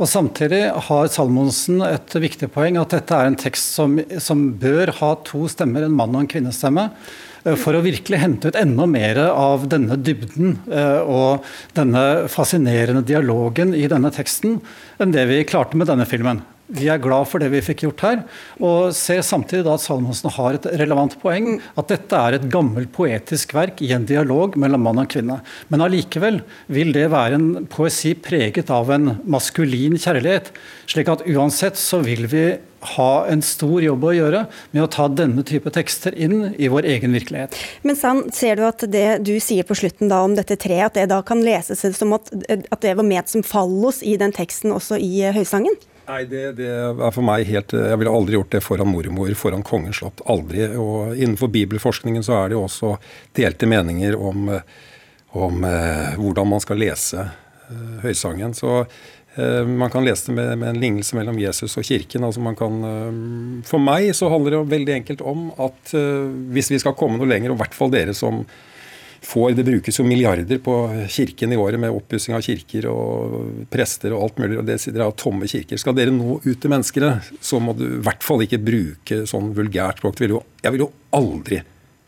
Og 0.00 0.08
Samtidig 0.08 0.62
har 0.88 1.12
Salmonsen 1.12 1.84
et 1.84 2.16
viktig 2.16 2.48
poeng, 2.56 2.80
at 2.80 2.96
dette 2.96 3.20
er 3.20 3.28
en 3.28 3.36
tekst 3.44 3.76
som, 3.76 4.00
som 4.24 4.48
bør 4.56 4.94
ha 5.02 5.12
to 5.28 5.44
stemmer, 5.52 5.84
en 5.84 6.00
mann 6.00 6.16
og 6.16 6.24
en 6.24 6.32
kvinnestemme. 6.38 6.88
eh, 7.44 7.60
For 7.60 7.76
å 7.76 7.84
virkelig 7.84 8.24
hente 8.24 8.48
ut 8.48 8.56
enda 8.64 8.88
mer 8.88 9.20
av 9.36 9.68
denne 9.68 10.00
dybden 10.00 10.62
eh, 10.72 11.04
og 11.04 11.44
denne 11.76 12.24
fascinerende 12.32 13.04
dialogen 13.04 13.76
i 13.76 13.84
denne 13.84 14.16
teksten 14.16 14.62
enn 14.96 15.12
det 15.12 15.28
vi 15.28 15.44
klarte 15.44 15.76
med 15.76 15.92
denne 15.92 16.08
filmen. 16.08 16.46
Vi 16.66 16.88
er 16.90 16.98
glad 17.02 17.28
for 17.30 17.42
det 17.42 17.52
vi 17.52 17.62
fikk 17.62 17.84
gjort 17.84 18.02
her, 18.02 18.22
og 18.58 18.90
ser 18.96 19.22
samtidig 19.22 19.62
da 19.66 19.76
at 19.76 19.84
Salmonsen 19.84 20.32
har 20.34 20.56
et 20.58 20.68
relevant 20.80 21.14
poeng. 21.22 21.60
At 21.78 21.92
dette 21.92 22.18
er 22.18 22.36
et 22.36 22.48
gammelt 22.50 22.90
poetisk 22.96 23.54
verk 23.54 23.82
i 23.86 23.92
en 23.94 24.06
dialog 24.08 24.58
mellom 24.58 24.82
mann 24.86 25.02
og 25.02 25.10
kvinne. 25.12 25.38
Men 25.70 25.84
allikevel 25.86 26.40
vil 26.72 26.90
det 26.96 27.06
være 27.14 27.38
en 27.38 27.68
poesi 27.70 28.16
preget 28.18 28.72
av 28.74 28.90
en 28.94 29.14
maskulin 29.30 29.94
kjærlighet. 29.94 30.50
Slik 30.90 31.12
at 31.12 31.22
uansett 31.30 31.78
så 31.78 32.02
vil 32.02 32.26
vi 32.32 32.48
ha 32.96 33.10
en 33.30 33.42
stor 33.42 33.80
jobb 33.82 34.04
å 34.06 34.14
gjøre 34.14 34.44
med 34.74 34.84
å 34.84 34.90
ta 34.90 35.06
denne 35.10 35.42
type 35.46 35.70
tekster 35.74 36.14
inn 36.14 36.52
i 36.54 36.68
vår 36.70 36.86
egen 36.96 37.14
virkelighet. 37.16 37.56
Men 37.86 37.98
Sand, 37.98 38.30
ser 38.36 38.58
du 38.58 38.66
at 38.68 38.84
det 38.90 39.22
du 39.26 39.36
sier 39.42 39.66
på 39.66 39.78
slutten 39.78 40.10
da 40.12 40.22
om 40.26 40.36
dette 40.38 40.58
treet, 40.60 40.90
at 40.90 40.98
det 40.98 41.08
da 41.14 41.22
kan 41.26 41.42
leses 41.46 41.82
som 41.98 42.14
at, 42.16 42.30
at 42.50 42.80
det 42.82 42.96
var 42.98 43.06
ment 43.06 43.30
som 43.32 43.46
fallos 43.46 44.02
i 44.06 44.16
den 44.20 44.34
teksten 44.34 44.74
også 44.74 45.00
i 45.02 45.12
eh, 45.24 45.34
Høysangen? 45.36 45.74
Nei, 46.06 46.20
det, 46.30 46.42
det 46.60 46.68
er 46.70 47.14
for 47.14 47.26
meg 47.26 47.48
helt 47.48 47.72
Jeg 47.74 47.98
ville 47.98 48.12
aldri 48.14 48.36
gjort 48.38 48.52
det 48.54 48.62
foran 48.62 48.90
mormor, 48.92 49.32
foran 49.38 49.64
kongens 49.66 49.98
slott. 50.00 50.22
Aldri. 50.30 50.62
Og 50.78 51.16
innenfor 51.16 51.50
bibelforskningen 51.52 52.22
så 52.26 52.38
er 52.40 52.52
det 52.52 52.58
jo 52.58 52.62
også 52.68 52.92
delte 53.36 53.66
meninger 53.70 54.14
om, 54.14 54.52
om 55.34 55.66
eh, 55.66 56.14
hvordan 56.20 56.52
man 56.54 56.62
skal 56.62 56.78
lese 56.78 57.24
eh, 57.26 57.96
Høysangen. 58.04 58.54
Så 58.54 58.76
eh, 58.82 59.66
man 59.66 59.90
kan 59.90 60.06
lese 60.06 60.30
det 60.30 60.36
med, 60.38 60.52
med 60.62 60.74
en 60.74 60.80
lignelse 60.84 61.18
mellom 61.18 61.42
Jesus 61.42 61.74
og 61.74 61.88
kirken. 61.90 62.24
altså 62.28 62.44
man 62.44 62.58
kan, 62.58 62.78
eh, 62.92 63.20
For 63.66 63.82
meg 63.82 64.12
så 64.14 64.30
handler 64.30 64.54
det 64.54 64.62
jo 64.62 64.70
veldig 64.76 64.96
enkelt 65.00 65.26
om 65.26 65.50
at 65.58 65.94
eh, 65.98 66.30
hvis 66.54 66.70
vi 66.70 66.82
skal 66.84 66.94
komme 66.98 67.18
noe 67.18 67.30
lenger, 67.30 67.50
og 67.50 67.58
i 67.58 67.64
hvert 67.64 67.78
fall 67.78 67.94
dere 67.94 68.14
som 68.14 68.44
får 69.26 69.56
Det 69.58 69.64
brukes 69.64 69.98
jo 69.98 70.04
milliarder 70.06 70.58
på 70.62 70.74
kirken 71.10 71.52
i 71.52 71.56
året 71.58 71.80
med 71.82 71.90
oppussing 71.90 72.36
av 72.36 72.44
kirker 72.46 72.86
og 72.86 73.66
prester 73.72 74.14
og 74.14 74.22
alt 74.22 74.38
mulig. 74.38 74.58
og 74.60 74.66
det, 74.68 74.76
Dere 74.86 75.08
har 75.08 75.16
tomme 75.18 75.48
kirker. 75.50 75.80
Skal 75.82 75.96
dere 75.98 76.14
nå 76.14 76.38
ut 76.44 76.60
til 76.62 76.70
menneskene, 76.70 77.10
så 77.40 77.58
må 77.58 77.74
du 77.74 77.84
i 77.88 78.02
hvert 78.06 78.22
fall 78.22 78.44
ikke 78.46 78.62
bruke 78.62 79.24
sånn 79.26 79.50
vulgært 79.56 79.98
språk. 79.98 80.22
Jeg 80.22 80.70
ville 80.70 80.86
jo 80.86 80.92
aldri 81.18 81.58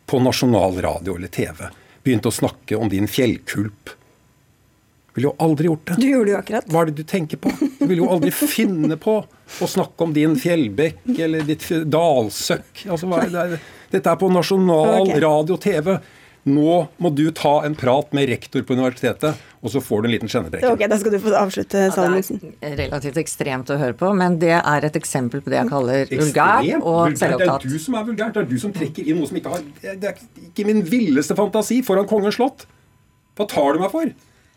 på 0.09 0.21
nasjonal 0.23 0.79
radio 0.85 1.17
eller 1.19 1.33
TV 1.35 1.67
begynt 2.07 2.29
å 2.29 2.33
snakke 2.33 2.79
om 2.79 2.89
din 2.93 3.11
fjellkulp. 3.11 3.91
Ville 5.17 5.33
jo 5.33 5.35
aldri 5.43 5.67
gjort 5.67 5.91
det. 5.91 5.97
Du 5.99 6.07
gjorde 6.07 6.29
det 6.29 6.33
jo 6.37 6.39
akkurat. 6.39 6.71
Hva 6.71 6.85
er 6.85 6.93
det 6.93 7.03
du 7.03 7.09
tenker 7.11 7.41
på? 7.43 7.51
Du 7.81 7.83
vil 7.91 8.05
jo 8.05 8.13
aldri 8.15 8.31
finne 8.31 8.95
på 9.01 9.17
å 9.27 9.69
snakke 9.75 10.07
om 10.07 10.15
din 10.15 10.39
fjellbekk 10.39 11.11
eller 11.19 11.43
ditt 11.49 11.67
dalsøkk. 11.91 12.87
Altså, 12.87 13.11
hva 13.11 13.25
er 13.27 13.35
det? 13.35 13.61
Dette 13.91 14.13
er 14.13 14.21
på 14.21 14.31
nasjonal 14.31 15.03
okay. 15.03 15.21
radio 15.25 15.59
og 15.59 15.63
TV. 15.65 15.91
Nå 16.49 16.75
må 17.03 17.11
du 17.15 17.27
ta 17.37 17.59
en 17.67 17.75
prat 17.79 18.13
med 18.17 18.29
rektor 18.31 18.63
på 18.67 18.77
universitetet, 18.79 19.41
og 19.59 19.73
så 19.73 19.83
får 19.85 20.03
du 20.03 20.09
en 20.09 20.15
liten 20.15 20.31
skjennebreker. 20.31 20.71
Ok, 20.71 20.85
Da 20.91 20.99
skal 21.01 21.15
du 21.15 21.19
få 21.23 21.35
avslutte, 21.37 21.83
Salmonsen. 21.95 22.41
Det 22.45 22.71
er 22.71 22.77
relativt 22.85 23.19
ekstremt 23.21 23.73
å 23.75 23.79
høre 23.81 23.97
på, 23.99 24.13
men 24.17 24.39
det 24.43 24.55
er 24.59 24.87
et 24.89 24.97
eksempel 24.99 25.43
på 25.45 25.53
det 25.53 25.61
jeg 25.61 25.73
kaller 25.73 26.15
vulgær 26.15 26.71
og 26.79 27.19
selvopptatt. 27.19 27.67
Det 27.67 27.73
er 27.73 27.77
du 27.77 27.85
som 27.85 27.99
er 27.99 28.07
vulgært. 28.09 28.39
Det 28.39 28.45
er 28.45 28.49
du 28.53 28.59
som 28.63 28.75
trekker 28.75 29.11
inn 29.11 29.21
noe 29.21 29.31
som 29.31 29.41
ikke 29.41 29.53
har 29.57 29.67
Det 29.83 30.13
er 30.13 30.25
ikke 30.49 30.67
min 30.69 30.83
villeste 30.87 31.37
fantasi 31.39 31.83
foran 31.87 32.09
kongens 32.09 32.39
slott. 32.41 32.67
Hva 33.39 33.47
tar 33.51 33.77
du 33.77 33.85
meg 33.85 33.93
for? 33.95 34.11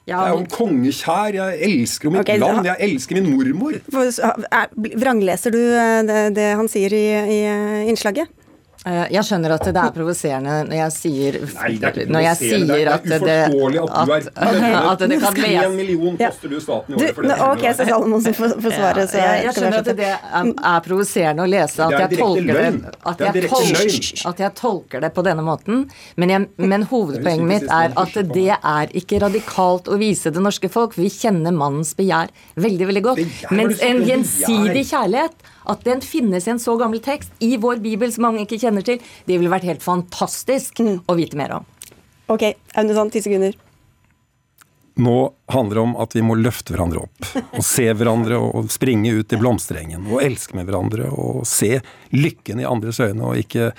Ja, 0.09 0.17
jeg 0.17 0.31
er 0.31 0.33
jo 0.33 0.41
en 0.41 0.49
kongekjær. 0.49 1.35
Jeg 1.37 1.57
elsker 1.67 2.07
jo 2.07 2.13
mitt 2.15 2.23
okay, 2.23 2.41
land. 2.41 2.65
Jeg 2.65 2.87
elsker 2.89 3.19
min 3.19 3.29
mormor. 3.35 3.77
Er- 3.77 4.71
Vrangleser 5.03 5.53
du 5.53 5.59
eh, 5.61 5.99
det, 6.07 6.21
det 6.39 6.47
han 6.57 6.69
sier 6.71 6.95
i, 6.97 7.03
i 7.05 7.41
eh, 7.45 7.89
innslaget? 7.91 8.31
Eh, 8.81 9.11
Jeg 9.13 9.21
skjønner 9.27 9.53
at 9.53 9.65
det 9.67 9.77
er 9.77 9.91
provoserende 9.93 10.53
når 10.65 10.77
jeg 10.79 10.93
sier 10.95 11.35
Nei, 11.37 11.67
det 11.77 11.85
er 11.85 11.91
ikke 11.91 12.05
når 12.09 12.23
jeg 12.25 12.37
provoserende. 12.39 12.71
Det 12.71 12.79
er 12.81 12.89
at 12.91 13.03
det, 13.05 13.35
uforståelig 13.45 13.81
at 13.81 13.91
du 13.93 14.13
er 14.13 14.23
at, 14.41 14.85
at 14.91 15.03
det 15.11 15.19
kan 15.21 15.37
Én 15.41 15.57
En 15.61 15.75
million 15.77 16.15
koster 16.17 16.49
du 16.49 16.55
staten 16.63 16.95
i 16.95 16.97
året 16.97 17.19
for 17.19 17.27
det. 17.29 17.35
ok, 17.45 17.65
så 17.77 17.85
Salmonsen 17.91 18.37
får 18.39 18.55
får 18.65 18.75
svare. 18.79 19.03
Så 19.11 19.19
jeg, 19.21 19.43
jeg 19.45 19.53
skjønner 19.57 19.83
at 19.83 19.91
det 20.01 20.07
er, 20.09 20.49
er 20.71 20.81
provoserende 20.87 21.45
å 21.45 21.51
lese 21.51 21.85
at 21.85 21.93
er 21.93 22.05
jeg, 22.07 22.21
tolker 22.23 22.57
det, 22.57 22.95
at, 23.11 23.21
er 23.21 23.39
jeg 23.39 23.51
tolker, 23.53 24.25
at 24.31 24.43
jeg 24.45 24.55
tolker 24.63 25.05
det 25.05 25.13
på 25.13 25.25
denne 25.29 25.45
måten. 25.45 25.85
Men, 26.17 26.33
jeg, 26.33 26.49
men 26.73 26.87
hovedpoenget 26.89 27.49
mitt 27.53 27.69
er 27.69 27.93
at 28.01 28.17
det 28.33 28.49
er 28.57 28.97
ikke 28.97 29.21
radikalt 29.27 29.93
å 29.93 30.01
vise 30.01 30.33
det 30.33 30.41
norske 30.41 30.73
folk. 30.73 30.97
Vi 30.97 31.11
kjenner 31.13 31.53
mannens 31.53 31.93
begjær 32.01 32.33
veldig 32.57 32.89
veldig 32.89 33.05
godt. 33.11 33.23
Mens 33.53 33.77
er 33.77 33.93
en 33.93 34.01
er 34.01 34.13
gjensidig 34.15 34.87
kjærlighet, 34.89 35.51
at 35.71 35.83
den 35.87 36.03
finnes 36.05 36.47
i 36.47 36.53
en 36.53 36.61
så 36.61 36.77
gammel 36.79 37.01
tekst 37.03 37.33
i 37.43 37.55
vår 37.61 37.81
bibel 37.83 38.11
som 38.13 38.27
mange 38.27 38.45
ikke 38.45 38.61
kjenner 38.61 38.85
til, 38.85 39.01
det 39.25 39.37
ville 39.37 39.51
vært 39.51 39.67
helt 39.69 39.83
fantastisk 39.85 40.83
å 40.83 41.17
vite 41.17 41.39
mer 41.39 41.59
om. 41.61 41.67
Ok, 42.31 42.47
Aune 42.79 42.95
Sand, 42.95 43.11
ti 43.11 43.23
sekunder. 43.23 43.57
Nå 45.01 45.33
handler 45.47 45.75
det 45.75 45.81
om 45.81 45.95
at 45.97 46.15
vi 46.15 46.21
må 46.21 46.35
løfte 46.35 46.75
hverandre 46.75 47.05
opp. 47.05 47.27
Og 47.55 47.63
se 47.65 47.87
hverandre 47.95 48.37
og 48.37 48.71
springe 48.71 49.13
ut 49.15 49.33
i 49.33 49.39
blomsterengen. 49.39 50.05
Og 50.11 50.23
elske 50.23 50.57
med 50.57 50.67
hverandre 50.67 51.09
og 51.11 51.45
se 51.47 51.79
lykken 52.15 52.61
i 52.61 52.67
andres 52.67 52.99
øyne, 52.99 53.31
og 53.31 53.39
ikke, 53.39 53.71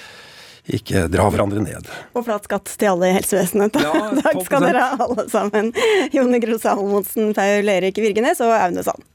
ikke 0.78 1.07
dra 1.12 1.28
hverandre 1.33 1.62
ned. 1.64 1.88
Og 2.16 2.26
flat 2.26 2.48
skatt 2.48 2.72
til 2.74 2.94
alle 2.94 3.12
i 3.12 3.16
helsevesenet. 3.18 3.78
Ja, 3.85 3.92
Takk 4.24 4.42
skal 4.48 4.68
dere 4.68 4.88
ha, 4.88 4.98
alle 5.07 5.28
sammen. 5.33 5.72
Jone 6.16 6.42
Gro 6.42 6.59
Salmonsen, 6.62 7.33
Paul 7.37 7.72
Erik 7.76 8.00
Virgenes 8.02 8.42
og 8.44 8.57
Aune 8.57 8.85
Sand. 8.88 9.09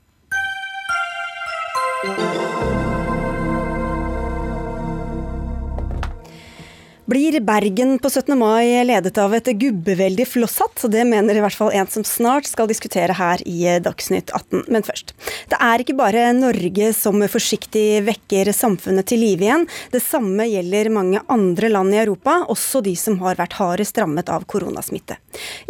Blir 7.08 7.40
Bergen 7.40 8.00
på 8.00 8.10
17. 8.10 8.38
mai 8.38 8.84
ledet 8.84 9.18
av 9.18 9.32
et 9.32 9.46
gubbeveldig 9.46 10.26
flosshatt? 10.28 10.82
Det 10.92 11.06
mener 11.08 11.38
i 11.38 11.44
hvert 11.46 11.56
fall 11.56 11.72
en 11.72 11.88
som 11.88 12.04
snart 12.04 12.50
skal 12.50 12.68
diskutere 12.68 13.16
her 13.16 13.40
i 13.48 13.62
Dagsnytt 13.80 14.34
18. 14.36 14.66
Men 14.68 14.84
først. 14.84 15.14
Det 15.48 15.56
er 15.56 15.86
ikke 15.86 15.96
bare 15.96 16.26
Norge 16.36 16.90
som 16.98 17.24
forsiktig 17.32 18.02
vekker 18.10 18.52
samfunnet 18.52 19.08
til 19.08 19.24
live 19.24 19.48
igjen. 19.48 19.64
Det 19.96 20.04
samme 20.04 20.50
gjelder 20.52 20.92
mange 21.00 21.24
andre 21.32 21.72
land 21.72 21.96
i 21.96 22.02
Europa, 22.04 22.42
også 22.52 22.84
de 22.84 22.98
som 23.00 23.16
har 23.24 23.40
vært 23.40 23.56
hardest 23.62 24.04
rammet 24.04 24.28
av 24.28 24.44
koronasmitte. 24.44 25.16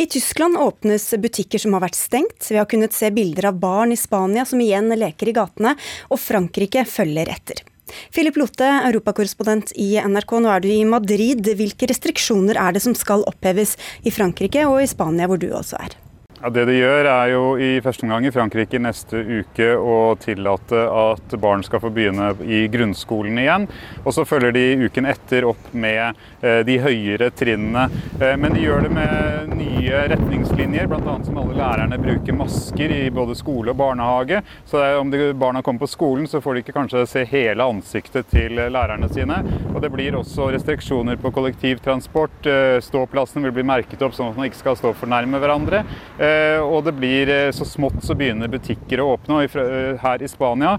I 0.01 0.09
Tyskland 0.09 0.57
åpnes 0.57 1.11
butikker 1.21 1.61
som 1.61 1.77
har 1.77 1.85
vært 1.85 2.01
stengt. 2.01 2.49
Vi 2.49 2.57
har 2.57 2.65
kunnet 2.65 2.97
se 2.97 3.13
bilder 3.13 3.51
av 3.53 3.61
barn 3.61 3.93
i 3.93 4.01
Spania 4.09 4.49
som 4.49 4.65
igjen 4.65 4.89
leker 4.89 5.29
i 5.29 5.37
gatene, 5.37 5.77
og 6.09 6.17
Frankrike 6.17 6.89
følger 6.89 7.29
etter. 7.37 7.67
Philip 8.15 8.39
Lote, 8.39 8.71
europakorrespondent 8.89 9.75
i 9.75 9.93
NRK, 10.01 10.37
nå 10.43 10.51
er 10.53 10.65
du 10.65 10.71
i 10.71 10.81
Madrid. 10.87 11.47
Hvilke 11.59 11.89
restriksjoner 11.91 12.59
er 12.59 12.75
det 12.75 12.83
som 12.85 12.97
skal 12.97 13.25
oppheves 13.29 13.75
i 14.03 14.13
Frankrike 14.13 14.67
og 14.69 14.81
i 14.83 14.89
Spania, 14.89 15.29
hvor 15.29 15.41
du 15.41 15.49
også 15.51 15.79
er? 15.81 15.97
Ja, 16.37 16.51
det 16.53 16.67
de 16.69 16.75
gjør 16.77 17.07
er 17.09 17.31
jo 17.31 17.45
i 17.57 17.69
første 17.81 18.05
omgang 18.05 18.27
i 18.27 18.31
Frankrike 18.33 18.77
neste 18.77 19.17
uke 19.17 19.71
å 19.73 20.13
tillate 20.21 20.83
at 20.85 21.33
barn 21.41 21.63
skal 21.65 21.81
få 21.81 21.89
begynne 21.89 22.27
i 22.45 22.59
grunnskolen 22.69 23.39
igjen. 23.41 23.65
Og 24.03 24.13
så 24.13 24.21
følger 24.27 24.53
de 24.53 24.85
uken 24.85 25.09
etter 25.09 25.47
opp 25.49 25.71
med 25.73 26.13
eh, 26.45 26.59
de 26.67 26.75
høyere 26.83 27.31
trinnene. 27.33 27.87
Eh, 28.21 28.35
men 28.37 28.53
de 28.53 28.61
gjør 28.67 28.85
det 28.85 28.91
med 28.93 29.55
nye 29.57 30.03
retningslinjer, 30.13 30.85
bl.a. 30.91 31.15
som 31.25 31.39
alle 31.41 31.57
lærerne 31.57 31.97
bruker 32.03 32.37
masker 32.37 32.93
i 32.93 33.01
både 33.09 33.33
skole 33.39 33.73
og 33.73 33.81
barnehage. 33.81 34.43
Så 34.69 34.83
om 35.01 35.09
barna 35.41 35.65
kommer 35.65 35.87
på 35.87 35.89
skolen, 35.89 36.29
så 36.29 36.43
får 36.43 36.53
de 36.59 36.65
ikke 36.65 36.77
kanskje 36.77 37.07
se 37.09 37.25
hele 37.33 37.65
ansiktet 37.65 38.29
til 38.29 38.61
lærerne 38.61 39.09
sine. 39.09 39.41
Og 39.73 39.81
det 39.81 39.89
blir 39.95 40.19
også 40.21 40.51
restriksjoner 40.53 41.17
på 41.17 41.33
kollektivtransport. 41.33 42.37
Ståplassene 42.45 42.85
ståplassen 43.07 43.45
vil 43.45 43.57
bli 43.57 43.65
merket 43.65 44.01
opp 44.05 44.13
sånn 44.13 44.29
at 44.31 44.37
man 44.37 44.51
ikke 44.51 44.61
skal 44.61 44.77
stå 44.77 44.93
for 44.97 45.09
nærme 45.09 45.41
hverandre. 45.41 45.81
Eh, 46.27 46.59
og 46.61 46.81
det 46.87 46.93
blir 46.97 47.29
eh, 47.31 47.51
så 47.55 47.65
smått 47.67 48.01
så 48.05 48.15
begynner 48.17 48.51
butikker 48.51 49.01
å 49.01 49.11
åpne. 49.13 49.37
og 49.37 49.57
eh, 49.61 49.99
Her 50.01 50.23
i 50.23 50.29
Spania 50.31 50.75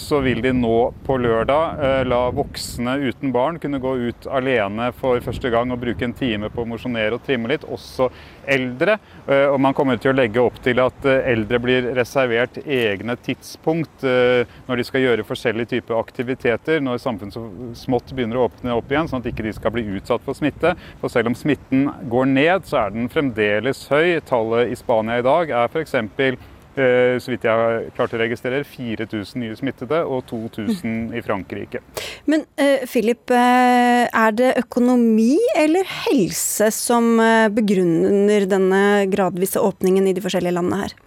så 0.00 0.20
vil 0.24 0.40
de 0.44 0.52
nå 0.56 0.76
på 1.04 1.16
lørdag 1.20 2.06
la 2.08 2.20
voksne 2.34 2.94
uten 3.02 3.32
barn 3.34 3.58
kunne 3.60 3.80
gå 3.82 3.92
ut 4.08 4.28
alene 4.30 4.88
for 4.96 5.20
første 5.24 5.50
gang 5.52 5.72
og 5.72 5.80
bruke 5.82 6.06
en 6.06 6.14
time 6.16 6.50
på 6.52 6.62
å 6.62 6.68
mosjonere 6.68 7.16
og 7.16 7.24
trimme 7.26 7.50
litt. 7.50 7.66
Også 7.68 8.08
eldre. 8.50 8.98
Og 9.52 9.58
man 9.62 9.74
kommer 9.76 9.98
til 10.00 10.12
å 10.12 10.16
legge 10.16 10.42
opp 10.42 10.58
til 10.64 10.80
at 10.82 11.06
eldre 11.06 11.60
blir 11.62 11.90
reservert 11.96 12.58
egne 12.64 13.16
tidspunkt 13.22 14.02
når 14.02 14.80
de 14.80 14.86
skal 14.86 15.04
gjøre 15.04 15.26
forskjellige 15.28 15.76
typer 15.76 15.98
aktiviteter 16.00 16.80
når 16.82 17.00
samfunnet 17.02 17.36
så 17.36 17.44
smått 17.78 18.12
begynner 18.16 18.40
å 18.40 18.46
åpne 18.48 18.74
opp 18.74 18.90
igjen, 18.90 19.08
sånn 19.10 19.22
at 19.22 19.30
ikke 19.30 19.46
de 19.46 19.54
skal 19.56 19.74
bli 19.74 19.86
utsatt 19.98 20.24
for 20.26 20.38
smitte. 20.38 20.74
For 21.02 21.12
selv 21.12 21.30
om 21.30 21.38
smitten 21.38 21.88
går 22.10 22.30
ned, 22.32 22.66
så 22.68 22.84
er 22.84 22.94
den 22.94 23.10
fremdeles 23.12 23.86
høy. 23.92 24.18
Tallet 24.26 24.72
i 24.72 24.78
Spania 24.78 25.20
i 25.20 25.26
dag 25.26 25.52
er 25.54 25.70
f.eks. 25.70 25.96
Eh, 26.80 27.18
så 27.20 27.32
vidt 27.32 27.44
jeg 27.44 27.60
har 27.60 27.88
klart 27.96 28.14
å 28.16 28.20
registrere, 28.20 28.64
4000 28.64 29.42
nye 29.42 29.58
smittede 29.58 30.00
og 30.06 30.24
2000 30.30 31.12
i 31.18 31.22
Frankrike. 31.24 31.82
Men 32.30 32.46
uh, 32.60 32.86
Philip, 32.88 33.22
uh, 33.34 34.06
er 34.06 34.36
det 34.36 34.54
økonomi 34.62 35.36
eller 35.58 35.88
helse 36.06 36.70
som 36.74 37.12
begrunner 37.54 38.46
denne 38.48 38.82
gradvise 39.10 39.60
åpningen 39.60 40.08
i 40.08 40.16
de 40.16 40.24
forskjellige 40.24 40.56
landene 40.56 40.84
her? 40.84 40.98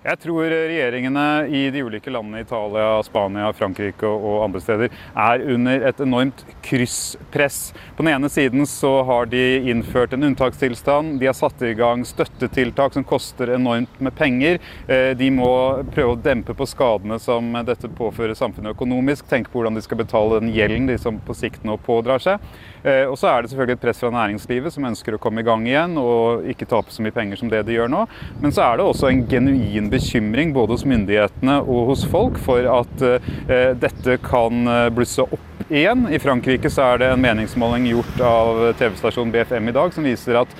Jeg 0.00 0.16
tror 0.16 0.46
regjeringene 0.48 1.22
i 1.52 1.66
de 1.68 1.82
ulike 1.84 2.08
landene, 2.08 2.40
Italia, 2.40 3.02
Spania, 3.04 3.50
Frankrike 3.52 4.08
og 4.08 4.46
andre 4.46 4.60
steder, 4.64 4.94
er 5.12 5.42
under 5.52 5.82
et 5.90 5.98
enormt 6.00 6.40
krysspress. 6.64 7.58
På 7.98 8.00
den 8.00 8.14
ene 8.14 8.30
siden 8.32 8.64
så 8.64 8.94
har 9.04 9.28
de 9.28 9.42
innført 9.68 10.14
en 10.16 10.24
unntakstilstand. 10.30 11.18
De 11.20 11.28
har 11.28 11.36
satt 11.36 11.60
i 11.68 11.74
gang 11.76 12.06
støttetiltak 12.08 12.96
som 12.96 13.04
koster 13.04 13.52
enormt 13.58 14.00
med 14.00 14.16
penger. 14.16 14.56
Eh, 14.88 15.10
de 15.20 15.28
må 15.36 15.50
prøve 15.92 16.14
å 16.14 16.22
dempe 16.24 16.56
på 16.56 16.70
skadene 16.70 17.20
som 17.20 17.52
dette 17.68 17.92
påfører 18.00 18.40
samfunnet 18.40 18.72
økonomisk. 18.72 19.28
Tenke 19.28 19.52
på 19.52 19.60
hvordan 19.60 19.76
de 19.76 19.84
skal 19.84 20.00
betale 20.00 20.40
den 20.40 20.48
gjelden 20.56 20.88
de 20.88 20.96
som 20.96 21.20
på 21.20 21.36
sikt 21.36 21.68
nå 21.68 21.76
pådrar 21.84 22.24
seg. 22.24 22.48
Eh, 22.80 23.04
og 23.04 23.18
så 23.20 23.34
er 23.34 23.44
det 23.44 23.52
selvfølgelig 23.52 23.76
et 23.76 23.84
press 23.84 24.00
fra 24.00 24.14
næringslivet 24.16 24.72
som 24.72 24.88
ønsker 24.88 25.12
å 25.18 25.20
komme 25.20 25.44
i 25.44 25.48
gang 25.50 25.68
igjen 25.68 26.00
og 26.00 26.48
ikke 26.48 26.72
tape 26.72 26.88
så 26.88 27.04
mye 27.04 27.12
penger 27.20 27.44
som 27.44 27.52
det 27.52 27.66
de 27.68 27.76
gjør 27.76 27.92
nå. 27.92 28.06
Men 28.40 28.56
så 28.56 28.64
er 28.64 28.80
det 28.80 28.88
også 28.88 29.12
en 29.12 29.26
genuin 29.28 29.89
bekymring 29.90 30.54
både 30.56 30.76
hos 30.76 30.86
myndighetene 30.88 31.60
og 31.60 31.92
hos 31.92 32.06
folk 32.08 32.40
for 32.42 32.66
at 32.78 33.06
eh, 33.06 33.70
dette 33.78 34.18
kan 34.24 34.66
eh, 34.66 34.88
blusse 34.94 35.24
opp 35.26 35.70
igjen. 35.70 36.08
I 36.10 36.18
Frankrike 36.22 36.70
så 36.72 36.92
er 36.92 37.02
det 37.02 37.12
en 37.12 37.22
meningsmåling 37.22 37.86
gjort 37.92 38.24
av 38.26 38.60
TV-stasjonen 38.80 39.34
BFM 39.34 39.70
i 39.70 39.76
dag 39.76 39.94
som 39.94 40.06
viser 40.08 40.40
at 40.40 40.54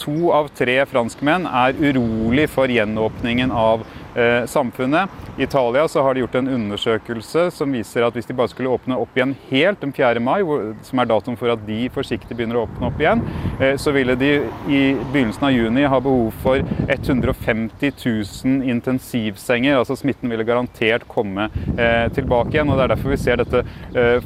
to 0.00 0.30
av 0.32 0.46
tre 0.56 0.78
franskmenn 0.88 1.44
er 1.44 1.76
urolig 1.76 2.46
for 2.48 2.70
gjenåpningen 2.72 3.52
av 3.52 3.84
Eh, 4.16 4.46
samfunnet. 4.46 5.10
I 5.38 5.42
Italia 5.42 5.88
så 5.88 6.02
har 6.02 6.14
de 6.14 6.20
gjort 6.20 6.34
en 6.34 6.48
undersøkelse 6.48 7.50
som 7.52 7.72
viser 7.74 8.06
at 8.06 8.14
hvis 8.16 8.24
de 8.24 8.34
bare 8.36 8.48
skulle 8.48 8.70
åpne 8.72 8.96
opp 8.96 9.18
igjen 9.18 9.34
helt 9.50 9.82
den 9.82 9.90
4. 9.92 10.20
mai, 10.24 10.38
som 10.86 11.02
er 11.02 11.08
datoen 11.10 11.36
for 11.36 11.52
at 11.52 11.66
de 11.66 11.90
forsiktig 11.92 12.32
begynner 12.32 12.56
å 12.56 12.62
åpne 12.64 12.88
opp 12.88 13.02
igjen, 13.02 13.20
eh, 13.60 13.74
så 13.76 13.92
ville 13.92 14.16
de 14.16 14.30
i 14.72 14.80
begynnelsen 15.12 15.44
av 15.44 15.52
juni 15.52 15.84
ha 15.84 15.98
behov 16.00 16.30
for 16.40 16.64
150 16.88 17.92
000 18.00 18.64
intensivsenger. 18.72 19.76
Altså 19.76 19.98
smitten 20.00 20.32
ville 20.32 20.46
garantert 20.48 21.04
komme 21.10 21.50
eh, 21.74 22.06
tilbake 22.16 22.56
igjen. 22.56 22.72
og 22.72 22.80
Det 22.80 22.86
er 22.86 22.94
derfor 22.94 23.12
vi 23.12 23.20
ser 23.20 23.42
dette 23.42 23.64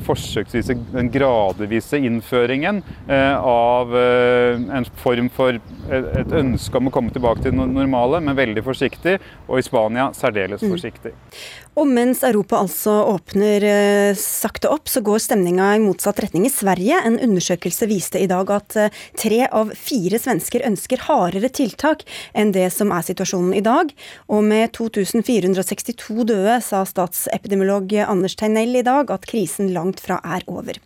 forsøksvise, 0.06 0.78
den 0.94 1.10
gradvise 1.10 1.98
innføringen 1.98 2.80
av 3.10 3.92
en 3.96 4.86
form 5.02 5.28
for 5.34 5.58
et 5.90 6.32
ønske 6.36 6.78
om 6.78 6.88
å 6.88 6.92
komme 6.94 7.12
tilbake 7.14 7.42
til 7.42 7.54
det 7.54 7.66
normale, 7.74 8.20
men 8.22 8.38
veldig 8.38 8.62
forsiktig. 8.66 9.18
Og 9.48 9.58
i 9.58 9.66
Spania 9.66 10.10
særdeles 10.16 10.62
mm. 10.62 10.70
Forsiktig. 11.00 11.14
Og 11.78 11.86
mens 11.88 12.22
Europa 12.26 12.58
altså 12.58 12.92
åpner 13.08 13.64
eh, 13.64 14.18
sakte 14.18 14.68
opp, 14.68 14.88
så 14.90 15.00
går 15.00 15.20
stemninga 15.22 15.76
i 15.76 15.82
motsatt 15.82 16.18
retning 16.20 16.46
i 16.46 16.52
Sverige. 16.52 16.98
En 17.06 17.18
undersøkelse 17.22 17.86
viste 17.88 18.20
i 18.20 18.28
dag 18.30 18.50
at 18.50 18.76
eh, 18.76 18.90
tre 19.16 19.46
av 19.46 19.70
fire 19.78 20.18
svensker 20.20 20.66
ønsker 20.66 21.06
hardere 21.06 21.48
tiltak 21.48 22.04
enn 22.34 22.52
det 22.52 22.68
som 22.74 22.92
er 22.92 23.06
situasjonen 23.06 23.54
i 23.56 23.64
dag. 23.64 23.92
Og 24.28 24.44
med 24.44 24.74
2462 24.76 26.26
døde 26.28 26.58
sa 26.64 26.82
statsepidemiolog 26.84 27.94
Anders 28.04 28.36
Tegnell 28.36 28.76
i 28.76 28.86
dag 28.86 29.10
at 29.14 29.28
krisen 29.30 29.70
langt 29.72 30.02
fra 30.02 30.20
er 30.26 30.44
over. 30.50 30.80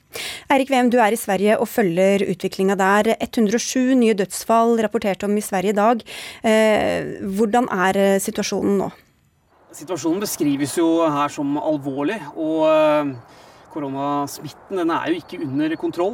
Eirik 0.53 0.71
Wem, 0.71 0.93
du 0.93 1.01
er 1.03 1.17
i 1.17 1.19
Sverige 1.19 1.57
og 1.59 1.67
følger 1.67 2.23
utviklinga 2.29 2.77
der. 2.79 3.17
107 3.17 3.97
nye 3.99 4.15
dødsfall 4.15 4.77
rapportert 4.85 5.25
om 5.27 5.35
i 5.35 5.43
Sverige 5.43 5.75
i 5.75 5.81
dag. 5.81 6.05
Eh, 6.45 7.17
hvordan 7.35 7.67
er 7.73 8.21
situasjonen 8.23 8.79
nå? 8.85 8.93
Situasjonen 9.75 10.23
beskrives 10.23 10.77
jo 10.79 10.87
her 11.03 11.31
som 11.35 11.57
alvorlig, 11.59 12.21
og 12.39 12.61
eh, 12.69 13.09
koronasmitten 13.73 14.85
er 14.85 15.09
jo 15.11 15.19
ikke 15.19 15.41
under 15.43 15.75
kontroll. 15.81 16.13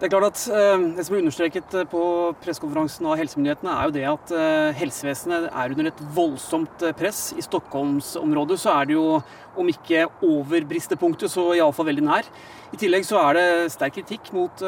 Det 0.00 0.08
er 0.08 0.10
klart 0.10 0.32
at 0.32 0.40
eh, 0.50 0.86
det 0.96 1.04
som 1.06 1.14
ble 1.14 1.20
understreket 1.22 1.76
eh, 1.78 1.86
på 1.86 2.02
pressekonferansen 2.42 3.06
av 3.06 3.20
helsemyndighetene, 3.20 3.76
er 3.76 3.86
jo 3.86 3.94
det 3.94 4.02
at 4.10 4.32
helsevesenet 4.80 5.46
er 5.52 5.76
under 5.76 5.92
et 5.92 6.02
voldsomt 6.16 6.82
press. 6.98 7.20
I 7.38 7.44
Stockholmsområdet 7.46 8.58
så 8.64 8.74
er 8.74 8.90
det 8.90 8.96
jo, 8.98 9.20
om 9.54 9.70
ikke 9.70 10.08
over 10.26 10.66
bristepunktet, 10.66 11.30
så 11.30 11.52
iallfall 11.54 11.86
veldig 11.92 12.06
nær. 12.08 12.26
I 12.74 12.80
tillegg 12.82 13.06
så 13.06 13.22
er 13.22 13.38
det 13.38 13.46
sterk 13.76 14.00
kritikk 14.00 14.32
mot, 14.34 14.64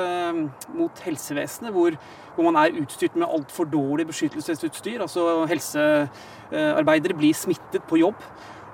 mot 0.76 1.02
helsevesenet, 1.02 1.74
hvor, 1.74 1.98
hvor, 2.36 2.46
man 2.46 2.60
er 2.62 2.78
utstyrt 2.84 3.16
med 3.18 3.26
altfor 3.26 3.66
dårlig 3.72 4.06
beskyttelsesutstyr. 4.12 5.02
Altså 5.02 5.48
helsearbeidere 6.54 7.16
blir 7.18 7.34
smittet 7.36 7.84
på 7.88 8.00
jobb. 8.00 8.18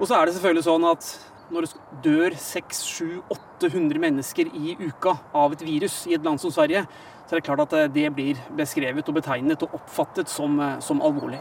Og 0.00 0.08
så 0.08 0.16
er 0.16 0.26
det 0.26 0.36
selvfølgelig 0.36 0.66
sånn 0.66 0.86
at 0.88 1.10
når 1.50 1.66
det 1.66 2.02
dør 2.04 2.36
600-800 2.38 4.02
mennesker 4.02 4.50
i 4.54 4.76
uka 4.78 5.16
av 5.34 5.56
et 5.56 5.64
virus 5.66 6.04
i 6.06 6.14
et 6.14 6.24
land 6.24 6.40
som 6.40 6.52
Sverige, 6.54 6.84
så 7.26 7.36
er 7.36 7.40
det 7.40 7.46
klart 7.46 7.62
at 7.66 7.74
eh, 7.78 7.90
det 7.90 8.08
blir 8.14 8.38
beskrevet 8.58 9.06
og 9.10 9.16
betegnet 9.18 9.62
og 9.66 9.74
oppfattet 9.78 10.30
som, 10.30 10.56
eh, 10.62 10.78
som 10.82 11.02
alvorlig. 11.02 11.40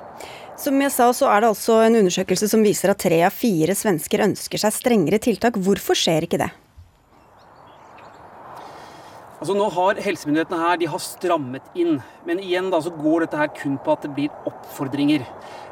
Som 0.59 0.81
jeg 0.81 0.93
sa, 0.93 1.07
så 1.15 1.29
er 1.29 1.41
det 1.41 1.51
altså 1.53 1.79
en 1.85 1.99
undersøkelse 2.01 2.49
som 2.51 2.65
viser 2.65 2.91
at 2.91 3.01
tre 3.01 3.21
av 3.25 3.33
fire 3.33 3.77
svensker 3.77 4.25
ønsker 4.25 4.61
seg 4.61 4.75
strengere 4.75 5.21
tiltak. 5.23 5.57
Hvorfor 5.61 5.97
skjer 5.97 6.27
ikke 6.27 6.41
det? 6.41 6.49
Altså 9.39 9.53
Nå 9.55 9.69
har 9.71 9.99
helsemyndighetene 10.03 10.57
her 10.59 10.79
de 10.81 10.87
har 10.91 10.99
strammet 10.99 11.67
inn, 11.79 12.01
men 12.27 12.41
igjen 12.43 12.67
da 12.73 12.81
så 12.83 12.91
går 12.91 13.23
dette 13.23 13.39
her 13.39 13.51
kun 13.55 13.77
på 13.79 13.93
at 13.93 14.03
det 14.03 14.11
blir 14.17 14.49
oppfordringer. 14.49 15.23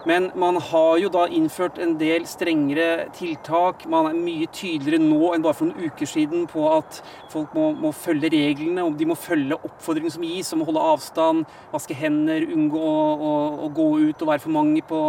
Men 0.07 0.29
man 0.39 0.55
har 0.69 0.93
jo 1.01 1.09
da 1.11 1.25
innført 1.35 1.81
en 1.83 1.97
del 1.99 2.23
strengere 2.31 3.09
tiltak. 3.17 3.83
Man 3.91 4.07
er 4.07 4.15
mye 4.15 4.47
tydeligere 4.55 5.01
nå 5.03 5.33
enn 5.35 5.43
bare 5.43 5.57
for 5.57 5.67
noen 5.67 5.91
uker 5.91 6.07
siden 6.07 6.45
på 6.47 6.63
at 6.71 7.01
folk 7.33 7.51
må, 7.57 7.65
må 7.75 7.91
følge 7.91 8.31
reglene. 8.31 8.85
Om 8.87 8.95
De 8.95 9.09
må 9.09 9.17
følge 9.19 9.57
oppfordringene 9.59 10.15
som 10.15 10.23
gis 10.23 10.53
om 10.55 10.63
å 10.63 10.69
holde 10.69 10.85
avstand, 10.93 11.43
vaske 11.73 11.97
hender, 11.99 12.47
unngå 12.47 12.79
å, 12.79 13.03
å, 13.17 13.33
å 13.67 13.69
gå 13.75 13.89
ut 14.05 14.23
og 14.23 14.31
være 14.31 14.45
for 14.45 14.55
mange 14.55 14.85
på, 14.87 15.01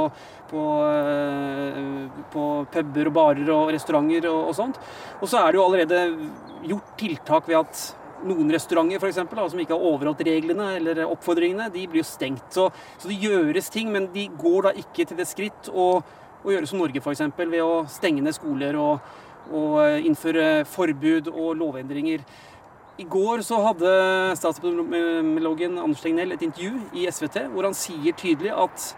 på, 0.50 0.66
eh, 0.88 2.26
på 2.34 2.48
puber 2.74 3.12
og 3.12 3.16
barer 3.20 3.54
og 3.54 3.70
restauranter 3.76 4.26
og, 4.32 4.50
og 4.50 4.58
sånt. 4.58 4.82
Og 5.22 5.30
så 5.30 5.44
er 5.44 5.54
det 5.54 5.62
jo 5.62 5.68
allerede 5.68 6.02
gjort 6.66 6.92
tiltak 6.98 7.46
ved 7.46 7.62
at 7.62 7.86
noen 8.26 8.50
restauranter 8.52 9.00
for 9.00 9.10
eksempel, 9.10 9.40
som 9.50 9.60
ikke 9.62 9.76
har 9.76 9.86
overholdt 9.90 10.24
reglene 10.26 10.72
eller 10.78 11.04
oppfordringene, 11.06 11.68
de 11.74 11.86
blir 11.90 12.02
jo 12.02 12.08
stengt. 12.08 12.50
Så, 12.54 12.68
så, 12.96 13.08
det 13.10 13.20
gjøres 13.22 13.70
ting, 13.74 13.92
men 13.94 14.10
de 14.14 14.28
går 14.38 14.68
da 14.68 14.74
ikke 14.82 15.06
til 15.08 15.18
det 15.18 15.28
skritt 15.30 15.70
å, 15.70 15.88
å 16.42 16.52
gjøre 16.54 16.68
som 16.70 16.82
Norge 16.82 17.02
f.eks. 17.02 17.24
ved 17.38 17.62
å 17.64 17.82
stenge 17.92 18.24
ned 18.24 18.36
skoler 18.36 18.78
og, 18.80 19.10
og, 19.50 19.80
innføre 20.04 20.64
forbud 20.68 21.32
og 21.34 21.56
lovendringer. 21.60 22.24
I 22.98 23.06
går 23.06 23.44
så 23.46 23.60
hadde 23.62 23.90
statsepidemiologen 24.40 25.78
Anders 25.78 26.02
Tegnell 26.02 26.34
et 26.34 26.42
intervju 26.42 26.98
i 26.98 27.06
SVT 27.06 27.44
hvor 27.52 27.68
han 27.68 27.76
sier 27.78 28.16
tydelig 28.18 28.50
at 28.50 28.88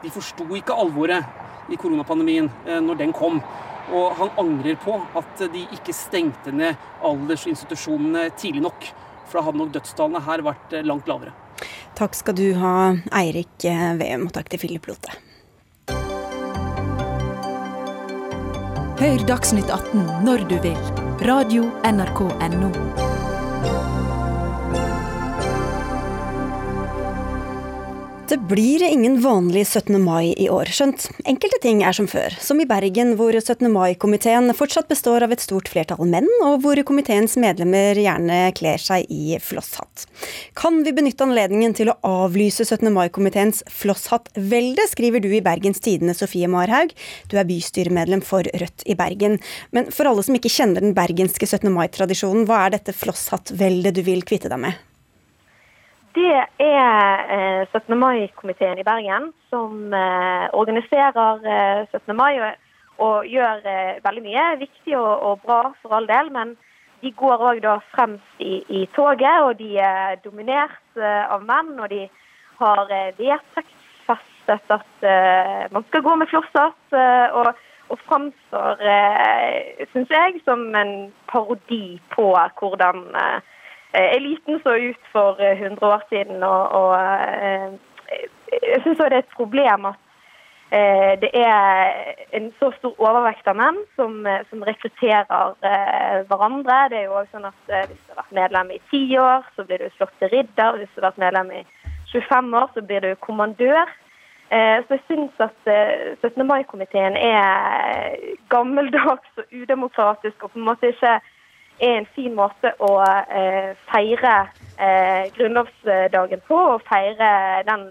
de 0.00 0.12
forsto 0.14 0.46
ikke 0.56 0.76
alvoret 0.78 1.68
i 1.68 1.76
koronapandemien 1.76 2.48
eh, 2.64 2.80
når 2.80 3.02
den 3.02 3.12
kom. 3.12 3.42
Og 3.94 4.16
han 4.18 4.32
angrer 4.40 4.78
på 4.82 4.96
at 5.18 5.44
de 5.52 5.64
ikke 5.76 5.94
stengte 5.96 6.52
ned 6.52 6.76
aldersinstitusjonene 7.06 8.28
tidlig 8.36 8.66
nok. 8.66 8.90
For 9.28 9.40
da 9.40 9.46
hadde 9.48 9.62
nok 9.62 9.72
dødstallene 9.76 10.24
her 10.28 10.44
vært 10.46 10.76
eh, 10.76 10.86
langt 10.86 11.08
lavere. 11.10 11.34
Takk 11.98 12.14
skal 12.14 12.36
du 12.38 12.46
ha, 12.60 12.74
Eirik 13.18 13.64
Veum, 13.98 14.28
og 14.28 14.36
takk 14.36 14.52
til 14.52 14.62
Philip 14.62 14.86
Lote. 14.86 15.16
Hør 18.98 19.26
Dagsnytt 19.26 19.70
18 19.70 20.24
når 20.26 20.46
du 20.50 20.56
vil. 20.62 20.80
Radio 21.26 21.68
NRK 21.86 22.24
Radio.nrk.no. 22.38 23.07
Det 28.28 28.36
blir 28.38 28.82
ingen 28.82 29.20
vanlig 29.20 29.66
17. 29.66 30.02
mai 30.04 30.34
i 30.36 30.50
år, 30.52 30.68
skjønt 30.68 31.06
enkelte 31.30 31.56
ting 31.62 31.78
er 31.80 31.94
som 31.96 32.04
før. 32.10 32.34
Som 32.44 32.58
i 32.60 32.66
Bergen, 32.68 33.14
hvor 33.16 33.32
17. 33.32 33.70
mai-komiteen 33.72 34.52
fortsatt 34.52 34.90
består 34.90 35.24
av 35.24 35.32
et 35.32 35.40
stort 35.40 35.70
flertall 35.72 36.04
menn, 36.04 36.28
og 36.44 36.58
hvor 36.60 36.76
komiteens 36.84 37.38
medlemmer 37.40 37.96
gjerne 37.96 38.50
kler 38.58 38.82
seg 38.84 39.08
i 39.08 39.38
flosshatt. 39.40 40.04
Kan 40.60 40.82
vi 40.84 40.92
benytte 40.98 41.24
anledningen 41.24 41.72
til 41.78 41.88
å 41.88 41.96
avlyse 42.04 42.66
17. 42.66 42.90
mai-komiteens 42.92 43.62
flosshattvelde, 43.72 44.84
skriver 44.92 45.24
du 45.24 45.30
i 45.32 45.40
Bergens 45.48 45.80
Tidende, 45.80 46.12
Sofie 46.12 46.50
Marhaug. 46.52 46.92
Du 47.32 47.38
er 47.40 47.48
bystyremedlem 47.48 48.20
for 48.20 48.44
Rødt 48.60 48.84
i 48.84 48.98
Bergen. 48.98 49.38
Men 49.72 49.88
for 49.88 50.12
alle 50.12 50.26
som 50.28 50.36
ikke 50.36 50.52
kjenner 50.52 50.84
den 50.84 50.92
bergenske 50.92 51.48
17. 51.48 51.72
mai-tradisjonen, 51.72 52.44
hva 52.44 52.66
er 52.66 52.76
dette 52.76 52.92
flosshattveldet 52.92 53.96
du 53.96 54.04
vil 54.04 54.20
kvitte 54.28 54.52
deg 54.52 54.62
med? 54.68 54.84
Det 56.18 56.34
er 56.58 57.66
17. 57.70 57.92
Eh, 57.92 57.98
mai-komiteen 57.98 58.78
i 58.78 58.84
Bergen 58.86 59.28
som 59.50 59.92
eh, 59.94 60.46
organiserer 60.52 61.44
17. 61.92 62.10
Eh, 62.10 62.16
mai 62.16 62.40
og, 62.98 63.26
gjør 63.30 63.60
veldig 64.02 64.22
mye 64.24 64.46
viktig 64.58 64.96
og, 64.98 65.38
bra 65.44 65.60
for 65.82 65.94
all 65.94 66.08
del. 66.10 66.32
Men 66.34 66.56
de 67.04 67.12
går 67.14 67.44
òg 67.52 67.68
fremst 67.92 68.42
i, 68.42 68.56
i, 68.66 68.80
toget, 68.96 69.44
og 69.46 69.60
de 69.60 69.76
er 69.78 70.18
dominert 70.24 70.98
av 70.98 71.44
menn. 71.46 71.76
Og 71.78 71.86
de 71.92 72.08
har 72.58 72.82
vedtektsfestet 73.20 74.74
at 74.74 75.06
man 75.70 75.86
skal 75.86 76.02
gå 76.02 76.16
med 76.18 76.30
flosshatt. 76.32 76.98
og, 77.38 77.52
og 77.88 78.02
framstår, 78.08 78.82
syns 79.92 80.10
jeg, 80.10 80.42
som 80.44 80.66
en 80.74 81.12
parodi 81.30 82.00
på 82.10 82.32
hvordan 82.58 83.06
eliten 83.92 84.60
så 84.62 84.76
ut 84.76 85.00
for 85.12 85.40
100 85.40 85.86
eh, 85.86 85.88
år 85.88 86.02
siden. 86.08 86.42
Og, 86.42 86.72
og 86.72 87.00
eh, 87.00 87.72
jeg 88.62 88.82
syns 88.82 88.98
det 88.98 89.12
er 89.12 89.18
et 89.18 89.36
problem 89.36 89.90
at 89.92 90.04
det 91.22 91.30
er 91.32 91.94
en 92.36 92.50
så 92.60 92.68
stor 92.74 92.98
overvekt 93.00 93.46
av 93.48 93.56
menn 93.56 93.78
som, 93.96 94.18
som 94.50 94.64
rekrutterer 94.68 95.54
hverandre. 96.28 96.76
Det 96.92 96.98
er 96.98 97.06
jo 97.06 97.14
også 97.16 97.38
sånn 97.38 97.46
at 97.48 97.70
Hvis 97.88 98.02
du 98.02 98.10
har 98.10 98.18
vært 98.18 98.34
medlem 98.36 98.74
i 98.74 98.80
ti 98.90 99.00
år, 99.16 99.48
så 99.56 99.64
blir 99.64 99.80
du 99.80 99.86
slått 99.94 100.12
til 100.20 100.28
ridder. 100.34 100.76
Hvis 100.76 100.92
du 100.92 101.00
har 101.00 101.06
vært 101.06 101.22
medlem 101.24 101.54
i 101.56 101.62
25 102.12 102.52
år, 102.60 102.68
så 102.74 102.84
blir 102.84 103.00
du 103.00 103.14
kommandør. 103.24 103.94
Så 104.52 104.98
jeg 104.98 105.00
syns 105.08 105.40
at 105.40 105.72
17. 106.20 106.44
mai-komiteen 106.44 107.16
er 107.16 108.20
gammeldags 108.52 109.40
og 109.40 109.48
udemokratisk 109.48 110.44
og 110.44 110.52
på 110.52 110.60
en 110.60 110.68
måte 110.68 110.92
ikke 110.92 111.16
er 111.80 112.00
en 112.00 112.08
fin 112.14 112.34
måte 112.36 112.72
å 112.82 112.92
eh, 113.04 113.74
feire 113.90 114.34
eh, 114.76 115.28
grunnlovsdagen 115.36 116.42
på, 116.48 116.58
og 116.74 116.84
feire 116.88 117.62
den 117.68 117.88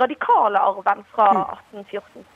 radikale 0.00 0.60
arven 0.60 1.02
fra 1.14 1.32
1814. 1.32 2.20
Mm. 2.20 2.28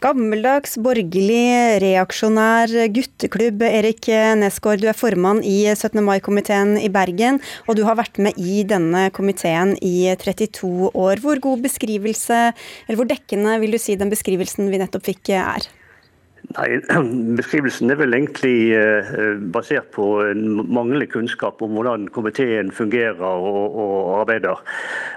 Gammeldags, 0.00 0.78
borgerlig, 0.80 1.80
reaksjonær 1.82 2.72
gutteklubb. 2.94 3.60
Erik 3.68 4.08
Nesgaard, 4.40 4.80
du 4.80 4.88
er 4.88 4.96
formann 4.96 5.42
i 5.44 5.58
17. 5.74 6.00
mai-komiteen 6.06 6.78
i 6.80 6.88
Bergen, 6.92 7.36
og 7.68 7.76
du 7.76 7.84
har 7.84 7.98
vært 8.00 8.16
med 8.22 8.38
i 8.40 8.62
denne 8.64 9.10
komiteen 9.14 9.76
i 9.84 10.08
32 10.22 10.94
år. 10.94 11.20
Hvor 11.20 11.42
god 11.44 11.66
beskrivelse, 11.68 12.40
eller 12.86 12.98
hvor 12.98 13.10
dekkende 13.12 13.58
vil 13.60 13.76
du 13.76 13.82
si 13.82 13.98
den 14.00 14.10
beskrivelsen 14.12 14.72
vi 14.72 14.80
nettopp 14.80 15.04
fikk 15.12 15.34
er? 15.36 15.68
Nei, 16.56 16.80
Beskrivelsen 17.38 17.92
er 17.92 17.98
vel 18.00 18.16
egentlig 18.16 18.72
eh, 18.74 19.36
basert 19.54 19.92
på 19.94 20.06
manglende 20.40 21.06
kunnskap 21.10 21.62
om 21.62 21.76
hvordan 21.76 22.08
komiteen 22.14 22.72
fungerer 22.74 23.20
og, 23.20 23.76
og 23.76 24.20
arbeider. 24.22 24.62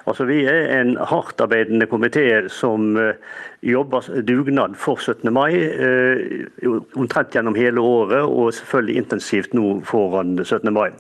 Altså, 0.06 0.28
Vi 0.30 0.44
er 0.46 0.70
en 0.82 0.98
hardtarbeidende 0.98 1.88
komité 1.90 2.26
som 2.54 2.98
eh, 2.98 3.16
jobber 3.64 4.22
dugnad 4.28 4.76
for 4.78 5.00
17. 5.00 5.34
mai 5.34 5.56
eh, 5.56 6.68
omtrent 7.00 7.34
gjennom 7.34 7.56
hele 7.56 7.82
året, 7.82 8.22
og 8.24 8.54
selvfølgelig 8.54 8.98
intensivt 9.02 9.54
nå 9.56 9.80
foran 9.88 10.36
17. 10.44 10.74
mai. 10.74 10.92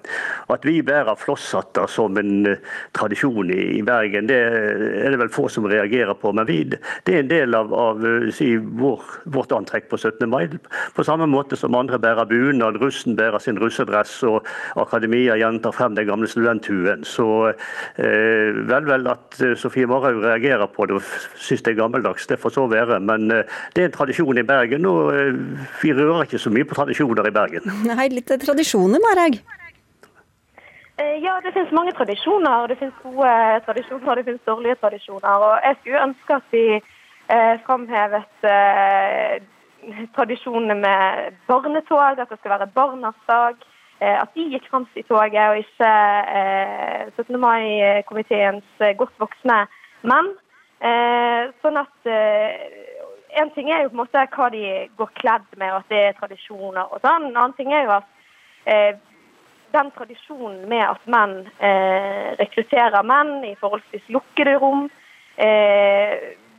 At 0.49 0.65
vi 0.65 0.79
bærer 0.81 1.19
flosshatter 1.19 1.87
som 1.91 2.17
en 2.17 2.55
tradisjon 2.95 3.51
i 3.53 3.81
Bergen, 3.85 4.31
det 4.31 4.39
er 4.39 5.11
det 5.11 5.19
vel 5.19 5.33
få 5.33 5.49
som 5.51 5.67
reagerer 5.69 6.15
på. 6.17 6.31
Men 6.31 6.47
vi, 6.47 6.63
det 6.71 7.15
er 7.15 7.21
en 7.21 7.31
del 7.31 7.59
av, 7.59 7.73
av 7.75 8.07
si, 8.33 8.53
vår, 8.57 9.03
vårt 9.35 9.51
antrekk 9.53 9.91
på 9.91 9.99
17. 9.99 10.12
17. 10.13 10.29
mai. 10.29 10.47
På 10.95 11.03
samme 11.03 11.27
måte 11.27 11.55
som 11.59 11.75
andre 11.75 11.99
bærer 11.99 12.25
bunad, 12.29 12.79
russen 12.81 13.15
bærer 13.15 13.39
sin 13.39 13.59
russedress, 13.59 14.23
og 14.23 14.45
akademia 14.75 15.37
gjentar 15.37 15.71
frem 15.71 15.95
den 15.95 16.07
gamle 16.07 16.27
studenthuen. 16.27 17.03
Så 17.03 17.53
eh, 17.97 18.53
vel, 18.69 18.85
vel 18.87 19.07
at 19.11 19.41
eh, 19.41 19.55
Sofie 19.57 19.87
Marhaug 19.87 20.23
reagerer 20.23 20.67
på 20.67 20.85
det 20.85 20.99
og 20.99 21.09
syns 21.35 21.65
det 21.65 21.73
er 21.73 21.81
gammeldags, 21.81 22.27
det 22.27 22.39
får 22.39 22.55
så 22.57 22.67
være. 22.67 22.99
Men 22.99 23.31
eh, 23.31 23.43
det 23.75 23.83
er 23.83 23.91
en 23.91 23.97
tradisjon 23.97 24.37
i 24.37 24.47
Bergen, 24.47 24.85
og 24.85 25.13
eh, 25.15 25.33
vi 25.81 25.93
rører 25.93 26.27
ikke 26.27 26.41
så 26.41 26.53
mye 26.53 26.67
på 26.67 26.77
tradisjoner 26.79 27.27
i 27.29 27.35
Bergen. 27.35 27.75
Nei, 27.89 28.09
litt 28.13 28.31
tradisjoner, 28.45 29.01
Marhaug? 29.03 29.41
Eh, 30.97 31.17
ja, 31.25 31.39
det 31.43 31.53
finnes 31.53 31.71
mange 31.71 31.93
tradisjoner. 31.97 32.67
Det 32.67 32.77
finnes 32.77 32.99
gode 33.03 33.31
tradisjoner, 33.65 34.15
det 34.15 34.25
finnes 34.27 34.45
dårlige 34.45 34.75
tradisjoner. 34.81 35.31
Og 35.47 35.53
jeg 35.67 35.75
skulle 35.79 36.03
ønske 36.07 36.35
at 36.35 36.45
vi 36.53 36.65
eh, 36.77 37.55
framhevet 37.65 38.47
eh, 38.55 39.41
tradisjonene 40.15 40.75
med 40.79 41.37
barnetog, 41.47 42.19
at 42.19 42.29
det 42.29 42.39
skal 42.39 42.55
være 42.57 42.73
barnas 42.75 43.19
dag. 43.27 43.55
Eh, 44.03 44.21
at 44.21 44.33
de 44.35 44.47
gikk 44.51 44.65
fremst 44.71 44.97
i 44.99 45.05
toget, 45.07 45.49
og 45.49 45.59
ikke 45.61 45.91
17. 47.15 47.35
Eh, 47.35 47.39
mai-komiteens 47.39 48.81
eh, 48.81 48.95
godt 48.99 49.13
voksne 49.21 49.63
menn. 50.09 50.33
Sånn 51.63 51.79
at 51.79 52.09
En 53.33 53.49
ting 53.55 53.71
er 53.71 53.81
jo 53.81 53.89
på 53.89 53.95
en 53.95 54.01
måte 54.03 54.23
hva 54.35 54.49
de 54.53 54.63
går 54.99 55.09
kledd 55.17 55.45
med, 55.57 55.71
og 55.71 55.79
at 55.79 55.93
det 55.93 56.01
er 56.05 56.17
tradisjoner 56.19 56.91
og 56.91 56.99
sånn. 57.01 57.29
En 57.29 57.37
annen 57.39 57.55
ting 57.57 57.71
er 57.73 57.87
jo 57.87 57.93
at 57.95 58.99
den 59.73 59.89
tradisjonen 59.95 60.67
med 60.69 60.83
at 60.85 61.07
menn 61.09 61.33
rekrutterer 62.37 63.07
menn 63.09 63.47
i 63.47 63.55
forholdsvis 63.57 64.05
lukkede 64.13 64.53
rom, 64.61 64.85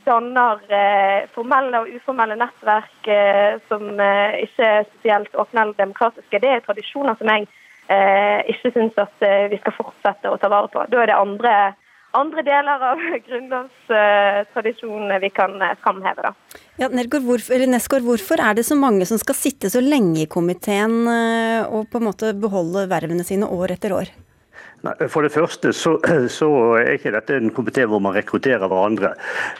danner 0.07 0.61
eh, 0.69 1.29
formelle 1.35 1.83
og 1.83 1.93
uformelle 1.97 2.37
nettverk 2.41 3.09
eh, 3.11 3.61
som 3.69 3.83
eh, 4.01 4.43
ikke 4.47 4.69
er 4.69 4.89
spesielt 4.89 5.39
åpne 5.39 5.65
eller 5.65 5.79
demokratiske. 5.79 6.41
Det 6.43 6.51
er 6.51 6.65
tradisjoner 6.65 7.19
som 7.21 7.33
jeg 7.33 7.49
ikke 7.85 8.71
syns 8.73 8.95
at 8.97 9.25
vi 9.53 9.59
skal 9.61 9.75
fortsette 9.77 10.31
å 10.33 10.39
ta 10.41 10.49
vare 10.49 10.71
på. 10.73 10.87
Da 10.89 11.03
er 11.03 11.11
det 11.11 11.19
andre, 11.21 11.51
andre 12.17 12.45
deler 12.47 12.81
av 12.89 13.03
grunnlovstradisjonene 13.27 15.19
vi 15.21 15.29
kan 15.37 15.61
framheve. 15.83 16.25
Da. 16.25 16.33
Ja, 16.81 16.89
Nesgaard, 16.89 17.29
hvorfor 18.09 18.41
er 18.41 18.57
det 18.57 18.65
så 18.65 18.73
mange 18.81 19.05
som 19.05 19.21
skal 19.21 19.37
sitte 19.37 19.69
så 19.69 19.85
lenge 19.85 20.23
i 20.23 20.31
komiteen 20.33 21.05
og 21.05 21.91
på 21.93 22.01
en 22.01 22.09
måte 22.09 22.33
beholde 22.33 22.89
vervene 22.89 23.29
sine 23.29 23.53
år 23.53 23.77
etter 23.77 23.93
år? 24.01 24.09
For 24.85 25.25
det 25.25 25.33
første 25.33 25.73
så, 25.73 25.95
så, 26.29 26.49
er 26.77 26.99
ikke 26.99 27.15
dette 27.15 27.39
en 27.39 27.51
komité 27.55 27.87
hvor 27.89 28.03
man 28.05 28.13
rekrutterer 28.17 28.69
hverandre. 28.69 29.15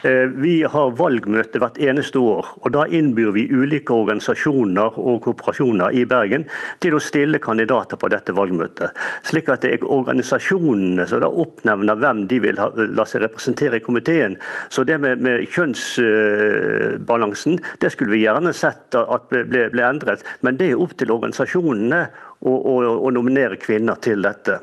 Eh, 0.05 0.25
vi 0.41 0.63
har 0.69 0.97
valgmøte 0.99 1.59
hvert 1.61 1.77
eneste 1.81 2.19
år. 2.21 2.45
og 2.61 2.73
Da 2.75 2.85
innbyr 2.85 3.31
vi 3.33 3.47
ulike 3.49 3.93
organisasjoner 3.95 4.99
og 5.01 5.21
kooperasjoner 5.25 5.89
i 5.97 6.05
Bergen 6.09 6.45
til 6.83 6.93
å 6.97 7.01
stille 7.01 7.39
kandidater 7.41 7.97
på 7.97 8.09
dette 8.13 8.35
valgmøtet. 8.37 8.89
Slik 9.25 9.49
at 9.49 9.61
det 9.65 9.71
er 9.73 9.89
organisasjonene 9.89 11.07
som 11.09 11.19
da 11.23 11.29
oppnevner 11.29 11.95
hvem 12.01 12.19
de 12.29 12.37
vil 12.45 12.57
ha, 12.61 12.67
la 12.75 13.05
seg 13.09 13.19
representere 13.25 13.75
i 13.79 13.85
komiteen. 13.85 14.33
Så 14.69 14.79
det 14.85 14.97
med, 15.01 15.15
med 15.25 15.35
kjønnsbalansen 15.49 17.53
det 17.81 17.89
skulle 17.93 18.13
vi 18.13 18.25
gjerne 18.25 18.53
sett 18.53 18.95
at 18.99 19.23
ble, 19.31 19.69
ble 19.73 19.83
endret. 19.89 20.21
Men 20.45 20.53
det 20.61 20.67
er 20.71 20.81
opp 20.85 20.93
til 20.99 21.13
organisasjonene 21.15 22.01
å 22.45 23.11
nominere 23.13 23.57
kvinner 23.61 23.97
til 24.03 24.25
dette. 24.25 24.59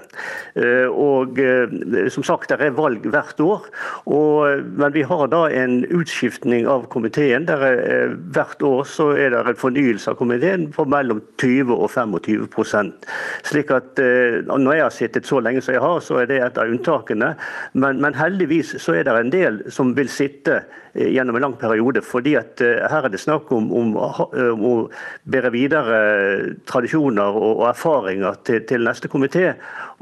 Eh, 0.54 0.86
og 0.86 1.38
eh, 1.40 2.08
som 2.12 2.24
sagt, 2.26 2.50
Det 2.52 2.60
er 2.60 2.74
valg 2.76 3.04
hvert 3.08 3.40
år, 3.40 3.68
og, 4.12 4.64
men 4.76 4.92
vi 4.92 5.04
har 5.08 5.28
da 5.32 5.46
en 5.48 5.82
utskiftning 5.88 6.66
av 6.68 6.86
komiteen. 6.92 7.46
Der 7.48 7.64
er, 7.64 7.80
eh, 7.80 8.14
hvert 8.34 8.62
år 8.62 8.84
så 8.88 9.12
er 9.16 9.32
det 9.32 9.40
en 9.46 9.60
fornyelse 9.62 10.12
av 10.12 10.18
komiteen 10.20 10.68
på 10.74 10.84
mellom 10.84 11.22
20 11.40 11.72
og 11.72 11.90
25 11.90 12.92
Slik 13.42 13.70
at 13.70 13.98
Når 13.98 14.74
jeg 14.74 14.82
har 14.82 14.90
sittet 14.90 15.26
så 15.26 15.40
lenge 15.40 15.62
som 15.62 15.74
jeg 15.74 15.82
har, 15.82 16.00
så 16.00 16.20
er 16.20 16.26
det 16.26 16.40
et 16.42 16.58
av 16.58 16.68
unntakene. 16.68 17.34
Men, 17.74 18.00
men 18.00 18.14
heldigvis 18.14 18.76
så 18.82 18.94
er 18.94 19.04
det 19.04 19.16
en 19.16 19.32
del 19.32 19.60
som 19.70 19.94
vil 19.96 20.08
sitte 20.08 20.62
gjennom 20.94 21.36
en 21.36 21.42
lang 21.42 21.56
periode. 21.56 22.02
fordi 22.02 22.34
at 22.36 22.60
her 22.60 23.04
er 23.04 23.08
det 23.08 23.20
snakk 23.20 23.50
om, 23.52 23.70
om, 23.72 23.96
om 23.96 24.64
å 24.68 24.74
bære 25.24 25.52
videre 25.52 26.00
tradisjoner 26.68 27.32
og, 27.32 27.62
og 27.62 27.71
erfaringer 27.72 28.38
til, 28.46 28.62
til 28.68 28.84
neste 28.86 29.10
komité. 29.10 29.52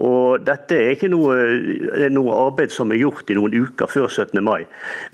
Og 0.00 0.44
dette 0.46 0.76
er 0.76 0.94
ikke 0.94 1.10
noe, 1.12 1.36
noe, 2.12 2.36
arbeid 2.46 2.72
som 2.74 2.92
er 2.92 3.00
gjort 3.00 3.30
i 3.30 3.36
noen 3.36 3.56
uker 3.66 3.90
før 3.90 4.08
17. 4.08 4.40
mai. 4.44 4.64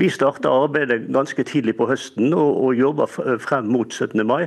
Vi 0.01 0.11
starter 0.13 0.53
arbeidet 0.53 1.09
ganske 1.15 1.47
tidlig 1.47 1.77
på 1.79 1.89
høsten 1.91 2.35
og, 2.35 2.61
og 2.67 2.77
jobber 2.79 3.11
frem 3.43 3.71
mot 3.73 3.93
17. 3.93 4.23
mai. 4.27 4.47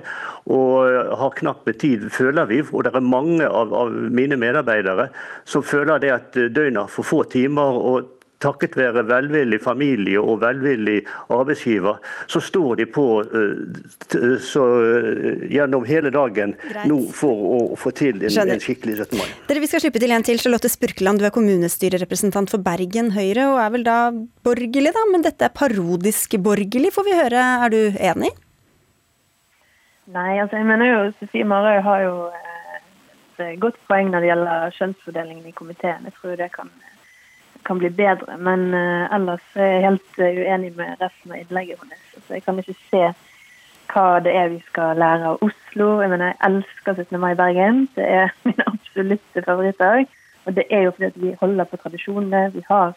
Og 0.51 1.17
har 1.23 1.35
knapt 1.39 1.67
med 1.67 1.79
tid, 1.81 2.07
føler 2.13 2.49
vi. 2.51 2.61
Og 2.71 2.85
det 2.85 2.95
er 2.95 3.03
mange 3.03 3.47
av, 3.47 3.73
av 3.75 3.91
mine 3.91 4.39
medarbeidere 4.39 5.09
som 5.49 5.65
føler 5.65 5.99
det 6.03 6.15
at 6.15 6.39
døgnet 6.39 6.85
har 6.85 6.93
for 6.93 7.07
få 7.07 7.23
timer. 7.31 7.83
og 7.89 8.15
takket 8.43 8.77
være 8.79 9.03
velvillig 9.07 9.59
familie 9.63 10.21
og 10.21 10.41
velvillig 10.43 10.99
arbeidsgiver, 11.33 11.99
så 12.31 12.41
står 12.43 12.81
de 12.81 12.87
på 12.89 13.05
uh, 13.21 14.37
så, 14.43 14.65
uh, 14.65 15.45
gjennom 15.51 15.85
hele 15.87 16.11
dagen 16.15 16.55
Greit. 16.63 16.87
nå 16.89 16.99
for 17.15 17.45
å 17.55 17.61
få 17.79 17.93
til 17.97 18.23
en, 18.23 18.41
en 18.55 18.63
skikkelig 18.63 18.99
17. 19.05 19.15
mai. 19.19 19.29
Dere, 19.49 19.63
Vi 19.63 19.71
skal 19.71 19.85
slippe 19.85 20.01
til 20.03 20.15
en 20.15 20.25
til. 20.25 20.39
Charlotte 20.39 20.71
Spurkeland, 20.71 21.19
du 21.19 21.27
er 21.27 21.35
kommunestyrerepresentant 21.35 22.51
for 22.51 22.63
Bergen 22.63 23.11
Høyre, 23.15 23.49
og 23.51 23.59
er 23.63 23.73
vel 23.75 23.87
da 23.87 23.97
borgerlig, 24.45 24.93
da? 24.95 25.07
Men 25.11 25.25
dette 25.25 25.49
er 25.49 25.55
parodisk 25.55 26.37
borgerlig, 26.39 26.93
får 26.95 27.07
vi 27.07 27.17
høre. 27.19 27.47
Er 27.65 27.73
du 27.73 27.81
enig? 27.99 28.31
Nei, 30.09 30.39
altså 30.41 30.57
jeg 30.57 30.65
mener 30.65 30.89
jo 30.89 31.01
Sofie 31.19 31.45
Marøy 31.45 31.83
har 31.85 31.99
jo 32.01 32.13
eh, 32.33 32.77
et 33.45 33.59
godt 33.61 33.77
poeng 33.89 34.09
når 34.09 34.23
det 34.23 34.31
gjelder 34.31 34.77
kjønnsfordelingen 34.79 35.51
i 35.51 35.53
komiteen. 35.53 36.07
Jeg 36.07 36.15
tror 36.17 36.39
det 36.39 36.49
kan 36.55 36.71
kan 37.69 37.79
bli 37.81 37.89
bedre. 37.93 38.37
Men 38.41 38.69
uh, 38.73 39.07
ellers 39.15 39.45
er 39.55 39.73
jeg 39.73 39.85
helt 39.87 40.21
uh, 40.21 40.29
uenig 40.43 40.71
med 40.77 41.01
resten 41.03 41.33
av 41.33 41.41
innlegget 41.41 41.81
hennes. 41.83 42.05
Altså, 42.17 42.33
jeg 42.33 42.45
kan 42.45 42.61
ikke 42.61 42.77
se 42.89 43.03
hva 43.89 44.05
det 44.25 44.33
er 44.37 44.51
vi 44.53 44.59
skal 44.67 44.97
lære 45.01 45.33
av 45.33 45.43
Oslo. 45.45 45.89
Jeg 46.01 46.11
mener, 46.13 46.31
jeg 46.31 46.41
elsker 46.49 47.03
17. 47.03 47.19
mai 47.21 47.31
i 47.33 47.41
Bergen. 47.41 47.83
Det 47.95 48.07
er 48.21 48.33
min 48.47 48.65
absolutte 48.65 49.45
favorittdag. 49.45 50.09
Og 50.45 50.55
det 50.57 50.65
er 50.69 50.87
jo 50.87 50.95
fordi 50.97 51.25
vi 51.27 51.37
holder 51.41 51.69
på 51.69 51.77
tradisjonene. 51.83 52.49
Vi 52.53 52.65
har 52.69 52.93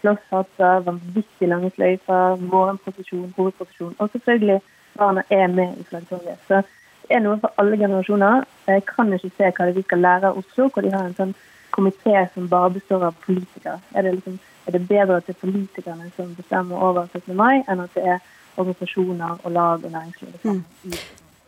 slåsshatter, 0.00 0.84
vanvittig 0.88 1.48
lange 1.48 1.70
sløyfer, 1.74 2.36
morgenprosesjon, 2.36 3.32
hovedprosesjon. 3.36 3.96
Og 3.98 4.10
selvfølgelig 4.12 4.60
barna 4.98 5.22
er 5.30 5.46
med 5.46 5.76
i 5.80 5.84
flaggtoget. 5.88 6.38
Så 6.48 6.62
det 7.02 7.16
er 7.16 7.24
noe 7.24 7.38
for 7.42 7.52
alle 7.60 7.78
generasjoner. 7.78 8.44
Jeg 8.68 8.84
kan 8.88 9.12
ikke 9.12 9.32
se 9.36 9.52
hva 9.56 9.70
vi 9.76 9.82
skal 9.82 10.04
lære 10.04 10.30
av 10.30 10.38
Oslo, 10.40 10.68
hvor 10.68 10.84
de 10.84 10.92
har 10.94 11.06
en 11.06 11.16
sånn 11.16 11.34
komité 11.74 12.26
som 12.34 12.48
bare 12.50 12.74
består 12.76 13.08
av 13.08 13.16
politikere? 13.24 13.78
Er 13.94 14.06
det, 14.06 14.18
liksom, 14.18 14.38
er 14.66 14.76
det 14.76 14.82
bedre 14.88 15.20
at 15.20 15.26
det 15.28 15.36
er 15.36 15.40
politikerne 15.44 16.10
som 16.16 16.34
bestemmer 16.36 16.84
over 16.90 17.08
17. 17.12 17.34
mai, 17.36 17.62
enn 17.66 17.82
at 17.84 17.96
det 17.96 18.04
er 18.16 18.20
organisasjoner 18.60 19.40
og 19.42 19.52
lag 19.54 19.84
og 19.84 19.90
næringsliv? 19.90 20.38
Mm. 20.44 20.94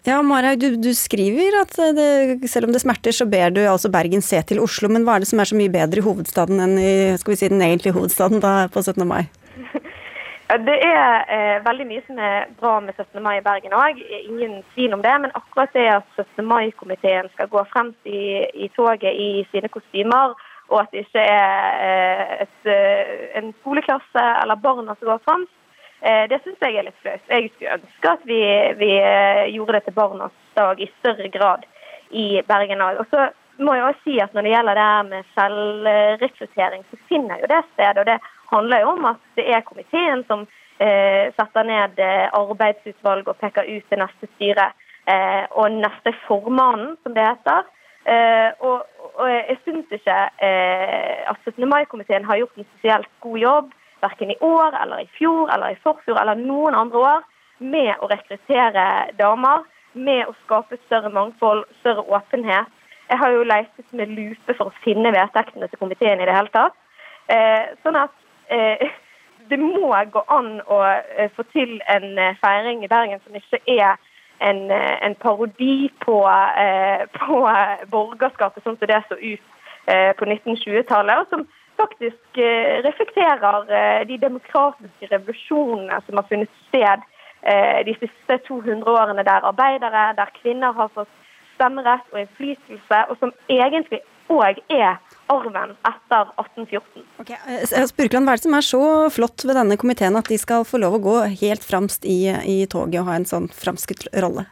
Ja, 0.02 0.16
Mara, 0.26 0.56
du, 0.58 0.72
du, 0.82 0.90
skriver 0.98 1.60
at 1.60 1.76
det, 1.94 2.50
selv 2.50 2.66
om 2.66 2.72
det 2.74 2.82
smerter, 2.82 3.14
så 3.14 3.26
ber 3.30 3.52
du 3.54 3.60
altså 3.62 3.90
Bergen 3.92 4.24
se 4.24 4.40
til 4.48 4.58
Oslo. 4.62 4.90
Men 4.90 5.06
hva 5.06 5.14
er 5.14 5.22
det 5.22 5.30
som 5.30 5.38
er 5.38 5.46
så 5.46 5.58
mye 5.58 5.70
bedre 5.70 6.02
i 6.02 6.06
hovedstaden 6.06 6.58
enn 6.64 6.74
i 6.82 6.92
skal 7.20 7.34
vi 7.34 7.38
si, 7.38 7.50
den 7.52 7.62
egentlige 7.62 7.94
hovedstaden 7.94 8.42
da, 8.42 8.66
på 8.72 8.82
17. 8.82 9.06
mai? 9.06 9.28
Det 10.52 10.74
er 10.84 11.24
eh, 11.32 11.64
veldig 11.64 11.84
mye 11.88 12.02
som 12.04 12.18
er 12.20 12.50
bra 12.60 12.74
med 12.84 12.92
17. 12.98 13.22
mai 13.24 13.38
i 13.38 13.44
Bergen 13.44 13.72
òg, 13.72 14.00
ingen 14.18 14.58
tvil 14.74 14.92
om 14.92 15.00
det. 15.00 15.12
Men 15.24 15.32
akkurat 15.38 15.72
det 15.72 15.86
at 15.88 16.18
17. 16.18 16.44
mai-komiteen 16.44 17.30
skal 17.32 17.48
gå 17.48 17.62
fremst 17.70 18.04
i, 18.04 18.44
i, 18.52 18.68
toget 18.76 19.16
i 19.16 19.46
sine 19.52 19.70
kostymer, 19.72 20.34
og 20.68 20.82
at 20.82 20.92
det 20.92 21.06
ikke 21.06 21.24
er 21.24 21.78
eh, 21.86 22.34
et, 22.44 22.58
eh, 22.68 23.14
en 23.40 23.48
skoleklasse 23.62 24.26
eller 24.42 24.60
barna 24.60 24.96
som 24.98 25.08
går 25.08 25.22
fremst, 25.24 25.56
eh, 26.02 26.26
det 26.28 26.42
syns 26.44 26.60
jeg 26.60 26.76
er 26.76 26.88
litt 26.90 27.00
flaut. 27.00 27.32
Jeg 27.32 27.48
skulle 27.54 27.78
ønske 27.78 28.12
at 28.12 28.28
vi, 28.28 28.42
vi, 28.82 28.92
eh, 28.98 29.48
gjorde 29.54 29.78
det 29.78 29.84
til 29.88 29.98
barnas 30.02 30.36
dag 30.58 30.84
i 30.84 30.90
større 30.98 31.32
grad 31.32 31.64
i 32.10 32.42
Bergen 32.44 32.84
òg. 32.84 33.00
Og 33.00 33.08
så 33.08 33.30
må 33.62 33.78
jeg 33.78 33.88
også 33.88 34.04
si 34.04 34.20
at 34.20 34.36
når 34.36 34.44
det 34.44 34.52
gjelder 34.52 34.76
det 34.76 34.86
her 34.90 35.10
med 35.14 35.34
selvrekruttering, 35.38 36.86
så 36.90 37.02
finner 37.08 37.40
jo 37.40 37.48
det 37.48 37.64
stedet. 37.72 37.98
og 38.04 38.06
det 38.12 38.20
handler 38.52 38.84
jo 38.84 38.94
om 38.96 39.04
at 39.12 39.22
det 39.38 39.46
er 39.54 39.64
komiteen 39.66 40.24
som 40.28 40.46
eh, 40.82 41.32
setter 41.38 41.68
ned 41.68 42.00
eh, 42.00 42.28
arbeidsutvalg 42.36 43.28
og 43.28 43.38
peker 43.40 43.68
ut 43.68 43.92
det 43.92 44.00
neste 44.02 44.28
styret. 44.34 44.78
Eh, 45.10 45.44
og 45.58 45.72
neste 45.74 46.14
formannen, 46.28 46.96
som 47.02 47.14
det 47.16 47.26
heter. 47.26 47.70
Og, 48.66 48.82
og, 49.14 49.28
jeg 49.30 49.56
syns 49.62 49.92
ikke 49.94 50.14
at 51.30 51.44
17. 51.44 51.68
mai-komiteen 51.70 52.24
har 52.26 52.40
gjort 52.40 52.56
en 52.58 52.66
spesielt 52.66 53.10
god 53.22 53.38
jobb, 53.38 53.68
verken 54.02 54.32
i 54.34 54.38
år 54.42 54.74
eller 54.82 55.04
i 55.04 55.10
fjor 55.18 55.52
eller 55.54 55.70
i 55.70 55.78
forfjor 55.84 56.18
eller 56.18 56.40
noen 56.40 56.74
andre 56.74 56.98
år, 56.98 57.20
med 57.62 58.02
å 58.02 58.08
rekruttere 58.10 58.86
damer, 59.20 59.62
med 59.94 60.26
å 60.26 60.34
skape 60.40 60.80
større 60.88 61.12
mangfold, 61.14 61.62
større 61.78 62.02
åpenhet. 62.10 62.74
Jeg 63.06 63.22
har 63.22 63.36
jo 63.36 63.46
leistet 63.46 63.94
med 63.94 64.10
lupe 64.18 64.58
for 64.58 64.72
å 64.72 64.78
finne 64.82 65.14
vedtektene 65.14 65.70
til 65.70 65.82
komiteen 65.84 66.22
i 66.22 66.26
det 66.26 66.34
hele 66.34 66.50
tatt. 66.50 66.74
Sånn 67.86 68.02
at 68.02 68.21
det 69.52 69.58
må 69.60 69.92
gå 70.12 70.22
an 70.28 70.60
å 70.70 70.80
eh, 70.86 71.30
få 71.36 71.44
til 71.52 71.80
en 71.94 72.18
eh, 72.18 72.38
feiring 72.42 72.84
i 72.84 72.90
Bergen 72.90 73.20
som 73.24 73.36
ikke 73.36 73.60
er 73.68 73.98
en, 74.42 74.70
en 74.70 75.14
parodi 75.22 75.90
på, 76.02 76.16
på 77.14 77.36
borgerskapet 77.92 78.64
sånn 78.64 78.78
som 78.80 78.88
det 78.90 79.02
så 79.06 79.14
ut 79.14 79.44
på 80.18 80.26
1920-tallet. 80.26 81.20
og 81.20 81.28
som 81.30 81.44
faktisk 81.78 82.40
reflekterer 82.86 83.68
de 84.10 84.16
demokratiske 84.18 85.10
revolusjonene 85.12 86.00
som 86.06 86.18
har 86.18 86.26
funnet 86.26 86.50
sted 86.66 87.06
de 87.86 87.94
siste 88.00 88.38
200 88.48 88.82
årene, 88.82 89.22
der 89.22 89.46
arbeidere, 89.46 90.02
der 90.18 90.34
kvinner 90.40 90.74
har 90.74 90.90
fått 90.90 91.14
stemmerett 91.54 92.10
og 92.10 92.20
innflytelse, 92.24 93.04
og 93.08 93.16
som 93.22 93.30
egentlig 93.46 94.02
òg 94.26 94.58
er 94.70 94.98
arven 95.32 95.74
etter 95.88 96.30
1814. 96.40 97.04
Okay. 97.22 97.38
Eh, 97.48 97.86
Spurkland, 97.88 98.26
hva 98.26 98.34
er 98.34 98.40
det 98.40 98.46
som 98.46 98.56
er 98.58 98.66
så 98.66 98.82
flott 99.14 99.44
ved 99.46 99.58
denne 99.58 99.78
komiteen 99.80 100.18
at 100.18 100.30
de 100.30 100.38
skal 100.40 100.66
få 100.68 100.80
lov 100.82 100.98
å 100.98 101.04
gå 101.04 101.14
helt 101.42 101.64
framst 101.66 102.06
i, 102.08 102.26
i 102.28 102.58
toget 102.70 103.00
og 103.02 103.08
ha 103.10 103.18
en 103.18 103.28
sånn 103.28 103.48
framskutt 103.52 104.08
rolle? 104.24 104.46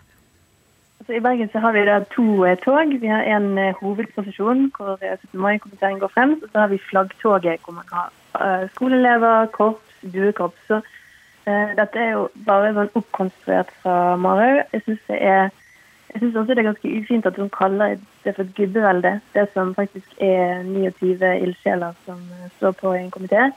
Altså, 1.00 1.16
I 1.16 1.22
Bergen 1.24 1.50
så 1.52 1.62
har 1.64 1.76
vi 1.76 1.84
da 1.88 1.98
to 2.14 2.26
eh, 2.48 2.58
tog. 2.64 2.96
Vi 3.02 3.12
har 3.12 3.26
en 3.36 3.52
eh, 3.58 3.76
hovedprosesjon 3.80 4.70
hvor 4.76 4.96
17. 4.98 5.34
mai-komiteen 5.34 6.00
går 6.02 6.14
fremst. 6.16 6.46
Og 6.46 6.54
så 6.54 6.64
har 6.64 6.72
vi 6.72 6.82
flaggtoget 6.90 7.66
hvor 7.66 7.78
man 7.80 7.94
har 7.94 8.68
skoleelever, 8.76 9.48
korps, 9.56 10.02
duekorps. 10.14 10.60
Så 10.68 10.78
dette 11.74 11.98
er 11.98 12.12
jo 12.12 12.26
bare 12.46 12.68
sånn 12.76 12.92
oppkonstruert 13.00 13.72
fra 13.82 14.14
Marhaug. 14.20 14.60
Jeg 14.70 14.84
syns 14.84 15.00
det 15.08 15.16
er 15.18 15.48
jeg 16.12 16.20
syns 16.20 16.36
også 16.36 16.54
det 16.54 16.62
er 16.62 16.70
ganske 16.72 16.92
ufint 16.98 17.26
at 17.26 17.36
hun 17.38 17.50
kaller 17.54 17.98
det 18.24 18.34
for 18.34 18.42
et 18.42 18.54
gubbevelde, 18.56 19.20
det 19.34 19.46
som 19.54 19.74
faktisk 19.74 20.14
er 20.18 20.62
29 20.66 21.34
ildsjeler 21.44 21.98
som 22.06 22.22
står 22.56 22.72
på 22.80 22.94
i 22.94 23.02
en 23.04 23.12
komité. 23.14 23.50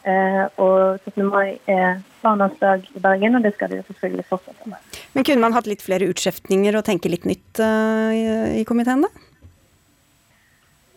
Eh, 0.00 0.44
og 0.56 1.00
17. 1.04 1.26
mai 1.28 1.58
er 1.68 2.00
barnas 2.22 2.54
dag 2.60 2.86
i 2.96 3.00
Bergen, 3.04 3.36
og 3.36 3.44
det 3.44 3.52
skal 3.54 3.68
de 3.70 3.82
selvfølgelig 3.86 4.24
fortsette 4.30 4.68
med. 4.72 4.78
Men 5.12 5.24
kunne 5.24 5.44
man 5.44 5.52
hatt 5.52 5.68
litt 5.68 5.84
flere 5.84 6.08
utskjeftninger 6.08 6.78
og 6.78 6.86
tenke 6.88 7.12
litt 7.12 7.26
nytt 7.28 7.60
uh, 7.60 8.08
i, 8.08 8.24
i, 8.62 8.64
komiteen, 8.64 9.04
da? 9.04 9.10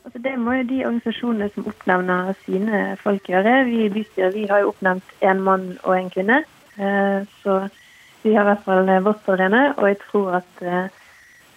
Altså, 0.06 0.22
det 0.24 0.38
må 0.40 0.56
jo 0.56 0.70
de 0.70 0.80
organisasjonene 0.86 1.52
som 1.52 1.68
oppnevner 1.68 2.32
sine 2.46 2.84
folk 3.04 3.28
gjøre. 3.28 3.58
Vi 3.68 3.86
i 3.86 3.92
bystyret 3.92 4.40
har 4.52 4.64
jo 4.64 4.72
oppnevnt 4.72 5.16
en 5.20 5.44
mann 5.44 5.70
og 5.84 5.98
en 5.98 6.12
kvinne. 6.14 6.44
Uh, 6.80 7.28
så 7.44 7.66
vi 8.24 8.34
har 8.34 8.46
i 8.46 8.52
hvert 8.52 8.66
fall 8.66 8.90
vårt 9.06 9.24
på 9.26 9.36
og 9.36 9.88
jeg 9.88 10.00
tror 10.08 10.40
at 10.42 10.64
uh, 10.64 10.88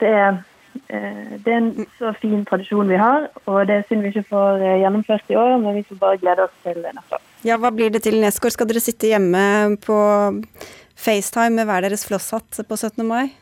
det 0.00 0.12
er 0.12 0.38
Eh, 0.88 1.36
det 1.44 1.52
er 1.52 1.58
en 1.58 1.86
så 1.98 2.12
fin 2.20 2.44
tradisjon 2.48 2.88
vi 2.88 2.98
har, 3.00 3.28
og 3.46 3.66
det 3.68 3.78
er 3.78 3.86
synd 3.88 4.04
vi 4.04 4.12
ikke 4.12 4.28
får 4.30 4.62
eh, 4.62 4.78
gjennomført 4.82 5.32
i 5.32 5.38
år, 5.38 5.56
men 5.62 5.78
vi 5.78 5.84
får 5.88 6.00
bare 6.02 6.20
glede 6.22 6.46
oss 6.46 6.54
til 6.64 6.82
neste 6.84 7.18
år. 7.18 7.24
Ja, 7.46 7.58
Hva 7.62 7.72
blir 7.74 7.92
det 7.94 8.02
til 8.06 8.18
neste 8.20 8.46
år? 8.46 8.54
Skal 8.54 8.70
dere 8.70 8.82
sitte 8.84 9.10
hjemme 9.10 9.42
på 9.82 9.98
FaceTime 10.96 11.56
med 11.60 11.68
hver 11.68 11.86
deres 11.86 12.06
flosshatt 12.08 12.60
på 12.68 12.78
17. 12.78 13.04
mai? 13.06 13.32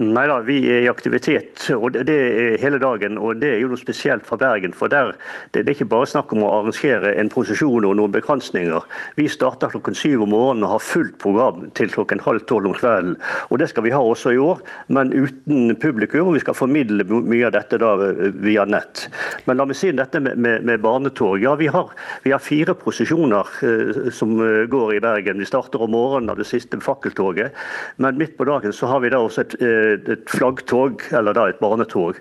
Nei 0.00 0.26
da, 0.26 0.38
vi 0.42 0.58
er 0.70 0.84
i 0.84 0.90
aktivitet 0.90 1.68
og 1.74 1.94
det 1.94 2.16
er 2.16 2.56
hele 2.62 2.78
dagen. 2.82 3.18
og 3.18 3.40
Det 3.40 3.54
er 3.54 3.60
jo 3.62 3.70
noe 3.70 3.80
spesielt 3.80 4.26
fra 4.26 4.36
Bergen. 4.36 4.72
for 4.72 4.88
der, 4.88 5.14
Det 5.52 5.68
er 5.68 5.74
ikke 5.74 5.88
bare 5.88 6.06
snakk 6.06 6.32
om 6.32 6.42
å 6.42 6.50
arrangere 6.60 7.14
en 7.18 7.28
prosesjon 7.28 7.84
og 7.84 7.96
noen 7.96 8.12
bekransninger. 8.12 8.82
Vi 9.16 9.28
starter 9.28 9.68
klokken 9.68 9.94
syv 9.94 10.22
om 10.22 10.30
morgenen 10.30 10.64
og 10.64 10.70
har 10.70 10.78
fullt 10.78 11.18
program 11.18 11.70
til 11.74 11.88
klokken 11.88 12.20
halv 12.20 12.46
tolv 12.46 12.66
om 12.66 12.74
kvelden. 12.74 13.16
og 13.50 13.58
Det 13.58 13.68
skal 13.68 13.82
vi 13.82 13.90
ha 13.90 14.00
også 14.00 14.32
i 14.34 14.38
år, 14.38 14.60
men 14.88 15.12
uten 15.12 15.76
publikum. 15.76 16.28
og 16.28 16.34
Vi 16.34 16.40
skal 16.40 16.54
formidle 16.54 17.04
mye 17.04 17.46
av 17.46 17.52
dette 17.52 17.78
da 17.78 17.96
via 17.96 18.64
nett. 18.64 19.08
Men 19.46 19.56
la 19.56 19.64
meg 19.64 19.76
si 19.76 19.90
dette 19.92 20.20
med, 20.20 20.38
med, 20.38 20.64
med 20.64 20.80
barnetog. 20.80 21.40
Ja, 21.42 21.54
vi 21.54 21.66
har, 21.66 21.90
vi 22.22 22.30
har 22.30 22.38
fire 22.38 22.74
prosesjoner 22.74 23.46
eh, 23.62 24.10
som 24.10 24.40
eh, 24.40 24.66
går 24.66 24.94
i 24.94 25.00
Bergen. 25.00 25.38
Vi 25.38 25.48
starter 25.48 25.82
om 25.82 25.90
morgenen 25.90 26.30
av 26.30 26.36
det 26.40 26.46
siste 26.46 26.80
fakkeltoget. 26.80 27.52
Men 27.96 28.18
midt 28.18 28.36
på 28.36 28.44
dagen 28.44 28.72
så 28.72 28.86
har 28.86 29.00
vi 29.00 29.10
da 29.10 29.20
også 29.20 29.44
et 29.44 29.49
et, 29.58 30.08
et 30.08 30.30
flaggtog, 30.30 31.02
eller 31.12 31.36
da 31.36 31.48
et 31.48 31.60
barnetog. 31.60 32.18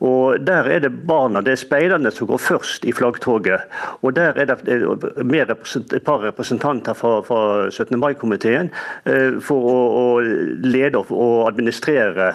Og 0.00 0.46
Der 0.46 0.68
er 0.68 0.78
det 0.80 0.92
barna, 1.06 1.40
det 1.40 1.52
er 1.52 1.60
speiderne 1.60 2.10
som 2.10 2.26
går 2.26 2.38
først 2.38 2.84
i 2.84 2.92
flaggtoget. 2.92 3.60
Og 4.02 4.16
Der 4.16 4.32
er 4.36 4.44
det 4.44 5.24
med 5.24 5.50
et 5.50 6.04
par 6.04 6.22
representanter 6.22 6.94
fra, 6.94 7.20
fra 7.20 7.70
17. 7.70 7.98
mai-komiteen 7.98 8.70
for 9.40 9.68
å, 9.72 9.78
å, 10.02 10.04
lede 10.62 10.98
og 11.02 11.48
administrere 11.48 12.32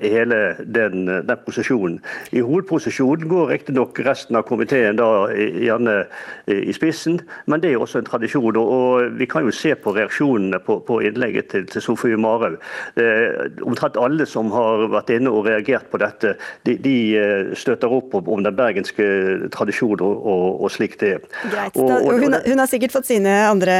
hele 0.00 0.38
den, 0.64 1.06
den 1.06 1.44
prosesjonen. 1.44 1.98
I 2.32 2.42
hovedprosesjonen 2.44 3.28
går 3.28 3.52
riktignok 3.52 4.00
resten 4.06 4.38
av 4.38 4.46
komiteen 4.48 4.98
da 4.98 5.28
gjerne 5.32 6.00
i 6.46 6.72
spissen, 6.76 7.20
men 7.46 7.62
det 7.62 7.72
er 7.72 7.82
også 7.82 8.02
en 8.02 8.08
tradisjon. 8.08 8.56
og 8.56 9.18
Vi 9.18 9.26
kan 9.26 9.44
jo 9.44 9.54
se 9.54 9.74
på 9.74 9.94
reaksjonene 9.96 10.60
på, 10.64 10.78
på 10.86 11.00
innlegget 11.04 11.50
til, 11.52 11.66
til 11.66 11.84
Sofie 11.84 12.18
Marhaug. 12.20 12.58
Eh, 12.96 13.48
omtrent 13.88 14.04
alle 14.04 14.26
som 14.26 14.50
har 14.52 14.88
vært 14.90 15.10
inne 15.16 15.30
og 15.30 15.46
reagert 15.46 15.88
på 15.90 15.98
dette, 15.98 16.36
de, 16.64 16.76
de 16.78 17.16
eh, 17.16 17.54
støtter 17.56 17.88
opp 17.88 18.14
om 18.14 18.42
den 18.42 18.54
bergenske 18.54 19.48
tradisjonen 19.50 20.02
og, 20.04 20.26
og, 20.26 20.62
og 20.64 20.70
slik 20.70 20.98
det 21.00 21.14
er. 21.16 21.24
Greit. 21.50 21.76
Hun, 21.76 22.34
hun, 22.34 22.58
har 22.58 22.68
sikkert 22.68 22.92
fått 22.92 23.08
sine 23.08 23.32
andre 23.48 23.76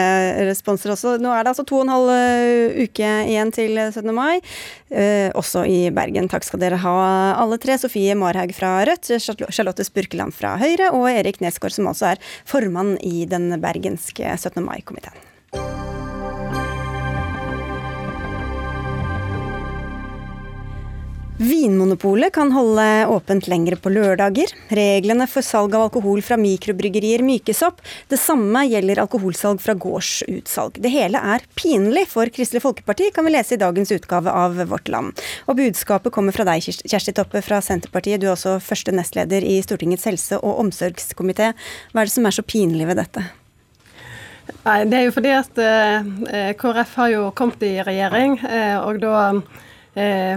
responser 0.49 0.93
også. 0.95 1.19
Nå 1.21 1.33
er 1.33 1.45
det 1.45 1.53
altså 1.53 1.67
to 1.69 1.81
og 1.81 1.87
en 1.87 1.95
halv 1.95 2.13
eh, 2.15 2.85
uke 2.85 3.13
igjen 3.29 3.53
til 3.53 3.79
17. 3.79 4.13
mai, 4.15 4.41
eh, 4.91 5.31
også 5.35 5.65
i 5.69 5.89
Bergen. 5.95 6.29
Takk 6.29 6.47
skal 6.47 6.63
dere 6.63 6.81
ha 6.83 6.97
alle 7.39 7.59
tre. 7.61 7.79
Sofie 7.79 8.17
Marhaug 8.19 8.55
fra 8.57 8.79
Rødt, 8.89 9.13
Charlotte 9.21 9.87
Spurkeland 9.87 10.35
fra 10.35 10.57
Høyre 10.61 10.93
og 10.97 11.09
Erik 11.11 11.43
Nesgaard, 11.45 11.77
som 11.77 11.91
altså 11.91 12.15
er 12.15 12.23
formann 12.49 12.97
i 13.05 13.27
den 13.29 13.53
bergenske 13.63 14.37
17. 14.39 14.63
mai-komiteen. 14.65 15.28
Vinmonopolet 21.39 22.33
kan 22.35 22.51
holde 22.51 23.07
åpent 23.07 23.47
lengre 23.47 23.77
på 23.79 23.93
lørdager. 23.95 24.51
Reglene 24.75 25.23
for 25.31 25.47
salg 25.47 25.75
av 25.77 25.85
alkohol 25.85 26.19
fra 26.27 26.35
mikrobryggerier 26.41 27.23
mykes 27.23 27.61
opp. 27.63 27.79
Det 28.11 28.19
samme 28.19 28.65
gjelder 28.67 28.99
alkoholsalg 29.05 29.63
fra 29.63 29.77
gårdsutsalg. 29.79 30.81
Det 30.83 30.91
hele 30.91 31.21
er 31.23 31.45
pinlig 31.55 32.09
for 32.11 32.27
Kristelig 32.35 32.65
Folkeparti, 32.65 33.13
kan 33.15 33.29
vi 33.29 33.37
lese 33.37 33.55
i 33.55 33.61
dagens 33.63 33.95
utgave 33.95 34.35
av 34.35 34.59
Vårt 34.73 34.91
Land. 34.91 35.23
Og 35.47 35.61
budskapet 35.61 36.17
kommer 36.17 36.35
fra 36.35 36.49
deg, 36.49 36.67
Kjersti 36.67 37.15
Toppe 37.15 37.45
fra 37.47 37.63
Senterpartiet. 37.63 38.19
Du 38.19 38.27
er 38.27 38.35
også 38.35 38.57
første 38.59 38.97
nestleder 38.99 39.47
i 39.47 39.61
Stortingets 39.63 40.11
helse- 40.11 40.43
og 40.43 40.59
omsorgskomité. 40.65 41.53
Hva 41.93 42.03
er 42.03 42.11
det 42.11 42.17
som 42.17 42.27
er 42.27 42.35
så 42.35 42.43
pinlig 42.43 42.91
ved 42.91 42.99
dette? 42.99 43.29
Nei, 44.67 44.83
Det 44.91 44.99
er 44.99 45.07
jo 45.07 45.15
fordi 45.15 45.39
at 45.39 45.63
eh, 45.63 46.53
KrF 46.59 46.99
har 46.99 47.15
jo 47.15 47.25
kommet 47.31 47.63
i 47.63 47.77
regjering, 47.87 48.41
eh, 48.43 48.77
og 48.83 48.99
da 49.07 49.17
Eh, 49.39 49.68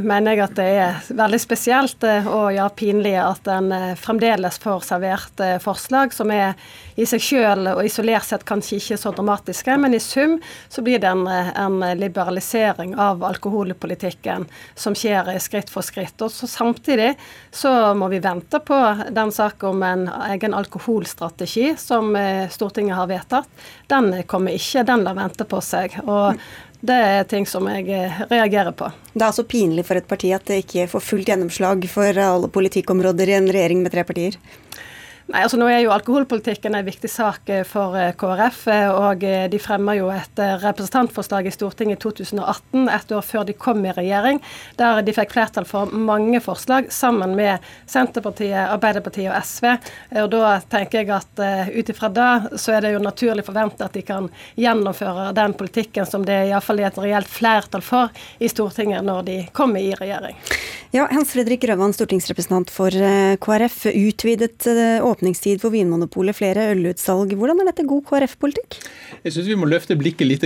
mener 0.01 0.33
jeg 0.33 0.41
at 0.45 0.53
det 0.57 0.67
er 0.81 1.09
veldig 1.17 1.39
spesielt 1.41 2.05
eh, 2.07 2.27
og 2.27 2.53
ja, 2.55 2.67
pinlig 2.73 3.13
at 3.19 3.47
en 3.51 3.67
eh, 3.75 3.91
fremdeles 3.99 4.57
får 4.63 4.85
servert 4.87 5.43
forslag 5.63 6.15
som 6.15 6.31
er 6.33 6.55
i 6.99 7.05
seg 7.07 7.23
selv 7.23 7.71
og 7.73 7.83
isolert 7.85 8.27
sett 8.27 8.45
kanskje 8.47 8.79
ikke 8.79 8.97
så 8.99 9.11
dramatiske, 9.15 9.75
men 9.79 9.95
i 9.95 10.01
sum 10.03 10.37
så 10.69 10.83
blir 10.85 11.01
det 11.01 11.09
en, 11.09 11.23
en 11.27 11.77
liberalisering 11.97 12.95
av 12.99 13.23
alkoholpolitikken 13.25 14.47
som 14.75 14.97
skjer 14.97 15.31
skritt 15.41 15.71
for 15.71 15.85
skritt. 15.85 16.17
Og 16.21 16.33
så 16.33 16.49
Samtidig 16.51 17.13
så 17.55 17.71
må 17.97 18.09
vi 18.11 18.19
vente 18.21 18.59
på 18.61 18.77
den 19.09 19.31
saken 19.33 19.69
om 19.71 19.85
en 19.87 20.03
egen 20.27 20.53
alkoholstrategi 20.53 21.71
som 21.79 22.11
Stortinget 22.51 22.99
har 22.99 23.09
vedtatt. 23.09 23.63
Den 23.89 24.11
kommer 24.29 24.53
ikke, 24.59 24.83
den 24.85 25.07
lar 25.07 25.17
vente 25.17 25.47
på 25.47 25.61
seg. 25.63 25.95
og 26.03 26.37
det 26.81 26.97
er 26.97 27.27
ting 27.29 27.45
som 27.45 27.67
jeg 27.69 27.85
eh, 27.93 28.21
reagerer 28.31 28.73
på. 28.73 28.89
Det 29.13 29.21
er 29.21 29.27
altså 29.29 29.45
pinlig 29.45 29.85
for 29.85 29.99
et 29.99 30.07
parti 30.09 30.31
at 30.33 30.47
det 30.49 30.63
ikke 30.63 30.87
får 30.89 31.05
fullt 31.05 31.29
gjennomslag 31.29 31.85
for 31.91 32.21
alle 32.25 32.49
politikkområder 32.49 33.29
i 33.29 33.37
en 33.37 33.49
regjering 33.53 33.83
med 33.85 33.93
tre 33.93 34.05
partier? 34.07 34.37
Nei, 35.29 35.43
altså 35.45 35.57
nå 35.59 35.67
er 35.69 35.83
jo 35.83 35.91
Alkoholpolitikken 35.93 36.73
en 36.75 36.85
viktig 36.85 37.09
sak 37.11 37.49
eh, 37.53 37.61
for 37.67 37.95
eh, 37.95 38.11
KrF. 38.17 38.61
Eh, 38.73 38.89
og 38.89 39.23
De 39.51 39.59
fremmer 39.61 39.99
jo 39.99 40.09
et 40.11 40.39
representantforslag 40.63 41.47
i 41.47 41.53
Stortinget 41.53 41.99
i 41.99 42.01
2018, 42.01 42.87
ett 42.89 43.11
år 43.13 43.25
før 43.25 43.45
de 43.47 43.53
kom 43.53 43.83
i 43.85 43.93
regjering, 43.93 44.39
der 44.79 45.01
de 45.05 45.13
fikk 45.15 45.33
flertall 45.35 45.67
for 45.67 45.91
mange 45.93 46.41
forslag 46.43 46.89
sammen 46.93 47.35
med 47.37 47.61
Senterpartiet, 47.89 48.57
Arbeiderpartiet 48.73 49.29
og 49.29 49.37
SV. 49.45 49.67
Og 50.23 50.29
Da 50.33 50.55
tenker 50.71 51.03
jeg 51.03 51.11
at 51.13 51.41
ut 51.71 51.91
ifra 51.93 52.09
det 52.09 52.59
så 52.61 52.75
er 52.75 52.85
det 52.85 52.93
jo 52.95 53.03
naturlig 53.03 53.45
forventa 53.45 53.87
at 53.87 53.95
de 53.95 54.03
kan 54.05 54.29
gjennomføre 54.59 55.31
den 55.37 55.53
politikken 55.59 56.07
som 56.09 56.25
det 56.25 56.39
iallfall 56.49 56.81
er 56.81 56.89
et 56.89 57.01
reelt 57.01 57.29
flertall 57.29 57.83
for 57.85 58.11
i 58.39 58.49
Stortinget 58.51 59.05
når 59.05 59.25
de 59.27 59.37
kommer 59.53 59.83
i 59.83 59.93
regjering. 59.97 60.39
Ja, 60.91 61.05
Hans 61.11 61.31
Fredrik 61.31 61.61
Grøvan, 61.63 61.93
stortingsrepresentant 61.95 62.71
for 62.73 62.91
KrF. 63.45 63.85
Utvidet 63.91 64.67
åpning 64.99 65.20
åpningstid 65.21 65.61
for 65.61 65.69
Vinmonopolet, 65.69 66.35
flere 66.35 66.71
ølutsalg. 66.73 67.35
Hvordan 67.37 67.61
er 67.61 67.69
dette 67.69 67.85
god 67.85 68.01
KrF-politikk? 68.09 68.77
Jeg 69.23 69.33
syns 69.35 69.49
vi 69.51 69.57
må 69.59 69.67
løfte 69.69 69.95
blikket 69.95 70.25
litt. 70.25 70.45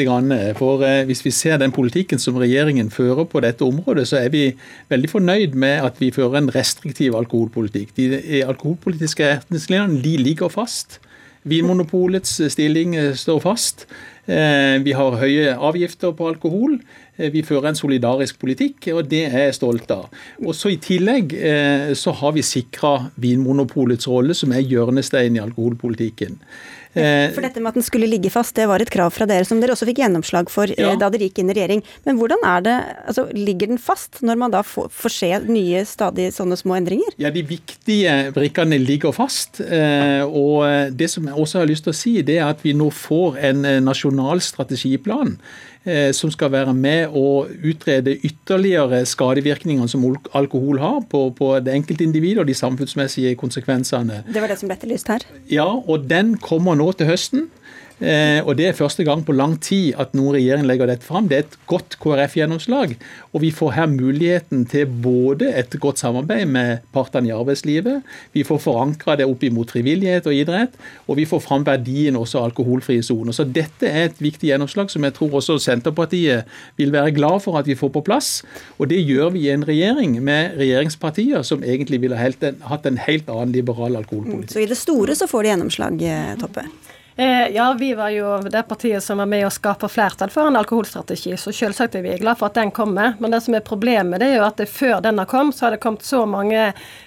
For 0.59 0.83
eh, 0.83 1.05
hvis 1.07 1.23
vi 1.23 1.31
ser 1.31 1.57
den 1.61 1.71
politikken 1.71 2.19
som 2.19 2.35
regjeringen 2.35 2.91
fører 2.91 3.23
på 3.23 3.39
dette 3.39 3.63
området, 3.63 4.07
så 4.09 4.19
er 4.19 4.29
vi 4.33 4.43
veldig 4.91 5.09
fornøyd 5.09 5.55
med 5.55 5.85
at 5.87 6.01
vi 6.01 6.11
fører 6.11 6.41
en 6.41 6.51
restriktiv 6.51 7.15
alkoholpolitikk. 7.15 7.95
De 7.95 8.43
alkoholpolitiske 8.43 9.23
retningslinjene 9.23 10.01
ligger 10.19 10.51
fast. 10.51 10.99
Vinmonopolets 11.47 12.41
stilling 12.51 12.97
eh, 12.99 13.13
står 13.15 13.39
fast. 13.45 13.87
Eh, 14.27 14.81
vi 14.83 14.95
har 14.97 15.19
høye 15.21 15.55
avgifter 15.55 16.11
på 16.17 16.27
alkohol. 16.33 16.79
Eh, 17.17 17.31
vi 17.33 17.43
fører 17.45 17.69
en 17.71 17.79
solidarisk 17.79 18.39
politikk, 18.41 18.89
og 18.93 19.09
det 19.11 19.25
er 19.29 19.47
jeg 19.47 19.57
stolt 19.59 19.91
av. 19.95 20.07
Også 20.43 20.71
I 20.73 20.79
tillegg 20.83 21.35
eh, 21.35 21.91
så 21.97 22.13
har 22.19 22.35
vi 22.35 22.45
sikra 22.45 23.11
Vinmonopolets 23.21 24.09
rolle, 24.11 24.35
som 24.37 24.53
er 24.55 24.65
hjørnesteinen 24.65 25.39
i 25.39 25.43
alkoholpolitikken. 25.45 26.39
Eh, 26.95 27.33
for 27.35 27.45
dette 27.45 27.61
med 27.61 27.73
at 27.73 27.79
den 27.79 27.85
skulle 27.85 28.09
ligge 28.09 28.31
fast, 28.33 28.55
det 28.57 28.67
var 28.69 28.83
et 28.83 28.91
krav 28.91 29.13
fra 29.15 29.27
dere 29.29 29.47
som 29.47 29.61
dere 29.61 29.75
også 29.75 29.87
fikk 29.89 30.01
gjennomslag 30.03 30.49
for 30.51 30.71
ja. 30.71 30.93
da 30.99 31.09
dere 31.13 31.29
gikk 31.29 31.43
inn 31.43 31.51
i 31.51 31.57
regjering. 31.57 31.83
Men 32.07 32.19
hvordan 32.19 32.45
er 32.47 32.65
det, 32.65 32.77
altså 33.11 33.27
ligger 33.35 33.73
den 33.73 33.81
fast 33.81 34.21
når 34.25 34.41
man 34.45 34.55
da 34.55 34.63
får, 34.65 34.89
får 34.95 35.15
se 35.17 35.31
nye 35.49 35.83
stadig 35.87 36.31
sånne 36.35 36.57
små 36.59 36.77
endringer? 36.79 37.15
Ja, 37.21 37.33
De 37.35 37.43
viktige 37.45 38.15
brikkene 38.35 38.79
ligger 38.81 39.15
fast. 39.15 39.61
Og 39.61 40.95
det 40.95 41.11
som 41.11 41.27
jeg 41.27 41.35
også 41.35 41.61
har 41.61 41.69
lyst 41.69 41.87
til 41.87 41.93
å 41.93 41.97
si, 41.97 42.17
det 42.25 42.39
er 42.39 42.49
at 42.49 42.63
vi 42.65 42.75
nå 42.77 42.89
får 42.93 43.39
en 43.51 43.65
nasjonal 43.85 44.41
strategiplan 44.43 45.35
Eh, 45.85 46.11
som 46.17 46.31
skal 46.33 46.49
være 46.49 46.71
med 46.73 47.13
å 47.13 47.45
utrede 47.45 48.15
ytterligere 48.25 49.03
skadevirkninger 49.05 49.85
som 49.91 50.01
alkohol 50.33 50.79
har 50.81 51.03
på, 51.11 51.27
på 51.37 51.49
det 51.61 51.75
enkelte 51.77 52.01
individ 52.07 52.39
og 52.41 52.47
de 52.49 52.55
samfunnsmessige 52.57 53.35
konsekvensene. 53.37 54.23
Det 54.25 54.41
var 54.41 54.49
det 54.49 54.57
som 54.57 54.71
ble 54.71 54.79
etterlyst 54.79 55.11
her? 55.13 55.27
Ja, 55.45 55.67
og 55.77 56.07
den 56.09 56.39
kommer 56.41 56.73
nå 56.79 56.84
til 56.93 57.07
høsten. 57.07 57.49
Eh, 57.99 58.43
og 58.43 58.57
Det 58.57 58.67
er 58.67 58.75
første 58.75 59.03
gang 59.07 59.23
på 59.23 59.31
lang 59.31 59.55
tid 59.61 59.95
at 59.97 60.11
noen 60.17 60.35
regjering 60.35 60.65
legger 60.67 60.89
dette 60.89 61.05
fram. 61.05 61.29
Det 61.29 61.37
er 61.37 61.45
et 61.45 61.57
godt 61.67 61.95
KrF-gjennomslag. 62.03 62.95
Og 63.31 63.41
vi 63.41 63.51
får 63.55 63.71
her 63.71 63.87
muligheten 63.87 64.65
til 64.67 64.85
både 64.85 65.53
et 65.55 65.71
godt 65.79 65.99
samarbeid 65.99 66.45
med 66.45 66.83
partene 66.93 67.29
i 67.29 67.35
arbeidslivet, 67.35 68.03
vi 68.33 68.43
får 68.43 68.59
forankra 68.59 69.15
det 69.15 69.27
opp 69.27 69.43
imot 69.43 69.71
frivillighet 69.71 70.27
og 70.27 70.35
idrett, 70.35 70.75
og 71.07 71.17
vi 71.19 71.25
får 71.25 71.39
fram 71.43 71.65
verdien 71.65 72.15
også 72.15 72.39
av 72.39 72.49
alkoholfrie 72.49 73.03
soner. 73.03 73.31
Så 73.35 73.45
dette 73.47 73.87
er 73.87 74.09
et 74.09 74.19
viktig 74.19 74.49
gjennomslag 74.49 74.91
som 74.91 75.03
jeg 75.03 75.15
tror 75.15 75.39
også 75.39 75.57
Senterpartiet 75.61 76.49
vil 76.79 76.91
være 76.91 77.13
glad 77.15 77.43
for 77.45 77.59
at 77.59 77.67
vi 77.67 77.77
får 77.79 77.93
på 77.95 78.03
plass. 78.05 78.43
Og 78.79 78.89
det 78.91 78.99
gjør 79.03 79.31
vi 79.35 79.45
i 79.47 79.53
en 79.53 79.67
regjering 79.67 80.17
med 80.23 80.57
regjeringspartier 80.59 81.45
som 81.47 81.63
egentlig 81.63 82.01
ville 82.03 82.19
hatt 82.19 82.89
en 82.89 82.99
helt 83.07 83.29
annen 83.29 83.55
liberal 83.55 83.95
alkoholpolitikk. 83.95 84.51
Så 84.51 84.65
i 84.65 84.69
det 84.69 84.79
store 84.79 85.15
så 85.15 85.29
får 85.31 85.43
de 85.43 85.53
gjennomslag, 85.53 86.01
eh, 86.01 86.35
Toppe? 86.41 86.67
Eh, 87.17 87.47
ja, 87.47 87.75
vi 87.79 87.93
var 87.93 88.09
jo 88.09 88.37
det 88.39 88.63
partiet 88.63 89.03
som 89.03 89.17
var 89.17 89.25
med 89.25 89.45
å 89.47 89.49
skape 89.53 89.87
flertall 89.87 90.29
for 90.33 90.49
en 90.49 90.57
alkoholstrategi, 90.59 91.37
så 91.39 91.53
selvsagt 91.55 91.95
er 91.95 92.03
vi 92.03 92.17
glad 92.19 92.35
for 92.41 92.49
at 92.49 92.57
den 92.59 92.73
kommer. 92.75 93.13
Men 93.23 93.31
det 93.31 93.39
som 93.45 93.55
er 93.55 93.63
problemet, 93.63 94.19
det 94.19 94.33
er 94.33 94.41
jo 94.41 94.47
at 94.49 94.59
det, 94.59 94.67
før 94.67 94.99
den 95.05 95.21
har 95.21 95.29
kommet, 95.31 95.55
så 95.55 95.67
har 95.67 95.75
det 95.75 95.79
kommet 95.85 96.03
så 96.03 96.25
mange 96.27 96.59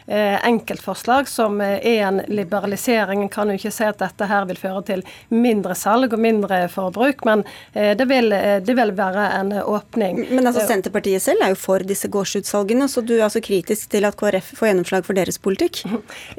eh, 0.09 0.46
enkeltforslag 0.48 1.28
som 1.28 1.61
eh, 1.61 1.76
er 1.84 2.06
en 2.06 2.22
liberalisering. 2.24 3.26
En 3.26 3.32
kan 3.32 3.52
jo 3.52 3.59
ikke 3.59 3.72
si 3.74 3.84
at 3.84 4.00
dette 4.00 4.28
her 4.30 4.46
vil 4.48 4.56
føre 4.56 4.80
til 4.88 5.04
mindre 5.28 5.76
salg 5.76 6.16
og 6.16 6.24
mindre 6.24 6.62
forbruk, 6.72 7.26
men 7.28 7.44
eh, 7.74 7.92
det, 7.98 8.09
vil, 8.09 8.32
eh, 8.32 8.62
det, 8.64 8.78
vil, 8.80 8.94
være 8.96 9.28
en 9.42 9.52
åpning. 9.61 10.24
Men 10.30 10.48
altså 10.48 10.64
Senterpartiet 10.70 11.26
selv 11.26 11.44
er 11.44 11.52
jo 11.52 11.61
for 11.61 11.84
disse 11.84 12.09
gårdsutsalgene, 12.09 12.88
så 12.88 13.04
du 13.04 13.18
er 13.18 13.26
altså 13.28 13.44
kritisk 13.44 13.92
til 13.92 14.09
at 14.09 14.16
KrF 14.16 14.54
får 14.56 14.72
gjennomslag 14.72 15.04
for 15.04 15.20
deres 15.20 15.36
politikk? 15.36 15.84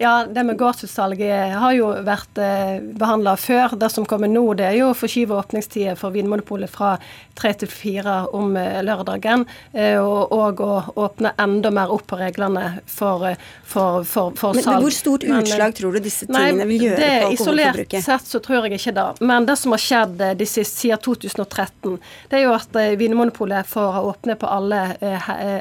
Ja, 0.01 0.23
det 0.25 0.41
med 0.47 0.57
gårdsutsalget 0.57 1.53
har 1.61 1.77
jo 1.77 1.93
vært 2.07 2.41
eh, 2.41 2.81
behandla 2.97 3.37
før 3.37 3.58
før. 3.59 3.77
Det 3.79 3.89
som 3.89 4.05
kommer 4.05 4.27
nå, 4.27 4.43
det 4.57 4.67
er 4.67 4.77
jo 4.79 4.91
å 4.91 4.97
forskyve 4.97 5.35
åpningstida 5.39 5.95
for 5.99 6.15
Vinmonopolet 6.15 6.71
fra 6.71 6.97
tre 7.39 7.53
til 7.55 7.71
fire 7.71 8.15
om 8.35 8.55
eh, 8.59 8.79
lørdagen, 8.83 9.45
eh, 9.73 9.97
og, 9.99 10.33
og, 10.35 10.61
å 10.63 11.05
åpne 11.05 11.33
enda 11.39 11.71
mer 11.73 11.91
opp 11.93 12.07
på 12.09 12.19
reglene 12.19 12.81
for, 12.89 13.25
eh, 13.29 13.39
for, 13.63 14.03
for, 14.03 14.33
for 14.39 14.57
men, 14.57 14.63
salg. 14.65 14.79
Men 14.79 14.85
hvor 14.85 14.95
stort 14.95 15.25
utslag 15.27 15.75
tror 15.77 15.95
du 15.95 16.01
disse 16.03 16.27
tingene 16.29 16.67
vil 16.69 16.89
gjøre 16.89 16.99
det, 16.99 17.09
på 17.09 17.31
alkoholforbruket? 17.31 17.99
Isolert 17.99 18.09
sett 18.09 18.33
så 18.33 18.43
tror 18.43 18.67
jeg 18.67 18.79
ikke 18.79 18.95
det. 18.97 19.07
Men 19.23 19.47
det 19.49 19.57
som 19.61 19.75
har 19.75 19.83
skjedd 19.83 20.17
de 20.39 20.47
siste, 20.47 20.67
siden 20.79 21.01
2013, 21.03 21.97
det 22.31 22.39
er 22.39 22.45
jo 22.45 22.53
at 22.55 22.75
Vinmonopolet 22.99 23.67
får 23.67 23.99
åpne 24.09 24.35
på 24.39 24.47
alle, 24.49 24.81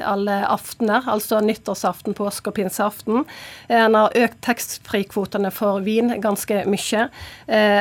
alle 0.07 0.37
aftener, 0.47 1.07
altså 1.11 1.39
nyttårsaften, 1.43 2.15
påske 2.17 2.51
og 2.51 2.57
pinseaften. 2.59 3.25
En 3.73 3.97
har 3.97 4.15
økt 4.19 4.39
taxfree-kvotene 4.45 5.51
for 5.53 5.83
vin 5.85 6.13
ganske 6.21 6.63
mye. 6.69 7.07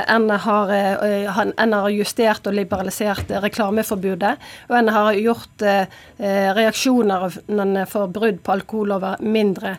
En 0.09 0.31
har, 0.31 0.73
en 0.73 1.73
har 1.77 1.89
justert 1.93 2.47
og 2.49 2.57
liberalisert 2.57 3.31
reklameforbudet. 3.45 4.35
Og 4.71 4.77
en 4.79 4.93
har 4.95 5.13
gjort 5.19 5.65
reaksjonene 6.59 7.85
for 7.91 8.11
brudd 8.13 8.41
på 8.45 8.55
alkohollover 8.57 9.21
mindre 9.23 9.77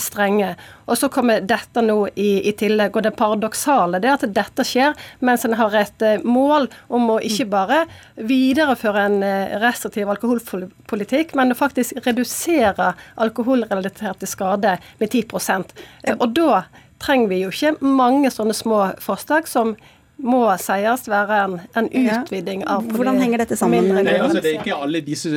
strenge. 0.00 0.54
Og 0.88 0.98
så 0.98 1.10
kommer 1.12 1.44
dette 1.44 1.82
nå 1.84 1.98
i, 2.14 2.48
i 2.48 2.54
tillegg. 2.58 2.96
Og 2.96 3.06
det 3.06 3.14
paradoksale 3.18 4.00
er 4.02 4.14
at 4.16 4.26
dette 4.34 4.66
skjer 4.66 4.96
mens 5.24 5.44
en 5.46 5.56
har 5.58 5.76
et 5.78 6.06
mål 6.24 6.68
om 6.94 7.14
å 7.14 7.20
ikke 7.24 7.48
bare 7.50 7.82
videreføre 8.28 9.06
en 9.08 9.18
restriktiv 9.62 10.10
alkoholpolitikk, 10.14 11.34
men 11.38 11.54
å 11.54 11.58
faktisk 11.58 12.00
redusere 12.06 12.92
alkoholrelaterte 13.20 14.28
skader 14.28 14.82
med 14.98 15.12
10% 15.12 15.74
Og 16.18 16.28
da 16.34 16.62
trenger 17.02 17.30
vi 17.30 17.42
jo 17.44 17.52
ikke 17.52 17.76
mange 17.84 18.30
sånne 18.34 18.56
små 18.56 18.82
forslag 19.02 19.48
som 19.50 19.76
må 20.18 20.40
sies 20.58 21.04
være 21.06 21.36
en, 21.44 21.52
en 21.78 21.86
utviding 21.86 22.64
av 22.66 22.86
Hvordan 22.90 23.20
henger 23.22 23.44
dette 23.44 23.56
sammen? 23.58 23.86
Nei, 23.94 24.16
altså, 24.18 24.40
det 24.42 24.50
er 24.50 24.56
ikke 24.64 24.78
alle 24.82 25.00
disse 25.06 25.30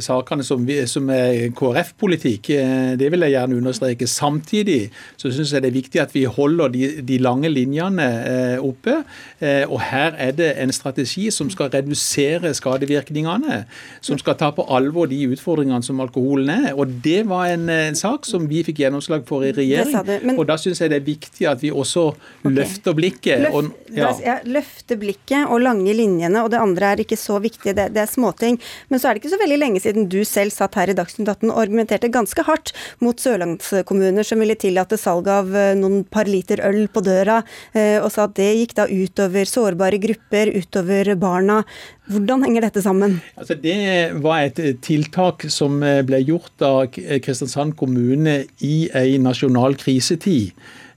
sakene 0.00 0.44
som, 0.46 0.62
vi, 0.64 0.78
som 0.88 1.10
er 1.12 1.50
KrF-politikk. 1.56 2.48
Det 2.96 3.10
vil 3.12 3.26
jeg 3.26 3.34
gjerne 3.34 3.58
understreke. 3.60 4.08
Samtidig 4.08 4.86
så 5.20 5.28
syns 5.28 5.52
jeg 5.52 5.64
det 5.64 5.68
er 5.72 5.76
viktig 5.76 6.00
at 6.00 6.14
vi 6.16 6.24
holder 6.24 6.72
de, 6.72 6.88
de 7.04 7.18
lange 7.20 7.50
linjene 7.52 8.06
eh, 8.30 8.56
oppe. 8.64 9.02
Eh, 9.42 9.66
og 9.68 9.82
her 9.90 10.16
er 10.16 10.32
det 10.38 10.48
en 10.62 10.72
strategi 10.72 11.26
som 11.34 11.50
skal 11.52 11.68
redusere 11.74 12.54
skadevirkningene. 12.56 13.62
Som 14.00 14.20
skal 14.22 14.38
ta 14.40 14.48
på 14.56 14.64
alvor 14.72 15.12
de 15.12 15.20
utfordringene 15.34 15.84
som 15.84 16.00
alkoholen 16.00 16.54
er. 16.56 16.70
Og 16.72 16.88
det 17.04 17.26
var 17.28 17.52
en, 17.52 17.68
en 17.68 18.00
sak 18.00 18.24
som 18.28 18.48
vi 18.48 18.64
fikk 18.64 18.80
gjennomslag 18.86 19.28
for 19.28 19.44
i 19.44 19.52
regjering. 19.52 20.00
Men... 20.24 20.38
Og 20.40 20.48
da 20.48 20.56
syns 20.60 20.80
jeg 20.80 20.94
det 20.94 21.02
er 21.02 21.06
viktig 21.12 21.52
at 21.52 21.60
vi 21.60 21.68
også 21.68 22.08
okay. 22.14 22.56
løfter 22.62 22.96
blikket. 22.96 23.44
Løft, 23.44 23.60
og, 23.60 23.92
ja 23.92 24.16
ja, 24.24 24.38
løfte 24.48 24.96
blikket 25.00 25.50
og 25.50 25.62
lange 25.64 25.92
linjene, 25.96 26.42
og 26.42 26.52
det 26.52 26.60
andre 26.62 26.92
er 26.92 27.02
ikke 27.02 27.18
så 27.20 27.38
viktig, 27.42 27.74
det, 27.76 27.88
det, 27.94 28.04
er 28.04 28.10
småting. 28.10 28.58
Men 28.90 29.00
så 29.00 29.08
er 29.08 29.14
det 29.14 29.22
ikke 29.22 29.32
så 29.34 29.40
veldig 29.42 29.58
lenge 29.60 29.82
siden 29.84 30.08
du 30.12 30.20
selv 30.28 30.54
satt 30.54 30.78
her 30.78 30.92
i 30.92 30.96
Dagsnytt 30.96 31.28
18 31.28 31.50
og 31.50 31.60
argumenterte 31.62 32.12
ganske 32.12 32.44
hardt 32.46 32.74
mot 33.02 33.18
sørlandskommuner 33.20 34.26
som 34.26 34.42
ville 34.42 34.56
tillate 34.58 34.98
salg 35.00 35.30
av 35.32 35.50
eh, 35.56 35.72
noen 35.78 36.02
par 36.08 36.30
liter 36.30 36.62
øl 36.66 36.84
på 36.92 37.04
døra, 37.04 37.40
eh, 37.74 37.98
og 38.02 38.10
sa 38.14 38.26
at 38.28 38.36
det 38.38 38.50
gikk 38.60 38.76
da 38.78 38.88
utover 38.90 39.48
sårbare 39.48 40.00
grupper, 40.02 40.52
utover 40.56 41.14
barna. 41.20 41.62
Hvordan 42.12 42.46
henger 42.46 42.66
dette 42.66 42.82
sammen? 42.84 43.20
Altså, 43.38 43.56
det 43.58 43.76
var 44.24 44.46
et 44.48 44.60
tiltak 44.84 45.46
som 45.52 45.78
ble 45.80 46.18
gjort 46.26 46.64
av 46.66 46.90
Kristiansand 46.92 47.76
kommune 47.78 48.42
i 48.66 48.76
ei 48.98 49.18
nasjonal 49.22 49.78
krisetid. 49.80 50.52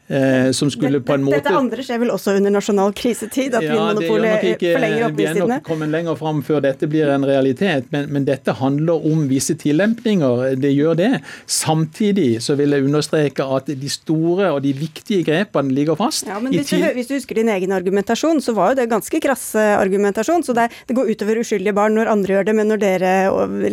Eh, 0.07 0.51
som 0.51 0.69
skulle 0.71 0.99
på 1.01 1.13
en 1.13 1.23
måte 1.25 1.39
Dette 1.39 1.51
andre 1.57 1.81
skjer 1.81 1.97
vel 2.03 2.11
også 2.13 2.35
under 2.37 2.53
nasjonal 2.53 2.91
krisetid? 2.93 3.55
At 3.57 3.63
ja, 3.65 3.73
Vinmonopolet 3.73 4.43
forlenger 4.61 5.05
åpningstidene? 5.07 5.15
Vi 5.17 5.25
er 5.25 5.47
nok 5.49 5.63
kommet 5.65 5.89
lenger 5.89 6.19
fram 6.19 6.41
før 6.45 6.61
dette 6.61 6.89
blir 6.91 7.09
en 7.09 7.25
realitet, 7.25 7.87
men, 7.89 8.11
men, 8.13 8.27
dette 8.27 8.53
handler 8.59 9.01
om 9.09 9.23
visse 9.31 9.55
tillempninger. 9.57 10.59
Det 10.61 10.69
gjør 10.75 10.99
det. 10.99 11.09
Samtidig 11.49 12.43
så 12.45 12.53
vil 12.59 12.75
jeg 12.77 12.85
understreke 12.85 13.47
at 13.57 13.71
de 13.73 13.89
store 13.89 14.51
og 14.53 14.61
de 14.61 14.75
viktige 14.77 15.25
grepene 15.25 15.73
ligger 15.73 15.97
fast. 15.97 16.29
Ja, 16.29 16.37
men 16.37 16.53
hvis 16.53 16.69
du, 16.69 16.85
hvis 16.93 17.09
du, 17.09 17.15
husker 17.17 17.41
din 17.41 17.49
egen 17.55 17.73
argumentasjon, 17.73 18.43
så 18.45 18.53
var 18.53 18.75
jo 18.75 18.81
det 18.83 18.87
ganske 18.93 19.21
krass 19.25 19.47
argumentasjon. 19.57 20.45
Så 20.45 20.53
det, 20.53 20.67
det, 20.85 20.97
går 20.99 21.09
utover 21.15 21.41
uskyldige 21.41 21.73
barn 21.73 21.97
når 21.97 22.13
andre 22.13 22.37
gjør 22.37 22.49
det, 22.51 22.57
men 22.61 22.69
når 22.69 22.83
dere 22.85 23.15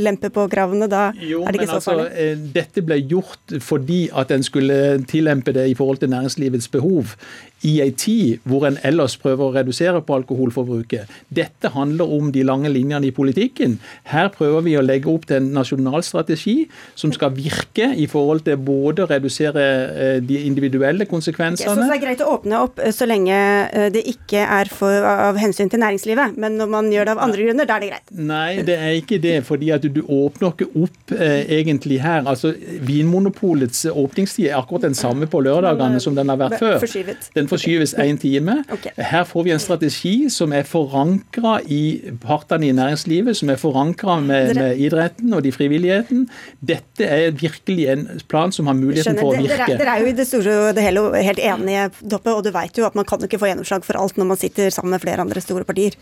lemper 0.00 0.32
på 0.32 0.48
kravene, 0.52 0.88
da 0.88 1.10
jo, 1.20 1.44
er 1.44 1.52
det 1.52 1.60
ikke 1.60 1.74
så 1.74 1.78
altså, 1.82 1.92
farlig? 1.92 2.08
Altså, 2.08 2.50
dette 2.56 2.88
ble 2.88 3.00
gjort 3.04 3.56
fordi 3.60 4.02
at 4.16 4.32
en 4.32 4.48
skulle 4.48 4.80
tillempe 5.12 5.52
det 5.52 5.68
i 5.68 5.76
forhold 5.76 6.00
til 6.00 6.12
næringslivets 6.22 6.70
behov 6.72 7.16
i 7.62 7.76
ei 7.82 7.92
tid 7.94 8.42
hvor 8.48 8.66
en 8.66 8.78
ellers 8.86 9.14
prøver 9.20 9.44
å 9.44 9.54
redusere 9.54 10.02
på 10.02 10.16
alkoholforbruket. 10.18 11.10
Dette 11.30 11.70
handler 11.74 12.10
om 12.10 12.32
de 12.34 12.42
lange 12.46 12.70
linjene 12.72 13.08
i 13.08 13.14
politikken. 13.14 13.78
Her 14.10 14.30
prøver 14.34 14.64
vi 14.66 14.74
å 14.78 14.82
legge 14.82 15.10
opp 15.12 15.28
til 15.30 15.38
en 15.38 15.52
nasjonal 15.54 16.02
strategi 16.06 16.66
som 16.98 17.12
skal 17.14 17.34
virke 17.36 17.92
i 17.94 18.08
forhold 18.10 18.44
til 18.48 18.58
både 18.62 19.04
å 19.04 19.10
redusere 19.10 19.66
eh, 19.92 20.16
de 20.24 20.40
individuelle 20.46 21.06
konsekvensene 21.10 21.70
okay, 21.70 21.78
Så 21.78 21.86
det 21.86 21.98
er 21.98 22.02
greit 22.02 22.24
å 22.24 22.32
åpne 22.34 22.62
opp 22.66 22.82
eh, 22.82 22.94
så 22.94 23.06
lenge 23.08 23.36
eh, 23.36 23.88
det 23.94 24.04
ikke 24.10 24.42
er 24.42 24.70
for, 24.72 25.06
av 25.06 25.38
hensyn 25.40 25.70
til 25.70 25.82
næringslivet, 25.82 26.36
men 26.42 26.58
når 26.58 26.72
man 26.72 26.90
gjør 26.92 27.08
det 27.08 27.14
av 27.14 27.22
andre 27.28 27.46
grunner, 27.46 27.68
da 27.68 27.78
er 27.78 27.84
det 27.84 27.92
greit? 27.92 28.14
Nei, 28.32 28.50
det 28.66 28.78
er 28.78 28.98
ikke 28.98 29.20
det. 29.22 29.36
fordi 29.46 29.70
at 29.74 29.86
du 29.86 30.02
åpner 30.02 30.52
ikke 30.52 30.70
opp 30.82 31.14
eh, 31.14 31.46
egentlig 31.60 32.00
her. 32.02 32.26
Altså, 32.26 32.52
Vinmonopolets 32.82 33.86
åpningstid 33.92 34.50
er 34.50 34.58
akkurat 34.58 34.88
den 34.88 34.98
samme 34.98 35.28
på 35.30 35.40
lørdagene 35.44 36.00
som 36.02 36.11
den 36.18 36.32
har 36.32 36.38
vært 36.40 36.58
før. 36.60 36.84
Den 37.36 37.48
forskyves 37.50 37.94
én 38.00 38.18
time. 38.20 38.58
Okay. 38.72 38.92
Her 38.96 39.24
får 39.28 39.46
vi 39.46 39.54
en 39.54 39.62
strategi 39.62 40.14
som 40.32 40.54
er 40.56 40.66
forankra 40.68 41.58
i 41.64 42.12
partene 42.22 42.68
i 42.70 42.72
næringslivet, 42.76 43.36
som 43.38 43.52
er 43.52 43.60
forankra 43.60 44.18
med, 44.24 44.54
med, 44.58 44.80
idretten 44.82 45.34
og 45.36 45.44
de 45.46 45.52
frivilligheten. 45.54 46.26
Dette 46.60 47.08
er 47.08 47.36
virkelig 47.36 47.88
en 47.92 48.06
plan 48.28 48.54
som 48.54 48.70
har 48.70 48.78
muligheten 48.78 49.18
Skjønner. 49.18 49.22
for 49.22 49.36
å 49.36 49.42
virke. 49.42 49.60
Dere, 49.66 49.78
dere 49.82 49.96
er 49.96 50.06
jo 50.06 50.12
i 50.12 50.16
det 50.22 50.28
store 50.28 50.58
og 50.68 50.72
det 50.78 50.86
hele 50.86 51.06
helt 51.18 51.44
enige, 51.52 51.90
Doppe, 52.02 52.34
og 52.34 52.44
du 52.46 52.52
vet 52.54 52.78
jo 52.78 52.88
at 52.88 52.98
man 52.98 53.08
kan 53.08 53.22
ikke 53.22 53.40
få 53.42 53.52
gjennomslag 53.52 53.86
for 53.86 54.00
alt 54.00 54.18
når 54.20 54.34
man 54.34 54.40
sitter 54.40 54.72
sammen 54.74 54.94
med 54.96 55.04
flere 55.04 55.24
andre 55.24 55.42
store 55.44 55.66
partier. 55.68 55.98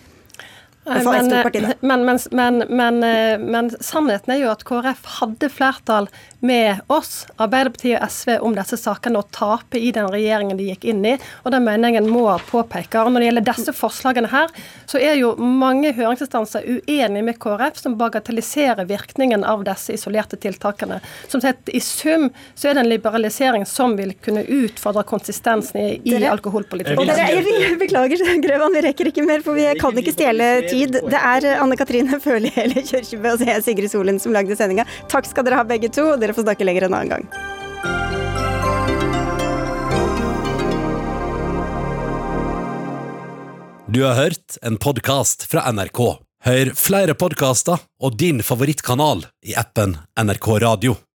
Men, 0.85 1.75
men, 2.31 2.65
men, 2.69 3.03
eh, 3.03 3.39
men, 3.39 3.71
sannheten 3.81 4.33
er 4.35 4.41
jo 4.41 4.51
at 4.51 4.65
KrF 4.65 5.05
hadde 5.21 5.51
flertall 5.53 6.09
med 6.41 6.81
oss, 6.89 7.27
Arbeiderpartiet 7.37 8.01
og 8.01 8.09
SV, 8.09 8.31
om 8.41 8.55
disse 8.57 8.79
sakene 8.81 9.21
å 9.21 9.27
tape 9.29 9.77
i 9.77 9.91
den 9.93 10.09
regjeringen 10.09 10.57
de 10.57 10.71
gikk 10.71 10.87
inn 10.89 11.03
i. 11.05 11.15
Og 11.45 11.53
det 11.53 11.61
mener 11.61 11.93
jeg 11.93 12.01
en 12.01 12.09
må 12.09 12.25
påpeke. 12.49 13.03
Og 13.05 13.13
når 13.13 13.21
det 13.21 13.29
gjelder 13.29 13.47
disse 13.51 13.75
forslagene 13.77 14.31
her, 14.33 14.55
så 14.89 15.03
er 15.03 15.19
jo 15.21 15.35
mange 15.37 15.93
høringsinstanser 15.99 16.65
uenige 16.65 17.27
med 17.29 17.37
KrF, 17.43 17.83
som 17.83 17.99
bagatelliserer 18.01 18.89
virkningen 18.89 19.45
av 19.45 19.67
disse 19.69 19.99
isolerte 19.99 20.41
tiltakene. 20.41 21.03
Som 21.29 21.45
sett 21.45 21.69
i 21.69 21.83
sum 21.85 22.31
så 22.55 22.71
er 22.71 22.79
det 22.79 22.87
en 22.87 22.93
liberalisering 22.95 23.69
som 23.69 23.99
vil 24.01 24.15
kunne 24.25 24.47
utfordre 24.49 25.05
konsistensen 25.05 25.81
i, 25.83 25.89
i 26.09 26.17
alkoholpolitikken. 26.25 27.13
Dere, 27.13 27.77
beklager, 27.85 28.25
Grøvan, 28.41 28.73
vi 28.79 28.87
rekker 28.89 29.13
ikke 29.13 29.29
mer, 29.29 29.45
for 29.45 29.61
vi 29.61 29.69
kan 29.77 30.01
ikke 30.01 30.17
stjele 30.17 30.51
tid. 30.71 30.99
Det 31.11 31.21
er 31.21 31.49
Anne 31.61 31.79
Katrine 31.79 32.21
Førli 32.23 32.53
eller 32.65 32.85
Kjørkjebø 32.87 33.37
og 33.37 33.47
jeg, 33.47 33.65
Sigrid 33.67 33.93
Solen, 33.93 34.21
som 34.23 34.35
lagde 34.37 34.57
sendinga. 34.59 34.87
Takk 35.11 35.29
skal 35.31 35.47
dere 35.47 35.61
ha 35.63 35.67
begge 35.67 35.93
to. 35.93 36.13
Dere 36.21 36.37
får 36.37 36.49
snakke 36.49 36.67
lenger 36.69 36.89
en 36.89 36.99
annen 37.01 37.17
gang. 37.17 37.31
Du 43.91 44.05
har 44.07 44.15
hørt 44.15 44.59
en 44.63 44.77
podkast 44.79 45.49
fra 45.51 45.65
NRK. 45.73 45.99
Hør 46.47 46.69
flere 46.79 47.17
podkaster 47.19 47.83
og 47.99 48.15
din 48.23 48.39
favorittkanal 48.47 49.27
i 49.43 49.57
appen 49.59 49.97
NRK 50.15 50.47
Radio. 50.63 51.01